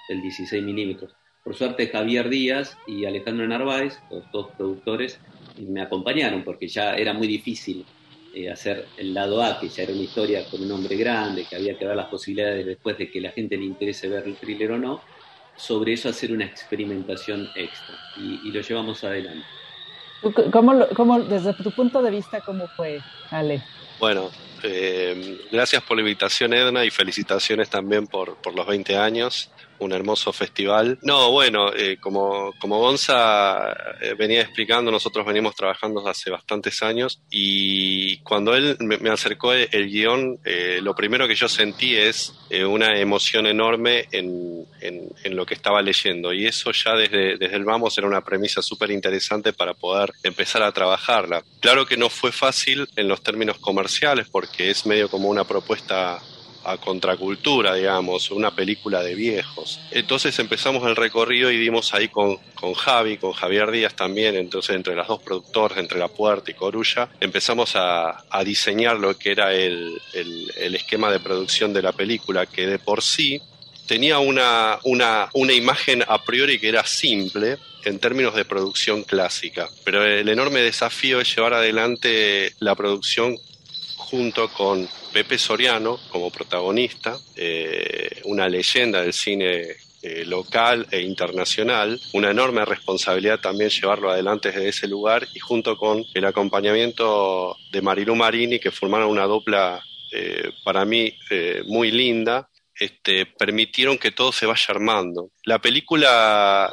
del 0.09 0.21
16 0.21 0.63
milímetros. 0.63 1.18
Por 1.43 1.55
suerte 1.55 1.87
Javier 1.87 2.29
Díaz 2.29 2.77
y 2.85 3.05
Alejandro 3.05 3.47
Narváez, 3.47 3.99
los 4.11 4.29
dos 4.31 4.49
productores, 4.57 5.19
me 5.57 5.81
acompañaron 5.81 6.43
porque 6.43 6.67
ya 6.67 6.95
era 6.95 7.13
muy 7.13 7.27
difícil 7.27 7.85
eh, 8.33 8.51
hacer 8.51 8.87
el 8.97 9.13
lado 9.13 9.41
A, 9.41 9.59
que 9.59 9.69
ya 9.69 9.83
era 9.83 9.93
una 9.93 10.03
historia 10.03 10.45
con 10.49 10.61
un 10.61 10.71
hombre 10.71 10.95
grande, 10.95 11.45
que 11.49 11.55
había 11.55 11.77
que 11.77 11.85
ver 11.85 11.95
las 11.95 12.07
posibilidades 12.07 12.65
después 12.65 12.97
de 12.97 13.09
que 13.09 13.21
la 13.21 13.31
gente 13.31 13.57
le 13.57 13.65
interese 13.65 14.07
ver 14.07 14.25
el 14.25 14.35
thriller 14.35 14.73
o 14.73 14.77
no, 14.77 15.01
sobre 15.55 15.93
eso 15.93 16.09
hacer 16.09 16.31
una 16.31 16.45
experimentación 16.45 17.49
extra 17.55 17.95
y, 18.17 18.51
lo 18.51 18.61
llevamos 18.61 19.03
adelante. 19.03 19.45
¿Cómo, 20.51 20.87
¿Cómo, 20.95 21.19
desde 21.21 21.53
tu 21.53 21.71
punto 21.71 22.01
de 22.01 22.11
vista, 22.11 22.41
cómo 22.41 22.67
fue, 22.67 22.99
Ale? 23.31 23.63
Bueno, 23.99 24.29
eh, 24.63 25.39
gracias 25.51 25.83
por 25.83 25.97
la 25.97 26.01
invitación, 26.01 26.53
Edna, 26.53 26.85
y 26.85 26.89
felicitaciones 26.89 27.69
también 27.69 28.07
por, 28.07 28.35
por 28.37 28.55
los 28.55 28.65
20 28.67 28.97
años 28.97 29.51
un 29.79 29.93
hermoso 29.93 30.31
festival. 30.31 30.99
No, 31.01 31.31
bueno, 31.31 31.73
eh, 31.73 31.97
como, 31.99 32.53
como 32.59 32.79
Gonza 32.79 33.71
eh, 34.01 34.13
venía 34.17 34.41
explicando, 34.41 34.91
nosotros 34.91 35.25
venimos 35.25 35.55
trabajando 35.55 36.05
hace 36.07 36.29
bastantes 36.29 36.83
años 36.83 37.21
y 37.29 38.17
cuando 38.19 38.55
él 38.55 38.77
me, 38.79 39.09
acercó 39.09 39.53
el, 39.53 39.89
guion, 39.89 40.39
eh, 40.43 40.79
lo 40.81 40.95
primero 40.95 41.27
que 41.27 41.35
yo 41.35 41.47
sentí 41.47 41.95
es 41.95 42.35
una 42.67 42.99
emoción 42.99 43.45
enorme 43.45 44.07
en, 44.11 44.65
en, 44.81 45.35
lo 45.35 45.45
que 45.45 45.53
estaba 45.53 45.81
leyendo 45.81 46.33
y 46.33 46.47
eso 46.47 46.71
ya 46.71 46.95
desde, 46.95 47.37
desde 47.37 47.55
el 47.55 47.63
vamos 47.63 47.97
era 47.97 48.07
una 48.07 48.23
premisa 48.23 48.61
súper 48.61 48.89
interesante 48.89 49.53
para 49.53 49.73
poder 49.75 50.11
empezar 50.23 50.63
a 50.63 50.71
trabajarla. 50.71 51.43
Claro 51.59 51.85
que 51.85 51.95
no 51.95 52.09
fue 52.09 52.31
fácil 52.31 52.87
en 52.95 53.07
los 53.07 53.21
términos 53.21 53.59
comerciales 53.59 54.27
porque 54.29 54.48
es 54.57 54.85
medio 54.85 55.09
como 55.09 55.29
una 55.29 55.43
propuesta 55.45 56.19
a 56.63 56.77
contracultura, 56.77 57.75
digamos, 57.75 58.31
una 58.31 58.53
película 58.53 59.01
de 59.01 59.15
viejos. 59.15 59.79
Entonces 59.91 60.37
empezamos 60.39 60.85
el 60.87 60.95
recorrido 60.95 61.49
y 61.51 61.57
dimos 61.57 61.93
ahí 61.93 62.09
con, 62.09 62.37
con 62.53 62.73
Javi, 62.73 63.17
con 63.17 63.31
Javier 63.31 63.71
Díaz 63.71 63.95
también, 63.95 64.35
entonces 64.35 64.75
entre 64.75 64.95
las 64.95 65.07
dos 65.07 65.23
productores, 65.23 65.77
entre 65.77 65.97
La 65.97 66.09
Puerta 66.09 66.51
y 66.51 66.55
Corulla, 66.55 67.09
empezamos 67.19 67.75
a, 67.75 68.25
a 68.29 68.43
diseñar 68.43 68.97
lo 68.97 69.17
que 69.17 69.31
era 69.31 69.53
el, 69.53 69.99
el, 70.13 70.51
el 70.57 70.75
esquema 70.75 71.11
de 71.11 71.19
producción 71.19 71.73
de 71.73 71.81
la 71.81 71.93
película, 71.93 72.45
que 72.45 72.67
de 72.67 72.77
por 72.77 73.01
sí 73.01 73.41
tenía 73.87 74.19
una, 74.19 74.79
una, 74.83 75.29
una 75.33 75.53
imagen 75.53 76.03
a 76.07 76.23
priori 76.23 76.59
que 76.59 76.69
era 76.69 76.85
simple, 76.85 77.57
en 77.85 77.97
términos 77.99 78.35
de 78.35 78.45
producción 78.45 79.03
clásica. 79.03 79.69
Pero 79.85 80.05
el 80.05 80.27
enorme 80.27 80.59
desafío 80.59 81.21
es 81.21 81.33
llevar 81.33 81.53
adelante 81.53 82.53
la 82.59 82.75
producción 82.75 83.37
junto 84.09 84.49
con 84.49 84.87
Pepe 85.13 85.37
Soriano 85.37 85.99
como 86.09 86.31
protagonista, 86.31 87.17
eh, 87.35 88.21
una 88.25 88.47
leyenda 88.47 89.01
del 89.01 89.13
cine 89.13 89.75
eh, 90.01 90.25
local 90.25 90.87
e 90.91 91.01
internacional, 91.01 91.99
una 92.13 92.31
enorme 92.31 92.65
responsabilidad 92.65 93.39
también 93.39 93.69
llevarlo 93.69 94.09
adelante 94.09 94.51
desde 94.51 94.69
ese 94.69 94.87
lugar 94.87 95.27
y 95.33 95.39
junto 95.39 95.77
con 95.77 96.03
el 96.13 96.25
acompañamiento 96.25 97.55
de 97.71 97.81
Marilu 97.81 98.15
Marini 98.15 98.59
que 98.59 98.71
formaron 98.71 99.09
una 99.09 99.25
dupla 99.25 99.83
eh, 100.11 100.51
para 100.63 100.85
mí 100.85 101.13
muy 101.67 101.91
linda 101.91 102.49
este, 102.79 103.25
permitieron 103.25 103.97
que 103.97 104.11
todo 104.11 104.31
se 104.31 104.45
vaya 104.45 104.65
armando. 104.69 105.31
La 105.43 105.59
película 105.59 106.71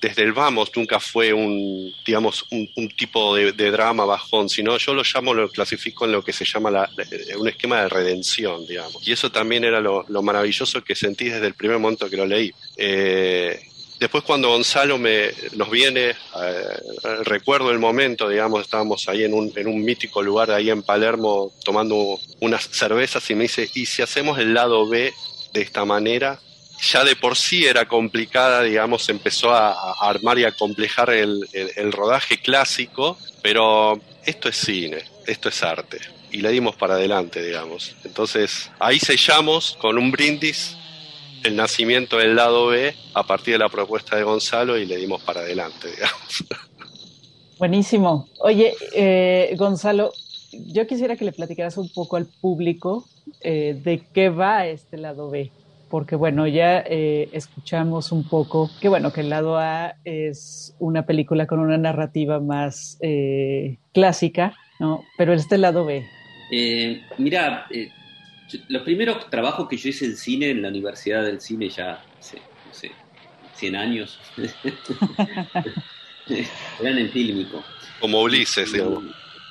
desde 0.00 0.22
el 0.22 0.32
vamos 0.32 0.70
nunca 0.76 1.00
fue 1.00 1.32
un, 1.32 1.92
digamos, 2.04 2.44
un, 2.50 2.88
tipo 2.96 3.34
de, 3.34 3.52
drama 3.70 4.04
bajón, 4.04 4.48
sino 4.48 4.76
yo 4.76 4.92
lo 4.92 5.02
llamo, 5.02 5.32
lo 5.32 5.48
clasifico 5.48 6.04
en 6.04 6.12
lo 6.12 6.22
que 6.22 6.32
se 6.32 6.44
llama 6.44 6.88
un 7.38 7.48
esquema 7.48 7.82
de 7.82 7.88
redención, 7.88 8.66
digamos. 8.66 9.06
Y 9.06 9.12
eso 9.12 9.32
también 9.32 9.64
era 9.64 9.80
lo, 9.80 10.04
maravilloso 10.22 10.84
que 10.84 10.94
sentí 10.94 11.30
desde 11.30 11.46
el 11.46 11.54
primer 11.54 11.78
momento 11.78 12.10
que 12.10 12.16
lo 12.16 12.26
leí. 12.26 12.52
Eh, 12.76 13.58
después 13.98 14.24
cuando 14.24 14.50
Gonzalo 14.50 14.98
me, 14.98 15.30
nos 15.54 15.70
viene, 15.70 16.10
eh, 16.10 16.14
recuerdo 17.24 17.70
el 17.70 17.78
momento, 17.78 18.28
digamos, 18.28 18.62
estábamos 18.62 19.08
ahí 19.08 19.24
en 19.24 19.32
un, 19.32 19.52
en 19.56 19.66
un 19.66 19.82
mítico 19.82 20.22
lugar 20.22 20.50
ahí 20.50 20.70
en 20.70 20.82
Palermo 20.82 21.52
tomando 21.64 22.20
unas 22.40 22.64
cervezas 22.64 23.28
y 23.30 23.34
me 23.34 23.44
dice, 23.44 23.70
¿y 23.74 23.86
si 23.86 24.02
hacemos 24.02 24.38
el 24.38 24.52
lado 24.52 24.86
B 24.88 25.12
de 25.52 25.62
esta 25.62 25.84
manera, 25.84 26.40
ya 26.80 27.04
de 27.04 27.16
por 27.16 27.36
sí 27.36 27.64
era 27.64 27.86
complicada, 27.86 28.62
digamos, 28.62 29.08
empezó 29.08 29.50
a, 29.50 29.92
armar 30.08 30.38
y 30.38 30.44
a 30.44 30.52
complejar 30.52 31.10
el, 31.10 31.92
rodaje 31.92 32.38
clásico, 32.38 33.18
pero 33.42 34.00
esto 34.24 34.48
es 34.48 34.56
cine, 34.56 35.02
esto 35.26 35.48
es 35.48 35.62
arte, 35.62 35.98
y 36.30 36.38
le 36.38 36.50
dimos 36.50 36.76
para 36.76 36.94
adelante, 36.94 37.42
digamos. 37.42 37.96
Entonces, 38.04 38.70
ahí 38.78 38.98
sellamos 38.98 39.76
con 39.80 39.98
un 39.98 40.10
brindis 40.10 40.76
el 41.44 41.56
nacimiento 41.56 42.18
del 42.18 42.34
lado 42.34 42.66
B 42.66 42.94
a 43.14 43.22
partir 43.22 43.54
de 43.54 43.58
la 43.58 43.68
propuesta 43.68 44.16
de 44.16 44.24
Gonzalo 44.24 44.76
y 44.76 44.86
le 44.86 44.96
dimos 44.96 45.22
para 45.22 45.40
adelante, 45.40 45.90
digamos. 45.94 46.44
Buenísimo. 47.58 48.28
Oye, 48.38 48.74
eh, 48.92 49.54
Gonzalo, 49.56 50.12
yo 50.52 50.86
quisiera 50.86 51.16
que 51.16 51.24
le 51.24 51.32
platicaras 51.32 51.76
un 51.76 51.90
poco 51.90 52.16
al 52.16 52.26
público 52.26 53.08
eh, 53.40 53.78
de 53.82 54.02
qué 54.12 54.28
va 54.30 54.66
este 54.66 54.96
lado 54.96 55.30
B, 55.30 55.50
porque 55.90 56.16
bueno, 56.16 56.46
ya 56.46 56.78
eh, 56.80 57.28
escuchamos 57.32 58.12
un 58.12 58.26
poco 58.28 58.70
que 58.80 58.88
bueno, 58.88 59.12
que 59.12 59.20
el 59.20 59.30
lado 59.30 59.58
A 59.58 59.96
es 60.04 60.74
una 60.78 61.06
película 61.06 61.46
con 61.46 61.60
una 61.60 61.78
narrativa 61.78 62.40
más 62.40 62.98
eh, 63.00 63.78
clásica, 63.92 64.54
¿no? 64.80 65.04
Pero 65.16 65.32
este 65.32 65.58
lado 65.58 65.84
B. 65.84 66.06
mira, 67.18 67.66
los 68.68 68.82
primeros 68.82 69.28
trabajos 69.28 69.68
que 69.68 69.76
yo 69.76 69.90
hice 69.90 70.06
en 70.06 70.16
cine, 70.16 70.50
en 70.50 70.62
la 70.62 70.68
Universidad 70.68 71.24
del 71.24 71.40
Cine 71.40 71.68
ya 71.68 72.02
hace, 72.18 72.38
no 72.66 72.72
sé, 72.72 72.90
100 73.54 73.76
años, 73.76 74.18
eran 76.80 76.98
en 76.98 77.10
fílmico. 77.10 77.62
Como 78.00 78.22
Ulises, 78.22 78.72
digamos. 78.72 79.04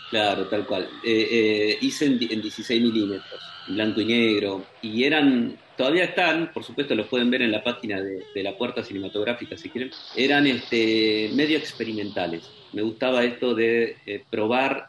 Claro, 0.10 0.46
tal 0.48 0.66
cual. 0.66 0.90
hice 1.04 2.06
en, 2.06 2.20
en 2.32 2.42
16 2.42 2.82
milímetros 2.82 3.42
blanco 3.68 4.02
y 4.02 4.06
negro, 4.06 4.66
y 4.82 5.04
eran, 5.04 5.58
todavía 5.76 6.06
están, 6.06 6.52
por 6.54 6.64
supuesto 6.64 6.96
los 6.96 7.08
pueden 7.08 7.30
ver 7.30 7.42
en 7.42 7.52
la 7.52 7.64
página 7.64 8.02
de, 8.02 8.24
la 8.44 8.58
puerta 8.58 8.84
cinematográfica 8.84 9.58
si 9.58 9.70
quieren, 9.70 9.92
eran 10.16 10.48
este, 10.48 11.30
medio 11.34 11.58
experimentales. 11.58 12.50
Me 12.74 12.82
gustaba 12.82 13.24
esto 13.24 13.54
de 13.56 13.98
eh, 14.06 14.24
probar, 14.30 14.88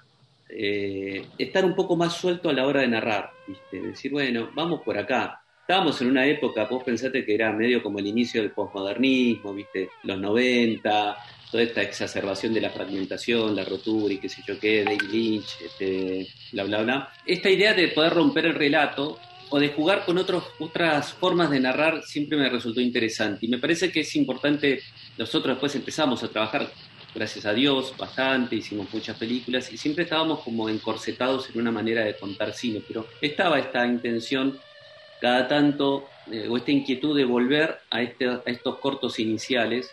eh, 0.48 1.26
estar 1.38 1.64
un 1.64 1.74
poco 1.74 1.96
más 1.96 2.14
suelto 2.14 2.48
a 2.48 2.52
la 2.52 2.66
hora 2.66 2.80
de 2.80 2.88
narrar, 2.88 3.30
decir, 3.70 4.12
bueno, 4.12 4.50
vamos 4.54 4.82
por 4.82 4.96
acá. 4.98 5.42
Estábamos 5.68 6.00
en 6.00 6.08
una 6.08 6.26
época, 6.26 6.64
vos 6.64 6.82
pensaste 6.82 7.26
que 7.26 7.34
era 7.34 7.52
medio 7.52 7.82
como 7.82 7.98
el 7.98 8.06
inicio 8.06 8.40
del 8.40 8.52
posmodernismo, 8.52 9.52
¿viste? 9.52 9.90
Los 10.04 10.18
90, 10.18 11.16
toda 11.50 11.62
esta 11.62 11.82
exacerbación 11.82 12.54
de 12.54 12.62
la 12.62 12.70
fragmentación, 12.70 13.54
la 13.54 13.66
rotura 13.66 14.14
y 14.14 14.16
qué 14.16 14.30
sé 14.30 14.40
yo 14.48 14.58
qué, 14.58 14.82
David 14.82 15.02
Lynch, 15.12 15.60
este, 15.62 16.26
bla, 16.52 16.64
bla, 16.64 16.82
bla. 16.82 17.12
Esta 17.26 17.50
idea 17.50 17.74
de 17.74 17.88
poder 17.88 18.14
romper 18.14 18.46
el 18.46 18.54
relato 18.54 19.18
o 19.50 19.60
de 19.60 19.68
jugar 19.68 20.06
con 20.06 20.16
otros, 20.16 20.44
otras 20.58 21.12
formas 21.12 21.50
de 21.50 21.60
narrar 21.60 22.02
siempre 22.02 22.38
me 22.38 22.48
resultó 22.48 22.80
interesante. 22.80 23.44
Y 23.44 23.50
me 23.50 23.58
parece 23.58 23.92
que 23.92 24.00
es 24.00 24.16
importante, 24.16 24.80
nosotros 25.18 25.56
después 25.56 25.74
empezamos 25.74 26.22
a 26.22 26.28
trabajar, 26.28 26.66
gracias 27.14 27.44
a 27.44 27.52
Dios, 27.52 27.92
bastante, 27.94 28.56
hicimos 28.56 28.86
muchas 28.90 29.18
películas 29.18 29.70
y 29.70 29.76
siempre 29.76 30.04
estábamos 30.04 30.40
como 30.40 30.70
encorsetados 30.70 31.50
en 31.50 31.60
una 31.60 31.70
manera 31.70 32.06
de 32.06 32.16
contar 32.16 32.54
cine, 32.54 32.80
pero 32.88 33.06
estaba 33.20 33.58
esta 33.58 33.86
intención 33.86 34.58
cada 35.20 35.48
tanto, 35.48 36.08
eh, 36.30 36.46
o 36.48 36.56
esta 36.56 36.70
inquietud 36.70 37.16
de 37.16 37.24
volver 37.24 37.78
a, 37.90 38.02
este, 38.02 38.28
a 38.28 38.42
estos 38.46 38.78
cortos 38.78 39.18
iniciales 39.18 39.90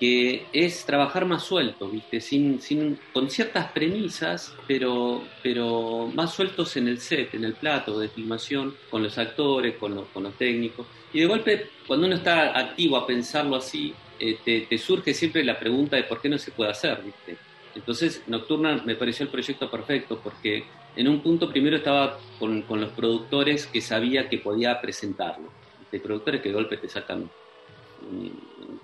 que 0.00 0.46
es 0.54 0.86
trabajar 0.86 1.26
más 1.26 1.42
suelto, 1.44 1.86
¿viste? 1.90 2.22
Sin, 2.22 2.62
sin, 2.62 2.98
con 3.12 3.28
ciertas 3.28 3.70
premisas, 3.70 4.54
pero, 4.66 5.22
pero 5.42 6.10
más 6.14 6.32
sueltos 6.32 6.74
en 6.78 6.88
el 6.88 7.00
set, 7.00 7.34
en 7.34 7.44
el 7.44 7.52
plato 7.52 7.98
de 7.98 8.08
filmación, 8.08 8.74
con 8.88 9.02
los 9.02 9.18
actores, 9.18 9.76
con 9.76 9.94
los, 9.94 10.08
con 10.08 10.22
los 10.22 10.32
técnicos. 10.38 10.86
Y 11.12 11.20
de 11.20 11.26
golpe, 11.26 11.66
cuando 11.86 12.06
uno 12.06 12.16
está 12.16 12.58
activo 12.58 12.96
a 12.96 13.06
pensarlo 13.06 13.56
así, 13.56 13.92
eh, 14.18 14.38
te, 14.42 14.62
te, 14.62 14.78
surge 14.78 15.12
siempre 15.12 15.44
la 15.44 15.58
pregunta 15.58 15.96
de 15.96 16.04
por 16.04 16.22
qué 16.22 16.30
no 16.30 16.38
se 16.38 16.50
puede 16.50 16.70
hacer, 16.70 17.02
¿viste? 17.04 17.36
Entonces, 17.74 18.22
Nocturna 18.26 18.82
me 18.84 18.96
pareció 18.96 19.24
el 19.24 19.30
proyecto 19.30 19.70
perfecto 19.70 20.20
porque 20.22 20.64
en 20.96 21.08
un 21.08 21.20
punto 21.20 21.48
primero 21.48 21.76
estaba 21.76 22.18
con, 22.38 22.62
con 22.62 22.80
los 22.80 22.90
productores 22.90 23.66
que 23.66 23.80
sabía 23.80 24.28
que 24.28 24.38
podía 24.38 24.80
presentarlo. 24.80 25.48
Hay 25.92 25.98
productores 25.98 26.40
que 26.40 26.48
de 26.48 26.54
golpe 26.54 26.76
te 26.76 26.88
sacan 26.88 27.30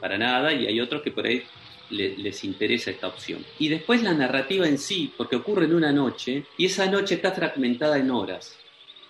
para 0.01 0.19
nada 0.19 0.53
y 0.53 0.67
hay 0.67 0.81
otros 0.81 1.03
que 1.03 1.11
por 1.11 1.27
ahí 1.27 1.43
les 1.91 2.45
interesa 2.45 2.91
esta 2.91 3.09
opción. 3.09 3.45
Y 3.59 3.69
después 3.69 4.03
la 4.03 4.13
narrativa 4.13 4.67
en 4.67 4.79
sí, 4.79 5.13
porque 5.17 5.37
ocurre 5.37 5.67
en 5.67 5.75
una 5.75 5.93
noche 5.93 6.45
y 6.57 6.67
esa 6.67 6.87
noche 6.87 7.17
está 7.17 7.33
fragmentada 7.33 7.99
en 7.99 8.11
horas. 8.11 8.59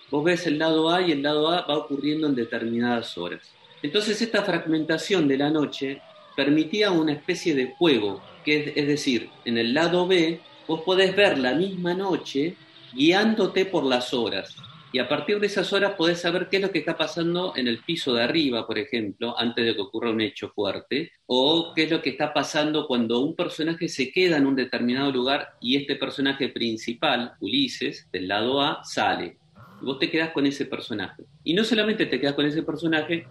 Vos 0.09 0.23
ves 0.23 0.47
el 0.47 0.57
lado 0.57 0.89
A 0.89 1.01
y 1.01 1.11
el 1.11 1.23
lado 1.23 1.49
A 1.49 1.65
va 1.65 1.77
ocurriendo 1.77 2.27
en 2.27 2.35
determinadas 2.35 3.17
horas. 3.17 3.41
Entonces 3.81 4.21
esta 4.21 4.43
fragmentación 4.43 5.27
de 5.27 5.37
la 5.37 5.49
noche 5.49 6.01
permitía 6.35 6.91
una 6.91 7.13
especie 7.13 7.55
de 7.55 7.73
juego, 7.77 8.21
que 8.47 8.63
es, 8.63 8.77
es 8.77 8.87
decir, 8.87 9.29
en 9.43 9.57
el 9.57 9.73
lado 9.73 10.07
B 10.07 10.39
vos 10.67 10.81
podés 10.83 11.13
ver 11.13 11.37
la 11.37 11.53
misma 11.53 11.93
noche 11.93 12.55
guiándote 12.93 13.65
por 13.65 13.83
las 13.83 14.13
horas 14.13 14.55
y 14.93 14.99
a 14.99 15.09
partir 15.09 15.39
de 15.39 15.47
esas 15.47 15.73
horas 15.73 15.95
podés 15.95 16.21
saber 16.21 16.47
qué 16.49 16.57
es 16.57 16.63
lo 16.63 16.71
que 16.71 16.79
está 16.79 16.97
pasando 16.97 17.53
en 17.57 17.67
el 17.67 17.79
piso 17.79 18.13
de 18.13 18.23
arriba, 18.23 18.65
por 18.65 18.77
ejemplo, 18.77 19.37
antes 19.37 19.65
de 19.65 19.75
que 19.75 19.81
ocurra 19.81 20.11
un 20.11 20.21
hecho 20.21 20.49
fuerte, 20.49 21.11
o 21.25 21.73
qué 21.75 21.83
es 21.83 21.91
lo 21.91 22.01
que 22.01 22.11
está 22.11 22.33
pasando 22.33 22.87
cuando 22.87 23.19
un 23.19 23.35
personaje 23.35 23.89
se 23.89 24.11
queda 24.11 24.37
en 24.37 24.47
un 24.47 24.55
determinado 24.55 25.11
lugar 25.11 25.49
y 25.59 25.75
este 25.75 25.97
personaje 25.97 26.49
principal, 26.49 27.33
Ulises, 27.41 28.07
del 28.13 28.29
lado 28.29 28.61
A, 28.61 28.81
sale. 28.83 29.37
Y 29.81 29.85
vos 29.85 29.99
te 29.99 30.09
quedás 30.09 30.31
con 30.31 30.45
ese 30.45 30.65
personaje. 30.65 31.23
Y 31.43 31.53
no 31.53 31.65
solamente 31.65 32.05
te 32.05 32.19
quedás 32.19 32.33
con 32.33 32.45
ese 32.45 32.63
personaje, 32.63 33.27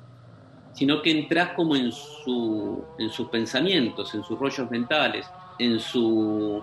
sino 0.77 1.01
que 1.01 1.11
entras 1.11 1.53
como 1.55 1.75
en, 1.75 1.91
su, 1.91 2.85
en 2.99 3.09
sus 3.09 3.29
pensamientos, 3.29 4.15
en 4.15 4.23
sus 4.23 4.39
rollos 4.39 4.71
mentales, 4.71 5.27
en, 5.59 5.81
su, 5.81 6.63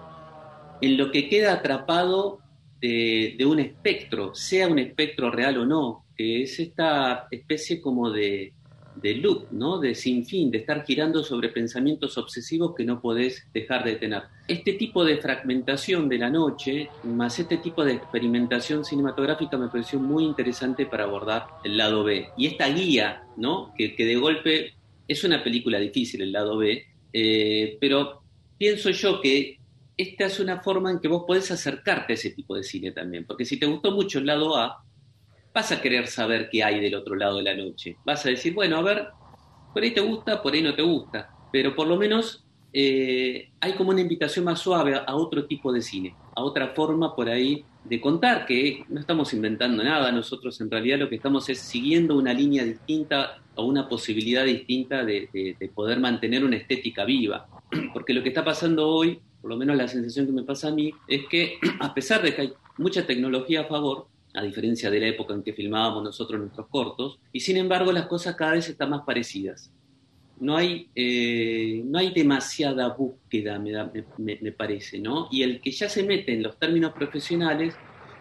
en 0.82 0.98
lo 0.98 1.12
que 1.12 1.28
queda 1.28 1.54
atrapado 1.54 2.40
de, 2.80 3.44
un 3.46 3.60
espectro, 3.60 4.36
sea 4.36 4.68
un 4.68 4.78
espectro 4.78 5.32
real 5.32 5.58
o 5.58 5.66
no, 5.66 6.06
que 6.16 6.44
es 6.44 6.60
esta 6.60 7.28
especie 7.32 7.82
como 7.82 8.12
de, 8.12 8.54
de 8.96 9.16
loop, 9.16 9.52
¿no? 9.52 9.80
De 9.80 9.96
sinfín, 9.96 10.52
de 10.52 10.60
estar 10.60 10.86
girando 10.86 11.24
sobre 11.24 11.50
pensamientos 11.50 12.18
obsesivos 12.18 12.74
que 12.76 12.86
no 12.86 13.02
podés 13.02 13.48
dejar 13.54 13.84
de 13.84 13.96
tener. 13.96 14.24
Este 14.48 14.74
tipo 14.74 15.04
de 15.04 15.18
fragmentación 15.18 16.10
de 16.10 16.18
la 16.18 16.30
noche, 16.30 16.90
más 17.04 17.40
este 17.40 17.58
tipo 17.58 17.84
de 17.84 17.94
experimentación 17.94 18.86
cinematográfica 18.86 19.58
me 19.58 19.70
pareció 19.70 20.00
muy 20.00 20.24
interesante 20.24 20.86
para 20.86 21.06
abordar 21.06 21.48
el 21.64 21.78
lado 21.78 22.04
B. 22.04 22.30
Y 22.38 22.48
esta 22.48 22.68
guía, 22.70 23.24
¿no? 23.38 23.74
Que, 23.78 23.96
que 23.96 24.06
de 24.06 24.16
golpe 24.16 24.74
es 25.08 25.24
una 25.24 25.44
película 25.44 25.80
difícil, 25.80 26.22
el 26.22 26.32
lado 26.32 26.58
B, 26.58 26.86
eh, 27.12 27.78
pero 27.80 28.24
pienso 28.58 28.90
yo 28.90 29.22
que 29.22 29.60
esta 29.96 30.26
es 30.26 30.40
una 30.40 30.62
forma 30.62 30.92
en 30.92 31.00
que 31.00 31.08
vos 31.08 31.24
podés 31.28 31.52
acercarte 31.52 32.14
a 32.14 32.16
ese 32.16 32.32
tipo 32.32 32.56
de 32.56 32.64
cine 32.64 32.92
también, 32.92 33.26
porque 33.26 33.46
si 33.46 33.60
te 33.60 33.66
gustó 33.66 33.92
mucho 33.92 34.20
el 34.20 34.26
lado 34.26 34.56
A, 34.58 34.84
vas 35.54 35.72
a 35.72 35.82
querer 35.82 36.08
saber 36.08 36.50
qué 36.52 36.64
hay 36.64 36.80
del 36.80 36.96
otro 36.96 37.16
lado 37.16 37.38
de 37.38 37.44
la 37.44 37.56
noche. 37.56 37.98
Vas 38.06 38.26
a 38.26 38.30
decir, 38.30 38.54
bueno, 38.54 38.78
a 38.78 38.82
ver, 38.82 39.08
por 39.74 39.84
ahí 39.84 39.92
te 39.92 40.02
gusta, 40.02 40.42
por 40.42 40.54
ahí 40.54 40.62
no 40.62 40.76
te 40.76 40.82
gusta, 40.82 41.30
pero 41.52 41.76
por 41.76 41.88
lo 41.88 41.98
menos 41.98 42.44
eh, 42.72 43.50
hay 43.60 43.74
como 43.74 43.92
una 43.92 44.02
invitación 44.02 44.46
más 44.46 44.60
suave 44.60 44.96
a, 44.96 45.16
otro 45.16 45.46
tipo 45.46 45.72
de 45.72 45.82
cine, 45.82 46.16
a 46.36 46.42
otra 46.42 46.70
forma 46.70 47.16
por 47.16 47.30
ahí 47.30 47.64
de 47.84 48.02
contar, 48.02 48.46
que 48.46 48.84
no 48.90 49.00
estamos 49.00 49.34
inventando 49.34 49.84
nada, 49.84 50.12
nosotros 50.12 50.60
en 50.62 50.72
realidad 50.72 51.00
lo 51.00 51.10
que 51.10 51.16
estamos 51.16 51.48
es 51.50 51.60
siguiendo 51.60 52.18
una 52.18 52.34
línea 52.34 52.64
distinta 52.64 53.40
o 53.56 53.66
una 53.66 53.88
posibilidad 53.88 54.46
distinta 54.46 55.04
de, 55.04 55.30
de 55.34 55.70
poder 55.70 56.00
mantener 56.00 56.44
una 56.44 56.56
estética 56.56 57.06
viva, 57.06 57.48
porque 57.94 58.14
lo 58.14 58.24
que 58.24 58.30
está 58.30 58.44
pasando 58.44 58.88
hoy 58.88 59.20
por 59.44 59.50
lo 59.50 59.58
menos 59.58 59.76
la 59.76 59.90
sensación 59.90 60.26
que 60.26 60.32
me 60.32 60.44
pasa 60.44 60.70
a 60.70 60.72
mí, 60.72 60.94
es 61.06 61.26
que 61.30 61.58
a 61.82 61.94
pesar 61.94 62.22
de 62.22 62.34
que 62.34 62.42
hay 62.44 62.54
mucha 62.78 63.06
tecnología 63.06 63.62
a 63.62 63.66
favor, 63.66 64.08
a 64.34 64.42
diferencia 64.42 64.90
de 64.90 65.00
la 65.00 65.08
época 65.08 65.34
en 65.34 65.44
que 65.44 65.54
filmábamos 65.54 66.04
nosotros 66.04 66.40
nuestros 66.40 66.68
cortos, 66.68 67.20
y 67.32 67.40
sin 67.40 67.58
embargo 67.58 67.92
las 67.92 68.08
cosas 68.08 68.36
cada 68.36 68.54
vez 68.54 68.68
están 68.70 68.90
más 68.90 69.02
parecidas. 69.06 69.72
No 70.40 70.58
hay, 70.58 70.90
eh, 70.96 71.82
no 71.86 72.00
hay 72.00 72.12
demasiada 72.12 72.90
búsqueda, 72.90 73.60
me, 73.60 73.72
me, 74.18 74.40
me, 74.42 74.52
parece, 74.52 75.00
¿no? 75.00 75.28
Y 75.32 75.44
el 75.44 75.62
que 75.62 75.72
ya 75.72 75.88
se 75.88 76.04
mete 76.04 76.34
en 76.34 76.44
los 76.44 76.58
términos 76.58 76.92
profesionales 76.94 77.76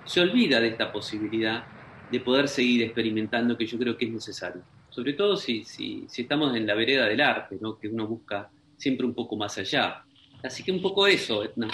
se 0.04 0.20
olvida 0.20 0.60
de 0.60 0.68
esta 0.68 0.92
posibilidad 0.92 1.64
de 2.10 2.20
poder 2.20 2.48
seguir 2.48 2.82
experimentando, 2.82 3.56
que 3.56 3.66
yo 3.66 3.78
creo 3.78 3.96
que 3.96 4.04
es 4.04 4.12
necesario. 4.12 4.62
Sobre 4.90 5.14
todo 5.14 5.36
si, 5.36 5.64
si, 5.64 6.04
si 6.06 6.22
estamos 6.22 6.54
en 6.54 6.66
la 6.66 6.74
vereda 6.74 7.06
del 7.06 7.22
arte, 7.22 7.56
¿no? 7.60 7.78
Que 7.78 7.88
uno 7.88 8.06
busca 8.06 8.50
siempre 8.76 9.06
un 9.06 9.14
poco 9.14 9.36
más 9.36 9.56
allá. 9.56 10.04
Así 10.42 10.62
que 10.62 10.70
un 10.70 10.82
poco 10.82 11.06
eso, 11.06 11.42
Edna. 11.42 11.68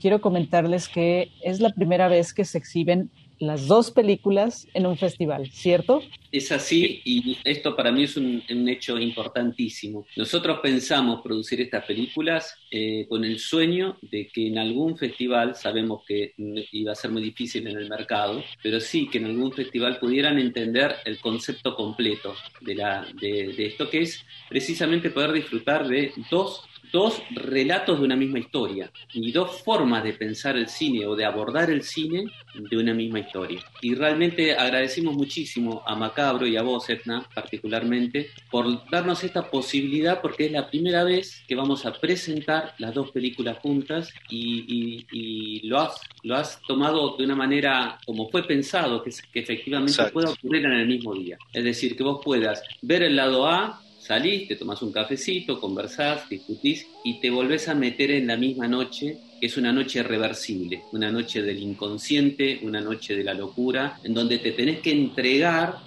Quiero 0.00 0.20
comentarles 0.20 0.88
que 0.88 1.30
es 1.42 1.60
la 1.60 1.70
primera 1.70 2.08
vez 2.08 2.34
que 2.34 2.44
se 2.44 2.58
exhiben 2.58 3.10
las 3.46 3.66
dos 3.66 3.90
películas 3.90 4.66
en 4.74 4.86
un 4.86 4.96
festival, 4.96 5.50
¿cierto? 5.50 6.02
Es 6.30 6.50
así 6.52 7.00
y 7.04 7.38
esto 7.44 7.76
para 7.76 7.92
mí 7.92 8.04
es 8.04 8.16
un, 8.16 8.42
hecho 8.68 8.98
importantísimo. 8.98 10.06
Nosotros 10.16 10.60
pensamos 10.62 11.20
producir 11.22 11.60
estas 11.60 11.84
películas 11.84 12.56
eh, 12.70 13.06
con 13.08 13.24
el 13.24 13.38
sueño 13.38 13.98
de 14.02 14.26
que 14.28 14.48
en 14.48 14.58
algún 14.58 14.96
festival, 14.96 15.54
sabemos 15.54 16.02
que 16.06 16.34
iba 16.36 16.92
a 16.92 16.96
ser 16.96 17.10
muy 17.10 17.22
difícil 17.22 17.66
en 17.66 17.76
el 17.76 17.88
mercado, 17.88 18.42
pero 18.62 18.80
sí 18.80 19.08
que 19.08 19.18
en 19.18 19.26
algún 19.26 19.52
festival 19.52 19.98
pudieran 19.98 20.38
entender 20.38 20.96
el 21.04 21.18
concepto 21.20 21.74
completo 21.76 22.34
de, 22.60 22.74
la, 22.74 23.06
de 23.20 23.66
esto 23.66 23.88
que 23.88 24.02
es 24.02 24.24
precisamente 24.48 25.10
poder 25.10 25.32
disfrutar 25.32 25.86
de 25.86 26.12
dos 26.30 26.64
dos 26.94 27.20
relatos 27.34 27.98
de 27.98 28.04
una 28.04 28.14
misma 28.14 28.38
historia 28.38 28.88
y 29.12 29.32
dos 29.32 29.60
formas 29.62 30.04
de 30.04 30.12
pensar 30.12 30.56
el 30.56 30.68
cine 30.68 31.04
o 31.06 31.16
de 31.16 31.24
abordar 31.24 31.68
el 31.68 31.82
cine 31.82 32.30
de 32.54 32.76
una 32.76 32.94
misma 32.94 33.18
historia. 33.18 33.58
Y 33.82 33.96
realmente 33.96 34.54
agradecemos 34.54 35.16
muchísimo 35.16 35.82
a 35.84 35.96
Macabro 35.96 36.46
y 36.46 36.56
a 36.56 36.62
vos, 36.62 36.88
Etna, 36.88 37.28
particularmente, 37.34 38.30
por 38.48 38.88
darnos 38.88 39.24
esta 39.24 39.50
posibilidad 39.50 40.22
porque 40.22 40.46
es 40.46 40.52
la 40.52 40.70
primera 40.70 41.02
vez 41.02 41.42
que 41.48 41.56
vamos 41.56 41.84
a 41.84 41.92
presentar 41.92 42.74
las 42.78 42.94
dos 42.94 43.10
películas 43.10 43.58
juntas 43.58 44.14
y, 44.30 45.04
y, 45.10 45.66
lo, 45.66 45.80
has, 45.80 46.00
lo 46.22 46.36
has 46.36 46.62
tomado 46.62 47.16
de 47.16 47.24
una 47.24 47.34
manera 47.34 47.98
como 48.06 48.28
fue 48.28 48.46
pensado, 48.46 49.02
que, 49.02 49.10
que 49.32 49.40
efectivamente 49.40 49.90
Exacto. 49.90 50.12
pueda 50.12 50.30
ocurrir 50.30 50.64
en 50.66 50.74
el 50.74 50.86
mismo 50.86 51.12
día. 51.12 51.38
Es 51.52 51.64
decir, 51.64 51.96
que 51.96 52.04
vos 52.04 52.20
puedas 52.24 52.62
ver 52.82 53.02
el 53.02 53.16
lado 53.16 53.48
A 53.48 53.80
salís, 54.04 54.46
te 54.46 54.56
tomás 54.56 54.82
un 54.82 54.92
cafecito, 54.92 55.58
conversás, 55.58 56.28
discutís 56.28 56.86
y 57.04 57.20
te 57.20 57.30
volvés 57.30 57.68
a 57.68 57.74
meter 57.74 58.10
en 58.10 58.26
la 58.26 58.36
misma 58.36 58.68
noche, 58.68 59.16
que 59.40 59.46
es 59.46 59.56
una 59.56 59.72
noche 59.72 60.02
reversible, 60.02 60.82
una 60.92 61.10
noche 61.10 61.42
del 61.42 61.58
inconsciente, 61.58 62.60
una 62.62 62.82
noche 62.82 63.16
de 63.16 63.24
la 63.24 63.32
locura, 63.32 63.98
en 64.04 64.12
donde 64.12 64.38
te 64.38 64.52
tenés 64.52 64.80
que 64.80 64.92
entregar 64.92 65.78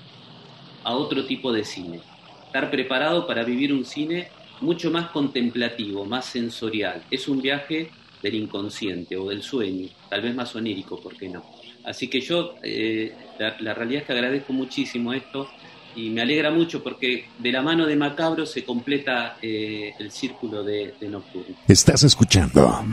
a 0.84 0.96
otro 0.96 1.26
tipo 1.26 1.54
de 1.54 1.64
cine. 1.64 2.02
Estar 2.48 2.72
preparado 2.72 3.28
para 3.28 3.44
vivir 3.44 3.72
un 3.72 3.86
cine 3.86 4.30
mucho 4.62 4.90
más 4.90 5.12
contemplativo, 5.12 6.04
más 6.04 6.26
sensorial. 6.26 7.04
Es 7.12 7.28
un 7.28 7.40
viaje 7.40 7.92
del 8.24 8.34
inconsciente 8.34 9.16
o 9.16 9.30
del 9.30 9.44
sueño, 9.44 9.90
tal 10.10 10.24
vez 10.24 10.34
más 10.34 10.56
onírico, 10.56 11.00
¿por 11.00 11.16
qué 11.16 11.30
no? 11.30 11.46
Así 11.84 12.10
que 12.10 12.20
yo, 12.20 12.56
eh, 12.64 13.14
la, 13.38 13.56
la 13.60 13.76
realidad 13.76 14.02
es 14.02 14.08
que 14.08 14.14
agradezco 14.14 14.54
muchísimo 14.54 15.14
esto 15.14 15.48
y 15.96 16.10
me 16.10 16.22
alegra 16.22 16.52
mucho 16.52 16.84
porque 16.84 17.28
de 17.38 17.52
la 17.52 17.62
mano 17.62 17.86
de 17.86 17.96
Macabro 17.96 18.46
se 18.46 18.64
completa 18.64 19.38
eh, 19.42 19.94
el 20.00 20.12
círculo 20.12 20.64
de, 20.64 20.94
de 21.00 21.10
Nocturno. 21.10 21.56
Estás 21.68 22.04
escuchando 22.04 22.84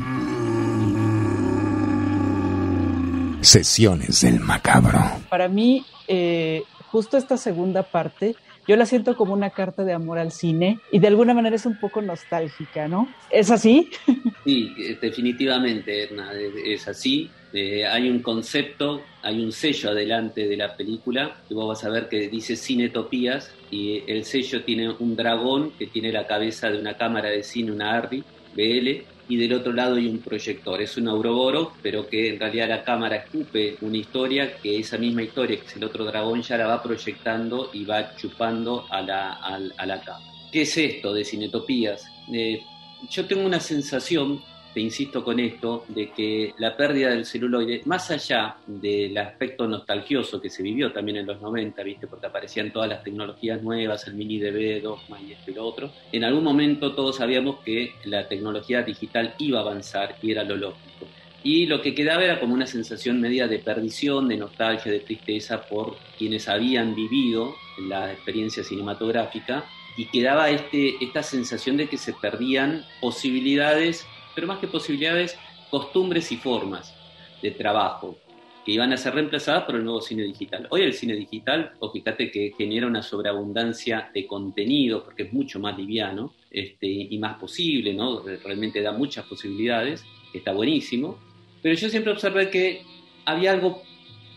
Sesiones 3.40 4.22
del 4.22 4.40
Macabro. 4.40 4.99
Para 5.28 5.49
mí, 5.49 5.84
eh, 6.09 6.62
justo 6.90 7.16
esta 7.16 7.36
segunda 7.36 7.82
parte, 7.82 8.36
yo 8.66 8.76
la 8.76 8.86
siento 8.86 9.16
como 9.16 9.32
una 9.32 9.50
carta 9.50 9.84
de 9.84 9.92
amor 9.92 10.18
al 10.18 10.32
cine 10.32 10.80
y 10.90 10.98
de 10.98 11.08
alguna 11.08 11.34
manera 11.34 11.56
es 11.56 11.66
un 11.66 11.78
poco 11.78 12.00
nostálgica, 12.02 12.88
¿no? 12.88 13.08
¿Es 13.30 13.50
así? 13.50 13.90
Sí, 14.44 14.74
definitivamente, 15.00 16.02
Edna, 16.04 16.32
es 16.66 16.86
así. 16.86 17.30
Eh, 17.54 17.86
hay 17.86 18.10
un 18.10 18.18
concepto, 18.18 19.00
hay 19.22 19.42
un 19.42 19.52
sello 19.52 19.88
adelante 19.88 20.46
de 20.46 20.56
la 20.58 20.76
película, 20.76 21.36
que 21.48 21.54
vos 21.54 21.66
vas 21.66 21.82
a 21.84 21.88
ver 21.88 22.10
que 22.10 22.28
dice 22.28 22.54
Cinetopías, 22.54 23.54
y 23.70 24.02
el 24.06 24.26
sello 24.26 24.62
tiene 24.62 24.90
un 24.90 25.16
dragón 25.16 25.70
que 25.78 25.86
tiene 25.86 26.12
la 26.12 26.26
cabeza 26.26 26.68
de 26.68 26.78
una 26.78 26.98
cámara 26.98 27.30
de 27.30 27.42
cine, 27.42 27.72
una 27.72 27.96
ARRI 27.96 28.22
BL, 28.54 29.13
y 29.28 29.36
del 29.36 29.54
otro 29.54 29.72
lado 29.72 29.96
hay 29.96 30.06
un 30.06 30.18
proyector. 30.18 30.80
Es 30.80 30.96
un 30.96 31.08
Auroboro, 31.08 31.72
pero 31.82 32.06
que 32.06 32.28
en 32.28 32.40
realidad 32.40 32.68
la 32.68 32.84
cámara 32.84 33.16
escupe 33.16 33.76
una 33.80 33.96
historia, 33.96 34.56
que 34.56 34.78
esa 34.78 34.98
misma 34.98 35.22
historia, 35.22 35.58
que 35.58 35.66
es 35.66 35.76
el 35.76 35.84
otro 35.84 36.04
dragón, 36.04 36.42
ya 36.42 36.56
la 36.56 36.66
va 36.66 36.82
proyectando 36.82 37.70
y 37.72 37.84
va 37.84 38.14
chupando 38.16 38.86
a 38.90 39.02
la, 39.02 39.32
a, 39.32 39.86
la 39.86 40.00
cámara. 40.00 40.32
¿Qué 40.52 40.62
es 40.62 40.76
esto 40.76 41.12
de 41.12 41.24
Cinetopías? 41.24 42.06
Eh, 42.32 42.62
yo 43.10 43.26
tengo 43.26 43.44
una 43.44 43.60
sensación, 43.60 44.42
te 44.74 44.80
insisto 44.80 45.22
con 45.22 45.38
esto, 45.38 45.84
de 45.88 46.10
que 46.10 46.52
la 46.58 46.76
pérdida 46.76 47.10
del 47.10 47.24
celuloide, 47.24 47.82
más 47.84 48.10
allá 48.10 48.56
del 48.66 49.16
aspecto 49.16 49.68
nostalgioso 49.68 50.40
que 50.40 50.50
se 50.50 50.64
vivió 50.64 50.92
también 50.92 51.18
en 51.18 51.26
los 51.26 51.40
90, 51.40 51.82
¿viste? 51.84 52.08
porque 52.08 52.26
aparecían 52.26 52.72
todas 52.72 52.88
las 52.88 53.04
tecnologías 53.04 53.62
nuevas, 53.62 54.06
el 54.08 54.14
mini 54.14 54.40
DB, 54.40 54.82
Dogma 54.82 55.20
y 55.20 55.32
esto 55.32 55.52
y 55.52 55.54
lo 55.54 55.64
otro, 55.64 55.92
en 56.10 56.24
algún 56.24 56.42
momento 56.42 56.92
todos 56.92 57.16
sabíamos 57.16 57.60
que 57.60 57.92
la 58.04 58.26
tecnología 58.26 58.82
digital 58.82 59.34
iba 59.38 59.60
a 59.60 59.62
avanzar 59.62 60.16
y 60.20 60.32
era 60.32 60.42
lo 60.42 60.56
lógico. 60.56 61.06
Y 61.44 61.66
lo 61.66 61.80
que 61.80 61.94
quedaba 61.94 62.24
era 62.24 62.40
como 62.40 62.54
una 62.54 62.66
sensación 62.66 63.20
media 63.20 63.46
de 63.46 63.58
perdición, 63.58 64.28
de 64.28 64.38
nostalgia, 64.38 64.90
de 64.90 65.00
tristeza 65.00 65.62
por 65.62 65.96
quienes 66.18 66.48
habían 66.48 66.94
vivido 66.94 67.54
la 67.86 68.10
experiencia 68.12 68.64
cinematográfica 68.64 69.64
y 69.96 70.06
quedaba 70.06 70.50
este, 70.50 70.94
esta 71.04 71.22
sensación 71.22 71.76
de 71.76 71.86
que 71.86 71.98
se 71.98 72.12
perdían 72.14 72.84
posibilidades, 73.00 74.06
pero 74.35 74.47
más 74.47 74.59
que 74.59 74.68
posibilidades, 74.68 75.39
costumbres 75.70 76.30
y 76.32 76.37
formas 76.37 76.95
de 77.43 77.51
trabajo 77.51 78.16
que 78.64 78.72
iban 78.72 78.93
a 78.93 78.97
ser 78.97 79.14
reemplazadas 79.14 79.64
por 79.64 79.76
el 79.76 79.85
nuevo 79.85 80.01
cine 80.01 80.22
digital. 80.22 80.66
Hoy 80.70 80.82
el 80.82 80.95
cine 80.95 81.14
digital, 81.14 81.72
o 81.80 81.91
fíjate 81.91 82.30
que 82.30 82.55
genera 82.57 82.87
una 82.87 83.03
sobreabundancia 83.03 84.11
de 84.14 84.26
contenido, 84.26 85.05
porque 85.05 85.24
es 85.24 85.32
mucho 85.32 85.61
más 85.61 85.76
liviano 85.76 86.32
este, 86.51 86.87
y 86.87 87.18
más 87.18 87.39
posible, 87.39 87.93
¿no? 87.93 88.22
realmente 88.22 88.80
da 88.80 88.93
muchas 88.93 89.26
posibilidades, 89.26 90.03
está 90.32 90.53
buenísimo, 90.53 91.18
pero 91.62 91.74
yo 91.74 91.89
siempre 91.91 92.12
observé 92.12 92.49
que 92.49 92.82
había 93.26 93.53
algo 93.53 93.82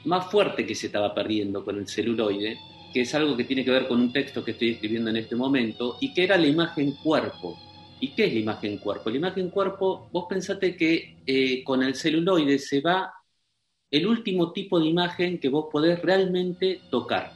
más 0.06 0.30
fuerte 0.30 0.66
que 0.66 0.76
se 0.76 0.88
estaba 0.88 1.14
perdiendo 1.14 1.64
con 1.64 1.78
el 1.78 1.88
celuloide, 1.88 2.58
que 2.94 3.02
es 3.02 3.16
algo 3.16 3.36
que 3.38 3.44
tiene 3.44 3.64
que 3.64 3.72
ver 3.72 3.88
con 3.88 4.00
un 4.00 4.12
texto 4.12 4.44
que 4.44 4.52
estoy 4.52 4.72
escribiendo 4.72 5.10
en 5.10 5.18
este 5.18 5.36
momento, 5.36 5.98
y 6.02 6.14
que 6.14 6.24
era 6.24 6.38
la 6.38 6.48
imagen 6.48 6.94
cuerpo. 7.04 7.58
¿Y 8.00 8.10
qué 8.10 8.26
es 8.26 8.34
la 8.34 8.40
imagen 8.40 8.78
cuerpo? 8.78 9.10
La 9.10 9.18
imagen 9.18 9.50
cuerpo, 9.50 10.10
vos 10.12 10.26
pensate 10.30 10.76
que 10.76 11.18
eh, 11.26 11.64
con 11.64 11.82
el 11.82 11.96
celuloide 11.96 12.60
se 12.60 12.82
va 12.82 13.12
el 13.90 14.06
último 14.06 14.52
tipo 14.52 14.80
de 14.80 14.88
imagen 14.88 15.40
que 15.40 15.50
vos 15.50 15.68
podés 15.72 16.02
realmente 16.02 16.82
tocar. 16.92 17.34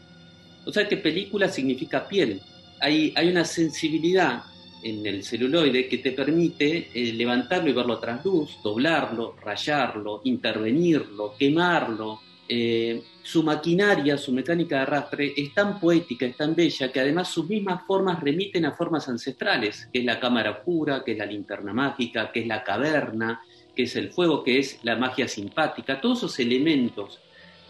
O 0.65 0.71
sea 0.71 0.87
que 0.87 0.97
película 0.97 1.49
significa 1.49 2.07
piel. 2.07 2.41
Hay, 2.79 3.13
hay 3.15 3.29
una 3.29 3.45
sensibilidad 3.45 4.43
en 4.83 5.05
el 5.05 5.23
celuloide 5.23 5.87
que 5.87 5.99
te 5.99 6.11
permite 6.11 6.89
eh, 6.93 7.13
levantarlo 7.13 7.69
y 7.69 7.73
verlo 7.73 7.93
a 7.93 8.01
trasluz, 8.01 8.57
doblarlo, 8.63 9.35
rayarlo, 9.43 10.21
intervenirlo, 10.23 11.35
quemarlo, 11.37 12.19
eh, 12.53 13.01
su 13.23 13.43
maquinaria, 13.43 14.17
su 14.17 14.33
mecánica 14.33 14.75
de 14.75 14.81
arrastre 14.81 15.33
es 15.37 15.53
tan 15.53 15.79
poética, 15.79 16.25
es 16.25 16.35
tan 16.35 16.53
bella, 16.53 16.91
que 16.91 16.99
además 16.99 17.29
sus 17.29 17.47
mismas 17.47 17.85
formas 17.87 18.19
remiten 18.19 18.65
a 18.65 18.73
formas 18.73 19.07
ancestrales, 19.07 19.87
que 19.93 19.99
es 19.99 20.05
la 20.05 20.19
cámara 20.19 20.51
oscura, 20.51 21.01
que 21.01 21.13
es 21.13 21.17
la 21.17 21.25
linterna 21.25 21.71
mágica, 21.71 22.29
que 22.29 22.41
es 22.41 22.47
la 22.47 22.61
caverna, 22.61 23.41
que 23.73 23.83
es 23.83 23.95
el 23.95 24.11
fuego, 24.11 24.43
que 24.43 24.59
es 24.59 24.79
la 24.83 24.97
magia 24.97 25.29
simpática, 25.29 26.01
todos 26.01 26.17
esos 26.17 26.39
elementos 26.39 27.21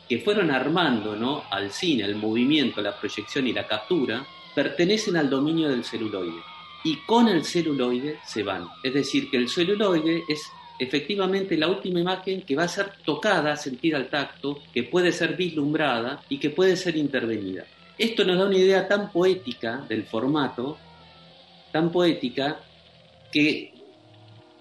que 0.10 0.18
fueron 0.18 0.50
armando 0.50 1.16
¿no? 1.16 1.44
al 1.52 1.70
cine, 1.70 2.04
al 2.04 2.16
movimiento, 2.16 2.82
la 2.82 3.00
proyección 3.00 3.46
y 3.46 3.54
la 3.54 3.68
captura, 3.68 4.26
pertenecen 4.56 5.16
al 5.16 5.30
dominio 5.30 5.70
del 5.70 5.84
celuloide. 5.84 6.42
Y 6.84 6.96
con 7.06 7.28
el 7.28 7.46
celuloide 7.46 8.18
se 8.26 8.42
van. 8.42 8.68
Es 8.82 8.96
decir, 8.96 9.30
que 9.30 9.38
el 9.38 9.48
celuloide 9.48 10.24
es 10.28 10.42
efectivamente 10.82 11.56
la 11.58 11.68
última 11.68 12.00
imagen 12.00 12.42
que 12.42 12.56
va 12.56 12.64
a 12.64 12.68
ser 12.68 12.92
tocada, 13.06 13.56
sentida 13.56 13.98
al 13.98 14.10
tacto, 14.10 14.64
que 14.74 14.82
puede 14.82 15.12
ser 15.12 15.36
vislumbrada 15.36 16.24
y 16.28 16.40
que 16.40 16.50
puede 16.50 16.76
ser 16.76 16.98
intervenida. 16.98 17.66
Esto 18.00 18.26
nos 18.26 18.40
da 18.40 18.48
una 18.48 18.58
idea 18.58 18.88
tan 18.88 19.12
poética 19.12 19.86
del 19.88 20.06
formato, 20.06 20.80
tan 21.72 21.92
poética, 21.92 22.60
que 23.32 23.74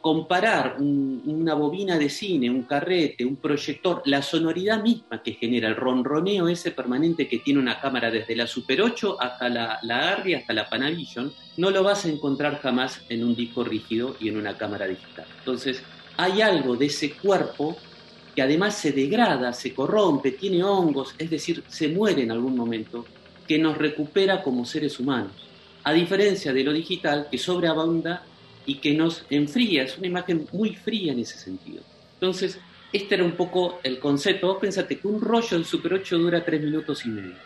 comparar 0.03 0.77
una 0.79 1.55
bobina 1.55 1.99
de 1.99 2.11
cine, 2.11 2.51
un 2.51 2.65
carrete, 2.65 3.25
un 3.25 3.37
proyector, 3.37 4.03
la 4.05 4.21
sonoridad 4.21 4.83
misma 4.83 5.23
que 5.23 5.33
genera 5.33 5.69
el 5.69 5.77
ronroneo 5.77 6.49
ese 6.49 6.71
permanente 6.71 7.29
que 7.29 7.39
tiene 7.39 7.61
una 7.61 7.81
cámara 7.81 8.11
desde 8.11 8.37
la 8.37 8.47
Super 8.47 8.83
8 8.83 9.17
hasta 9.21 9.49
la, 9.49 9.79
la 9.83 10.13
Arri, 10.13 10.35
hasta 10.35 10.53
la 10.53 10.69
Panavision, 10.69 11.33
no 11.57 11.71
lo 11.71 11.83
vas 11.83 12.05
a 12.05 12.09
encontrar 12.11 12.61
jamás 12.61 13.03
en 13.09 13.25
un 13.25 13.35
disco 13.35 13.65
rígido 13.65 14.17
y 14.21 14.29
en 14.29 14.37
una 14.37 14.57
cámara 14.57 14.87
digital. 14.87 15.27
Entonces, 15.39 15.83
hay 16.21 16.43
algo 16.43 16.77
de 16.77 16.87
ese 16.87 17.13
cuerpo 17.13 17.79
que 18.35 18.43
además 18.43 18.77
se 18.77 18.93
degrada, 18.93 19.55
se 19.55 19.73
corrompe, 19.73 20.33
tiene 20.33 20.63
hongos, 20.63 21.15
es 21.17 21.31
decir, 21.31 21.65
se 21.69 21.89
muere 21.89 22.23
en 22.23 22.31
algún 22.31 22.55
momento, 22.55 23.07
que 23.49 23.59
nos 23.59 23.79
recupera 23.79 24.43
como 24.43 24.67
seres 24.67 25.01
humanos. 25.01 25.33
A 25.83 25.93
diferencia 25.93 26.53
de 26.53 26.63
lo 26.63 26.75
digital, 26.75 27.29
que 27.31 27.39
sobreabunda 27.39 28.23
y 28.67 28.75
que 28.77 28.93
nos 28.93 29.25
enfría, 29.31 29.85
es 29.85 29.97
una 29.97 30.09
imagen 30.09 30.47
muy 30.53 30.75
fría 30.75 31.13
en 31.13 31.21
ese 31.21 31.39
sentido. 31.39 31.83
Entonces, 32.15 32.59
este 32.93 33.15
era 33.15 33.25
un 33.25 33.33
poco 33.33 33.81
el 33.83 33.99
concepto. 33.99 34.49
Vos 34.49 34.59
pensate 34.61 34.99
que 34.99 35.09
un 35.09 35.23
rollo 35.23 35.57
del 35.57 35.65
Super 35.65 35.95
8 35.95 36.19
dura 36.19 36.45
tres 36.45 36.61
minutos 36.61 37.07
y 37.07 37.09
medio. 37.09 37.37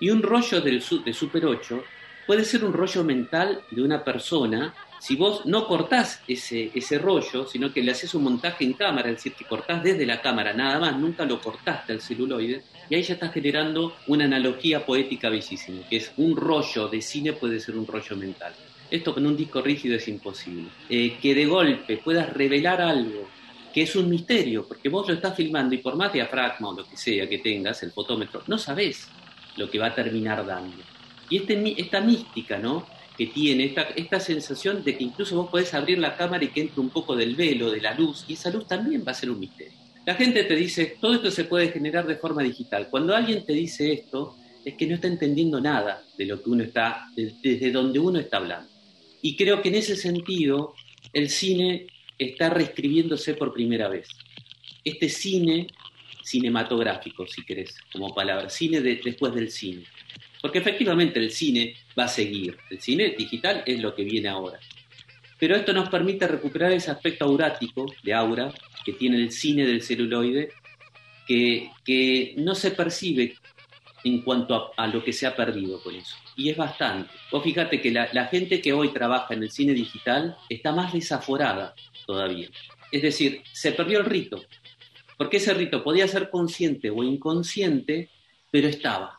Y 0.00 0.08
un 0.08 0.22
rollo 0.22 0.62
del, 0.62 0.82
de 1.04 1.12
Super 1.12 1.44
8 1.44 1.84
puede 2.26 2.44
ser 2.44 2.64
un 2.64 2.72
rollo 2.72 3.04
mental 3.04 3.60
de 3.70 3.82
una 3.82 4.02
persona 4.02 4.74
si 4.98 5.16
vos 5.16 5.46
no 5.46 5.66
cortás 5.66 6.22
ese, 6.26 6.70
ese 6.74 6.98
rollo, 6.98 7.46
sino 7.46 7.72
que 7.72 7.82
le 7.82 7.92
haces 7.92 8.14
un 8.14 8.24
montaje 8.24 8.64
en 8.64 8.72
cámara, 8.72 9.10
es 9.10 9.16
decir, 9.16 9.34
que 9.34 9.44
cortás 9.44 9.82
desde 9.82 10.06
la 10.06 10.20
cámara 10.20 10.52
nada 10.52 10.78
más, 10.78 10.98
nunca 10.98 11.24
lo 11.24 11.40
cortaste 11.40 11.92
al 11.92 12.00
celuloide, 12.00 12.62
y 12.88 12.94
ahí 12.94 13.02
ya 13.02 13.14
estás 13.14 13.32
generando 13.32 13.96
una 14.06 14.24
analogía 14.24 14.84
poética 14.84 15.28
bellísima, 15.28 15.86
que 15.88 15.96
es 15.96 16.12
un 16.16 16.36
rollo 16.36 16.88
de 16.88 17.02
cine 17.02 17.32
puede 17.32 17.60
ser 17.60 17.76
un 17.76 17.86
rollo 17.86 18.16
mental. 18.16 18.52
Esto 18.90 19.12
con 19.12 19.26
un 19.26 19.36
disco 19.36 19.60
rígido 19.60 19.96
es 19.96 20.06
imposible. 20.06 20.68
Eh, 20.88 21.16
que 21.20 21.34
de 21.34 21.46
golpe 21.46 21.96
puedas 21.96 22.32
revelar 22.32 22.80
algo 22.80 23.28
que 23.74 23.82
es 23.82 23.94
un 23.94 24.08
misterio, 24.08 24.66
porque 24.66 24.88
vos 24.88 25.06
lo 25.06 25.12
estás 25.12 25.36
filmando 25.36 25.74
y 25.74 25.78
por 25.78 25.96
más 25.96 26.10
diafragma 26.10 26.70
o 26.70 26.72
lo 26.72 26.88
que 26.88 26.96
sea 26.96 27.28
que 27.28 27.38
tengas, 27.38 27.82
el 27.82 27.92
fotómetro, 27.92 28.42
no 28.46 28.56
sabés 28.56 29.08
lo 29.56 29.68
que 29.68 29.78
va 29.78 29.88
a 29.88 29.94
terminar 29.94 30.46
dando. 30.46 30.82
Y 31.28 31.38
este, 31.38 31.74
esta 31.78 32.00
mística, 32.00 32.56
¿no? 32.56 32.86
Que 33.16 33.26
tiene, 33.26 33.64
esta, 33.66 33.82
esta 33.96 34.20
sensación 34.20 34.84
de 34.84 34.96
que 34.96 35.04
incluso 35.04 35.36
vos 35.36 35.50
podés 35.50 35.72
abrir 35.74 35.98
la 35.98 36.16
cámara 36.16 36.44
y 36.44 36.48
que 36.48 36.60
entre 36.60 36.80
un 36.80 36.90
poco 36.90 37.16
del 37.16 37.34
velo, 37.34 37.70
de 37.70 37.80
la 37.80 37.94
luz, 37.94 38.24
y 38.28 38.34
esa 38.34 38.50
luz 38.50 38.66
también 38.66 39.04
va 39.06 39.12
a 39.12 39.14
ser 39.14 39.30
un 39.30 39.40
misterio. 39.40 39.72
La 40.04 40.14
gente 40.14 40.44
te 40.44 40.54
dice, 40.54 40.96
todo 41.00 41.14
esto 41.14 41.30
se 41.30 41.44
puede 41.44 41.68
generar 41.68 42.06
de 42.06 42.16
forma 42.16 42.42
digital. 42.42 42.88
Cuando 42.90 43.14
alguien 43.14 43.44
te 43.44 43.52
dice 43.52 43.92
esto, 43.92 44.36
es 44.64 44.74
que 44.74 44.86
no 44.86 44.96
está 44.96 45.08
entendiendo 45.08 45.60
nada 45.60 46.04
de 46.16 46.26
lo 46.26 46.42
que 46.42 46.50
uno 46.50 46.62
está, 46.62 47.06
desde 47.16 47.70
donde 47.70 47.98
uno 47.98 48.18
está 48.18 48.36
hablando. 48.36 48.68
Y 49.22 49.36
creo 49.36 49.62
que 49.62 49.68
en 49.68 49.76
ese 49.76 49.96
sentido, 49.96 50.74
el 51.12 51.30
cine 51.30 51.86
está 52.18 52.50
reescribiéndose 52.50 53.34
por 53.34 53.52
primera 53.52 53.88
vez. 53.88 54.08
Este 54.84 55.08
cine 55.08 55.66
cinematográfico, 56.22 57.26
si 57.26 57.44
querés, 57.44 57.76
como 57.92 58.14
palabra, 58.14 58.48
cine 58.50 58.80
después 58.80 59.34
del 59.34 59.50
cine. 59.50 59.84
Porque 60.42 60.58
efectivamente 60.58 61.18
el 61.18 61.30
cine 61.30 61.74
va 61.98 62.04
a 62.04 62.08
seguir. 62.08 62.56
El 62.70 62.80
cine 62.80 63.14
digital 63.16 63.62
es 63.66 63.80
lo 63.80 63.94
que 63.94 64.04
viene 64.04 64.28
ahora. 64.28 64.58
Pero 65.38 65.56
esto 65.56 65.72
nos 65.72 65.88
permite 65.88 66.26
recuperar 66.26 66.72
ese 66.72 66.90
aspecto 66.90 67.24
aurático 67.24 67.86
de 68.02 68.14
aura 68.14 68.52
que 68.84 68.92
tiene 68.92 69.16
el 69.18 69.32
cine 69.32 69.66
del 69.66 69.82
celuloide, 69.82 70.50
que, 71.26 71.70
que 71.84 72.34
no 72.38 72.54
se 72.54 72.70
percibe 72.70 73.34
en 74.04 74.22
cuanto 74.22 74.72
a, 74.76 74.86
lo 74.86 75.02
que 75.02 75.12
se 75.12 75.26
ha 75.26 75.34
perdido 75.34 75.82
con 75.82 75.94
eso. 75.94 76.16
Y 76.36 76.48
es 76.48 76.56
bastante. 76.56 77.10
Vos 77.30 77.42
fíjate 77.42 77.80
que 77.80 77.90
la, 77.90 78.08
la 78.12 78.26
gente 78.26 78.60
que 78.60 78.72
hoy 78.72 78.90
trabaja 78.90 79.34
en 79.34 79.42
el 79.42 79.50
cine 79.50 79.74
digital 79.74 80.36
está 80.48 80.72
más 80.72 80.92
desaforada 80.92 81.74
todavía. 82.06 82.48
Es 82.92 83.02
decir, 83.02 83.42
se 83.52 83.72
perdió 83.72 83.98
el 83.98 84.04
rito. 84.04 84.44
Porque 85.16 85.38
ese 85.38 85.54
rito 85.54 85.82
podía 85.82 86.06
ser 86.06 86.30
consciente 86.30 86.90
o 86.90 87.02
inconsciente, 87.02 88.10
pero 88.50 88.68
estaba 88.68 89.18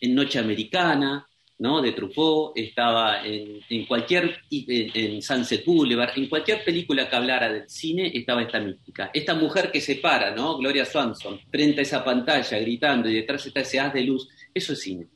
en 0.00 0.14
Noche 0.14 0.38
Americana, 0.38 1.26
¿no? 1.60 1.80
de 1.80 1.92
Truffaut, 1.92 2.56
estaba 2.56 3.22
en, 3.24 3.86
cualquier, 3.86 4.40
en, 4.50 5.22
Sunset 5.22 5.64
Boulevard, 5.64 6.12
en 6.16 6.28
cualquier 6.28 6.64
película 6.64 7.08
que 7.08 7.16
hablara 7.16 7.52
del 7.52 7.68
cine 7.68 8.10
estaba 8.12 8.42
esta 8.42 8.58
mística. 8.58 9.10
Esta 9.12 9.34
mujer 9.34 9.70
que 9.70 9.80
se 9.80 9.96
para, 9.96 10.34
¿no? 10.34 10.56
Gloria 10.56 10.84
Swanson, 10.84 11.38
frente 11.50 11.80
a 11.80 11.82
esa 11.82 12.02
pantalla 12.02 12.58
gritando 12.58 13.08
y 13.08 13.14
detrás 13.14 13.46
está 13.46 13.60
ese 13.60 13.78
haz 13.78 13.92
de 13.92 14.02
luz, 14.02 14.28
eso 14.52 14.72
es 14.72 14.80
cine. 14.80 15.06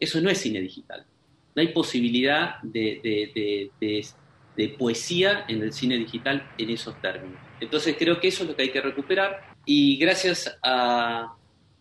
Eso 0.00 0.20
no 0.20 0.30
es 0.30 0.38
cine 0.38 0.60
digital. 0.60 1.04
No 1.54 1.60
hay 1.62 1.68
posibilidad 1.68 2.56
de, 2.62 3.70
de, 3.80 4.02
de 4.56 4.68
poesía 4.70 5.44
en 5.48 5.62
el 5.62 5.72
cine 5.72 5.98
digital 5.98 6.50
en 6.56 6.70
esos 6.70 7.00
términos. 7.00 7.38
Entonces 7.60 7.96
creo 7.98 8.18
que 8.18 8.28
eso 8.28 8.42
es 8.42 8.50
lo 8.50 8.56
que 8.56 8.62
hay 8.62 8.70
que 8.70 8.80
recuperar 8.80 9.54
y 9.66 9.98
gracias 9.98 10.58
a, 10.62 11.36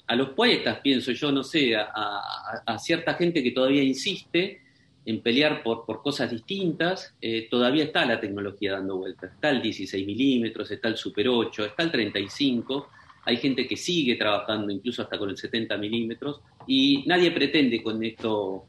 a 0.08 0.16
los 0.16 0.30
poetas, 0.30 0.80
pienso 0.80 1.12
yo, 1.12 1.32
no 1.32 1.44
sé, 1.44 1.76
a, 1.76 2.78
cierta 2.80 3.16
gente 3.16 3.42
que 3.44 3.52
todavía 3.52 3.84
insiste 3.84 4.62
en 5.06 5.22
pelear 5.22 5.64
por, 5.64 5.86
por 5.86 6.02
cosas 6.02 6.32
distintas, 6.32 7.16
eh, 7.22 7.48
todavía 7.50 7.84
está 7.86 8.06
la 8.06 8.20
tecnología 8.20 8.74
dando 8.74 8.98
vueltas. 8.98 9.32
Está 9.34 9.50
el 9.52 9.62
16 9.62 10.06
milímetros, 10.06 10.70
está 10.72 10.88
el 10.88 10.98
Super 10.98 11.28
8, 11.28 11.66
está 11.66 11.84
el 11.84 11.92
35, 11.92 12.90
hay 13.26 13.38
gente 13.38 13.68
que 13.68 13.76
sigue 13.76 14.16
trabajando 14.16 14.72
incluso 14.72 15.02
hasta 15.02 15.18
con 15.18 15.30
el 15.30 15.38
70 15.38 15.78
milímetros 15.78 16.42
y 16.68 17.04
nadie 17.08 17.32
pretende 17.32 17.82
con 17.82 18.04
esto 18.04 18.66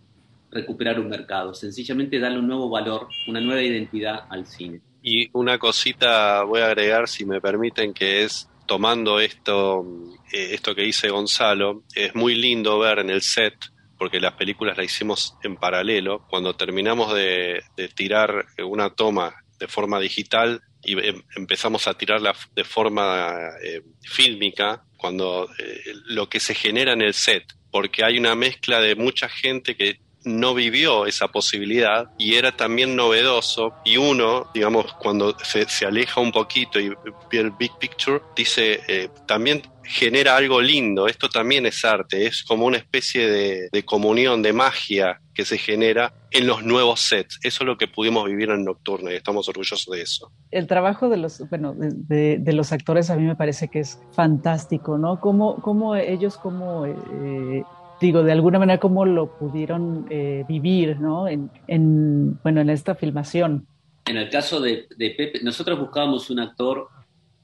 recuperar 0.50 0.98
un 0.98 1.08
mercado, 1.08 1.52
sencillamente 1.52 2.18
darle 2.18 2.38
un 2.38 2.46
nuevo 2.46 2.70
valor, 2.70 3.08
una 3.28 3.40
nueva 3.40 3.62
identidad 3.62 4.24
al 4.30 4.46
cine. 4.46 4.80
Y 5.02 5.28
una 5.32 5.58
cosita 5.58 6.42
voy 6.44 6.62
a 6.62 6.66
agregar, 6.66 7.06
si 7.06 7.24
me 7.24 7.40
permiten, 7.40 7.92
que 7.92 8.24
es 8.24 8.48
tomando 8.66 9.20
esto, 9.20 9.84
eh, 10.32 10.50
esto 10.52 10.74
que 10.74 10.82
dice 10.82 11.08
Gonzalo, 11.08 11.84
es 11.94 12.14
muy 12.14 12.34
lindo 12.34 12.78
ver 12.78 12.98
en 12.98 13.10
el 13.10 13.22
set, 13.22 13.54
porque 13.98 14.20
las 14.20 14.34
películas 14.34 14.76
las 14.76 14.86
hicimos 14.86 15.36
en 15.42 15.56
paralelo, 15.56 16.26
cuando 16.28 16.54
terminamos 16.54 17.14
de, 17.14 17.62
tirar 17.94 18.46
una 18.64 18.90
toma 18.90 19.34
de 19.58 19.68
forma 19.68 19.98
digital 19.98 20.62
y 20.82 20.98
em, 20.98 21.22
empezamos 21.34 21.86
a 21.88 21.94
tirarla 21.94 22.34
de 22.54 22.64
forma 22.64 23.50
eh, 23.62 23.82
fílmica, 24.02 24.84
cuando 24.96 25.48
eh, 25.58 25.80
lo 26.06 26.28
que 26.28 26.40
se 26.40 26.54
genera 26.54 26.92
en 26.92 27.02
el 27.02 27.14
set, 27.14 27.44
porque 27.70 28.04
hay 28.04 28.18
una 28.18 28.34
mezcla 28.34 28.80
de 28.80 28.96
mucha 28.96 29.28
gente 29.28 29.76
que 29.76 30.00
no 30.26 30.54
vivió 30.54 31.06
esa 31.06 31.28
posibilidad 31.28 32.10
y 32.18 32.34
era 32.34 32.52
también 32.52 32.96
novedoso 32.96 33.72
y 33.84 33.96
uno, 33.96 34.50
digamos, 34.52 34.92
cuando 34.94 35.36
se, 35.38 35.86
aleja 35.86 36.20
un 36.20 36.32
poquito 36.32 36.80
y 36.80 36.88
ve 36.88 37.38
el 37.38 37.52
big 37.52 37.70
picture, 37.78 38.20
dice, 38.34 38.80
eh, 38.88 39.08
también 39.26 39.62
genera 39.84 40.36
algo 40.36 40.60
lindo, 40.60 41.06
esto 41.06 41.28
también 41.28 41.64
es 41.64 41.84
arte, 41.84 42.26
es 42.26 42.42
como 42.42 42.66
una 42.66 42.76
especie 42.76 43.30
de, 43.30 43.82
comunión, 43.84 44.42
de 44.42 44.52
magia 44.52 45.20
que 45.32 45.44
se 45.44 45.58
genera 45.58 46.12
en 46.32 46.48
los 46.48 46.64
nuevos 46.64 47.00
sets. 47.00 47.38
Eso 47.42 47.62
es 47.62 47.66
lo 47.66 47.78
que 47.78 47.86
pudimos 47.86 48.26
vivir 48.26 48.50
en 48.50 48.64
Nocturne 48.64 49.12
y 49.12 49.16
estamos 49.16 49.48
orgullosos 49.48 49.86
de 49.94 50.02
eso. 50.02 50.32
El 50.50 50.66
trabajo 50.66 51.08
de 51.08 51.18
los, 51.18 51.48
bueno, 51.48 51.72
de, 51.76 52.52
los 52.52 52.72
actores 52.72 53.10
a 53.10 53.16
mí 53.16 53.24
me 53.24 53.36
parece 53.36 53.68
que 53.68 53.80
es 53.80 54.00
fantástico, 54.12 54.98
¿no? 54.98 55.20
Cómo 55.20 55.94
ellos, 55.94 56.36
como 56.36 56.86
eh, 56.86 57.62
digo, 58.00 58.22
de 58.22 58.32
alguna 58.32 58.58
manera 58.58 58.78
cómo 58.78 59.04
lo 59.04 59.38
pudieron 59.38 60.06
eh, 60.10 60.44
vivir, 60.48 61.00
¿no? 61.00 61.26
En, 61.28 62.40
bueno, 62.42 62.60
en 62.60 62.70
esta 62.70 62.94
filmación. 62.94 63.66
En 64.04 64.16
el 64.16 64.30
caso 64.30 64.60
de, 64.60 64.86
Pepe, 64.98 65.40
nosotros 65.42 65.78
buscábamos 65.78 66.30
un 66.30 66.40
actor 66.40 66.88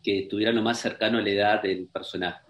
que 0.02 0.20
estuviera 0.20 0.52
lo 0.52 0.62
más 0.62 0.78
cercano 0.78 1.18
a 1.18 1.22
la 1.22 1.30
edad 1.30 1.62
del 1.62 1.88
personaje, 1.88 2.40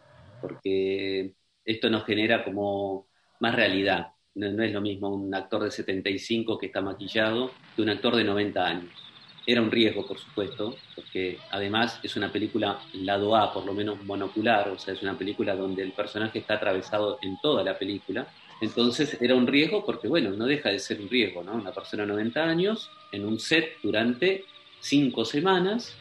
porque 0.41 1.35
esto 1.65 1.91
nos 1.91 2.05
genera 2.05 2.45
como 2.45 3.09
más 3.41 3.55
realidad. 3.55 4.09
No, 4.35 4.51
no 4.51 4.63
es 4.63 4.73
lo 4.73 4.81
mismo 4.81 5.09
un 5.11 5.35
actor 5.35 5.65
de 5.65 5.71
75 5.71 6.59
que 6.59 6.67
está 6.67 6.81
maquillado 6.81 7.51
que 7.77 7.83
un 7.83 7.91
actor 7.91 8.17
de 8.17 8.25
90 8.25 8.65
años. 8.65 9.12
Era 9.47 9.61
un 9.61 9.71
riesgo, 9.71 10.07
por 10.07 10.19
supuesto, 10.19 10.77
porque 10.95 11.39
además 11.51 11.99
es 12.03 12.17
una 12.17 12.31
película 12.31 12.81
lado 12.93 13.35
A, 13.37 13.53
por 13.53 13.67
lo 13.67 13.75
menos 13.75 14.03
monocular, 14.05 14.69
o 14.69 14.79
sea, 14.79 14.95
es 14.95 15.03
una 15.03 15.19
película 15.19 15.57
donde 15.57 15.83
el 15.83 15.93
personaje 15.93 16.39
está 16.39 16.55
atravesado 16.55 17.19
en 17.23 17.39
toda 17.41 17.65
la 17.65 17.79
película. 17.79 18.27
Entonces 18.61 19.21
era 19.21 19.35
un 19.35 19.47
riesgo 19.47 19.85
porque, 19.85 20.07
bueno, 20.07 20.31
no 20.31 20.47
deja 20.47 20.69
de 20.69 20.79
ser 20.79 21.01
un 21.01 21.09
riesgo, 21.09 21.43
¿no? 21.43 21.55
Una 21.55 21.73
persona 21.73 22.05
de 22.05 22.11
90 22.11 22.45
años 22.45 22.91
en 23.11 23.25
un 23.25 23.41
set 23.41 23.79
durante 23.83 24.45
cinco 24.81 25.25
semanas 25.25 25.97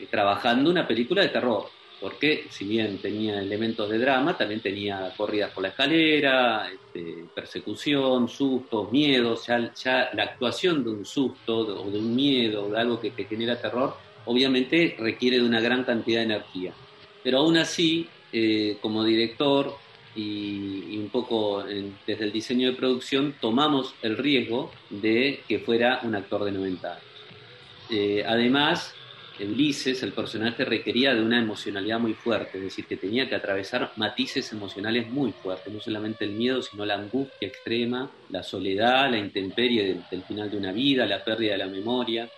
eh, 0.00 0.06
trabajando 0.10 0.70
una 0.70 0.86
película 0.86 1.22
de 1.22 1.28
terror 1.28 1.75
porque 2.06 2.46
si 2.50 2.64
bien 2.66 2.98
tenía 2.98 3.40
elementos 3.40 3.90
de 3.90 3.98
drama, 3.98 4.38
también 4.38 4.60
tenía 4.60 5.12
corridas 5.16 5.50
por 5.50 5.64
la 5.64 5.70
escalera, 5.70 6.70
este, 6.72 7.24
persecución, 7.34 8.28
sustos, 8.28 8.92
miedos, 8.92 9.44
ya, 9.44 10.10
la 10.12 10.22
actuación 10.22 10.84
de 10.84 10.90
un 10.90 11.04
susto 11.04 11.58
o 11.58 11.90
de 11.90 11.98
un 11.98 12.14
miedo, 12.14 12.70
de 12.70 12.78
algo 12.78 13.00
que 13.00 13.10
genera 13.10 13.60
terror, 13.60 13.96
obviamente 14.24 14.94
requiere 14.96 15.38
de 15.38 15.44
una 15.44 15.60
gran 15.60 15.82
cantidad 15.82 16.20
de 16.20 16.26
energía. 16.26 16.72
Pero 17.24 17.38
aún 17.38 17.56
así, 17.56 18.08
eh, 18.32 18.78
como 18.80 19.02
director 19.02 19.74
y, 20.14 20.96
un 20.98 21.08
poco 21.08 21.64
desde 21.64 22.24
el 22.24 22.30
diseño 22.30 22.70
de 22.70 22.76
producción, 22.76 23.34
tomamos 23.40 23.96
el 24.02 24.16
riesgo 24.16 24.70
de 24.90 25.40
que 25.48 25.58
fuera 25.58 25.98
un 26.04 26.14
actor 26.14 26.44
de 26.44 26.52
90 26.52 26.88
años. 26.88 27.02
Eh, 27.90 28.22
además, 28.24 28.94
Ulises, 29.44 30.02
el 30.02 30.12
personaje, 30.12 30.64
requería 30.64 31.14
de 31.14 31.22
una 31.22 31.38
emocionalidad 31.38 31.98
muy 31.98 32.14
fuerte, 32.14 32.58
es 32.58 32.64
decir, 32.64 32.86
que 32.86 32.96
tenía 32.96 33.28
que 33.28 33.34
atravesar 33.34 33.92
matices 33.96 34.50
emocionales 34.52 35.08
muy 35.08 35.32
fuertes, 35.32 35.72
no 35.72 35.80
solamente 35.80 36.24
el 36.24 36.32
miedo, 36.32 36.62
sino 36.62 36.84
la 36.84 36.94
angustia 36.94 37.48
extrema, 37.48 38.10
la 38.30 38.42
soledad, 38.42 39.10
la 39.10 39.18
intemperie 39.18 40.00
del, 40.10 40.22
final 40.22 40.50
de 40.50 40.56
una 40.56 40.72
vida, 40.72 41.06
la 41.06 41.22
pérdida 41.22 41.52
de 41.52 41.58
la 41.58 41.66
memoria, 41.66 42.28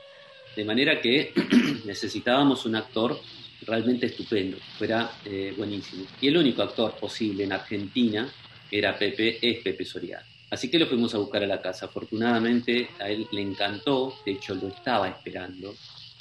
de 0.56 0.64
manera 0.64 1.00
que 1.00 1.32
necesitábamos 1.84 2.66
un 2.66 2.76
actor 2.76 3.18
realmente 3.62 4.06
estupendo, 4.06 4.56
fuera 4.76 5.10
eh, 5.24 5.54
buenísimo. 5.56 6.04
Y 6.20 6.28
el 6.28 6.36
único 6.36 6.62
actor 6.62 6.94
posible 6.96 7.44
en 7.44 7.52
Argentina 7.52 8.28
era 8.70 8.98
Pepe, 8.98 9.38
es 9.40 9.62
Pepe 9.62 9.84
Soriano. 9.84 10.26
Así 10.50 10.70
que 10.70 10.78
lo 10.78 10.86
fuimos 10.86 11.14
a 11.14 11.18
buscar 11.18 11.42
a 11.42 11.46
la 11.46 11.60
casa. 11.60 11.86
Afortunadamente 11.86 12.88
a 12.98 13.08
él 13.08 13.26
le 13.32 13.42
encantó, 13.42 14.14
de 14.24 14.32
hecho 14.32 14.54
lo 14.54 14.68
estaba 14.68 15.08
esperando 15.08 15.74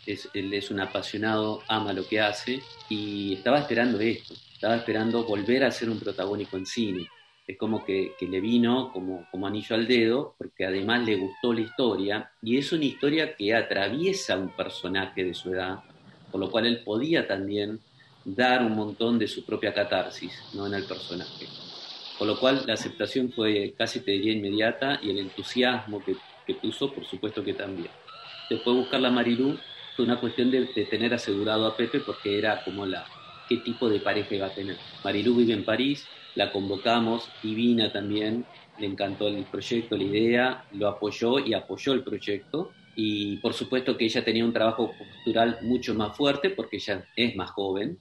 él 0.08 0.53
es 0.53 0.72
un 0.72 0.80
apasionado, 0.80 1.62
ama 1.68 1.93
lo 1.93 2.08
que 2.08 2.20
hace 2.20 2.62
y 2.89 3.34
estaba 3.34 3.60
esperando 3.60 3.99
esto, 3.99 4.34
estaba 4.53 4.76
esperando 4.78 5.24
volver 5.24 5.64
a 5.64 5.72
ser 5.72 5.89
un 5.89 5.99
protagónico 5.99 6.58
en 6.58 6.66
cine. 6.66 7.08
Es 7.45 7.58
como 7.58 7.86
que, 7.86 8.14
le 8.20 8.41
vino 8.41 8.91
como, 8.91 9.26
como 9.32 9.47
anillo 9.47 9.76
al 9.76 9.88
dedo, 9.88 10.36
porque 10.38 10.66
además 10.66 11.05
le 11.05 11.16
gustó 11.16 11.53
la 11.53 11.62
historia, 11.62 12.32
y 12.41 12.58
es 12.58 12.72
una 12.74 12.84
historia 12.84 13.36
que 13.36 13.53
atraviesa 13.53 14.36
un 14.36 14.49
personaje 14.49 15.24
de 15.24 15.34
su 15.34 15.53
edad, 15.53 15.80
por 16.30 16.41
lo 16.41 16.51
cual 16.51 16.66
él 16.66 16.84
podía 16.84 17.26
también 17.26 17.80
dar 18.26 18.64
un 18.64 18.76
montón 18.76 19.18
de 19.18 19.30
su 19.30 19.45
propia 19.45 19.74
catarsis 19.74 20.34
¿no? 20.53 20.68
en 20.68 20.74
el 20.74 20.84
personaje. 20.84 21.47
Por 22.18 22.28
lo 22.28 22.38
cual 22.38 22.64
la 22.66 22.74
aceptación 22.74 23.32
fue 23.32 23.74
casi 23.78 24.01
te 24.01 24.12
diría 24.12 24.34
inmediata 24.34 24.99
y 25.01 25.12
el 25.12 25.20
entusiasmo 25.20 26.03
que, 26.03 26.18
que 26.45 26.55
puso, 26.55 26.91
por 26.91 27.05
supuesto 27.05 27.43
que 27.43 27.53
también. 27.53 27.91
Después 28.49 28.76
buscar 28.76 28.99
la 28.99 29.12
Marilú 29.12 29.58
fue 29.98 30.06
una 30.06 30.20
cuestión 30.20 30.52
de, 30.52 30.64
tener 30.89 31.12
asegurado 31.16 31.66
a 31.66 31.76
Pepe 31.76 32.00
porque 32.00 32.38
era 32.38 32.64
como 32.64 32.86
la 32.86 33.04
qué 33.50 33.58
tipo 33.58 33.89
de 33.89 34.00
pareja 34.00 34.36
iba 34.36 34.45
a 34.45 34.54
tener. 34.54 34.78
Marilú 35.04 35.36
vive 35.36 35.54
en 35.54 35.66
París, 35.66 36.06
la 36.36 36.52
convocamos, 36.52 37.28
divina 37.41 37.91
también, 37.91 38.45
le 38.78 38.86
encantó 38.86 39.28
el 39.28 39.43
proyecto, 39.45 39.98
la 39.98 40.04
idea, 40.04 40.66
lo 40.74 40.88
apoyó 40.88 41.39
y 41.39 41.56
apoyó 41.56 41.93
el 41.93 42.04
proyecto. 42.04 42.72
Y 42.95 43.38
por 43.38 43.54
supuesto 43.56 43.98
que 43.98 44.06
ella 44.06 44.24
tenía 44.24 44.45
un 44.45 44.54
trabajo 44.54 44.93
postural 44.95 45.58
mucho 45.64 45.95
más 45.95 46.16
fuerte 46.16 46.52
porque 46.52 46.78
ella 46.78 47.04
es 47.16 47.36
más 47.36 47.50
joven, 47.50 47.98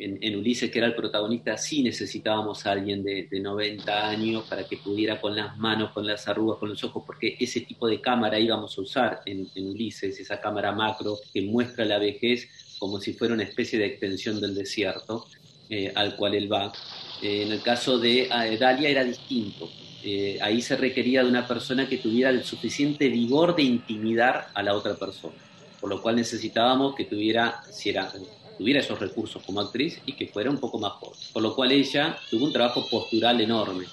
en, 0.00 0.36
Ulises, 0.36 0.70
que 0.70 0.78
era 0.78 0.88
el 0.88 0.94
protagonista, 0.94 1.56
sí 1.58 1.82
necesitábamos 1.82 2.66
a 2.66 2.72
alguien 2.72 3.02
de, 3.02 3.28
90 3.30 4.08
años 4.08 4.44
para 4.48 4.66
que 4.66 4.76
pudiera 4.78 5.20
con 5.20 5.36
las 5.36 5.56
manos, 5.58 5.92
con 5.92 6.06
las 6.06 6.26
arrugas, 6.28 6.58
con 6.58 6.70
los 6.70 6.82
ojos, 6.84 7.02
porque 7.06 7.36
ese 7.38 7.60
tipo 7.60 7.86
de 7.86 8.00
cámara 8.00 8.38
íbamos 8.38 8.76
a 8.76 8.80
usar 8.80 9.20
en, 9.26 9.48
Ulises, 9.56 10.18
esa 10.18 10.40
cámara 10.40 10.72
macro 10.72 11.18
que 11.32 11.42
muestra 11.42 11.84
la 11.84 11.98
vejez 11.98 12.48
como 12.78 12.98
si 12.98 13.12
fuera 13.12 13.34
una 13.34 13.42
especie 13.42 13.78
de 13.78 13.86
extensión 13.86 14.40
del 14.40 14.54
desierto 14.54 15.26
eh, 15.68 15.92
al 15.94 16.16
cual 16.16 16.34
él 16.34 16.50
va. 16.50 16.72
Eh, 17.22 17.42
en 17.42 17.52
el 17.52 17.62
caso 17.62 17.98
de 17.98 18.22
eh, 18.22 18.56
Dalia 18.58 18.88
era 18.88 19.04
distinto. 19.04 19.68
ahí 20.40 20.62
se 20.62 20.76
requería 20.76 21.22
de 21.22 21.28
una 21.28 21.46
persona 21.46 21.86
que 21.86 21.98
tuviera 21.98 22.30
el 22.30 22.42
suficiente 22.42 23.08
vigor 23.08 23.54
de 23.54 23.64
intimidar 23.64 24.48
a 24.54 24.62
la 24.62 24.74
otra 24.74 24.94
persona, 24.94 25.36
por 25.78 25.90
lo 25.90 26.00
cual 26.00 26.16
necesitábamos 26.16 26.94
que 26.94 27.04
tuviera, 27.04 27.62
si 27.70 27.90
era 27.90 28.10
tuviera 28.60 28.80
esos 28.80 29.00
recursos 29.00 29.42
como 29.42 29.58
actriz 29.62 30.02
y 30.04 30.12
que 30.12 30.26
fuera 30.26 30.50
un 30.50 30.58
poco 30.58 30.78
más 30.78 30.92
joven. 30.92 31.18
Por 31.32 31.42
lo 31.42 31.54
cual 31.54 31.72
ella 31.72 32.18
tuvo 32.30 32.44
un 32.44 32.52
trabajo 32.52 32.86
postural 32.86 33.40
enorme 33.40 33.86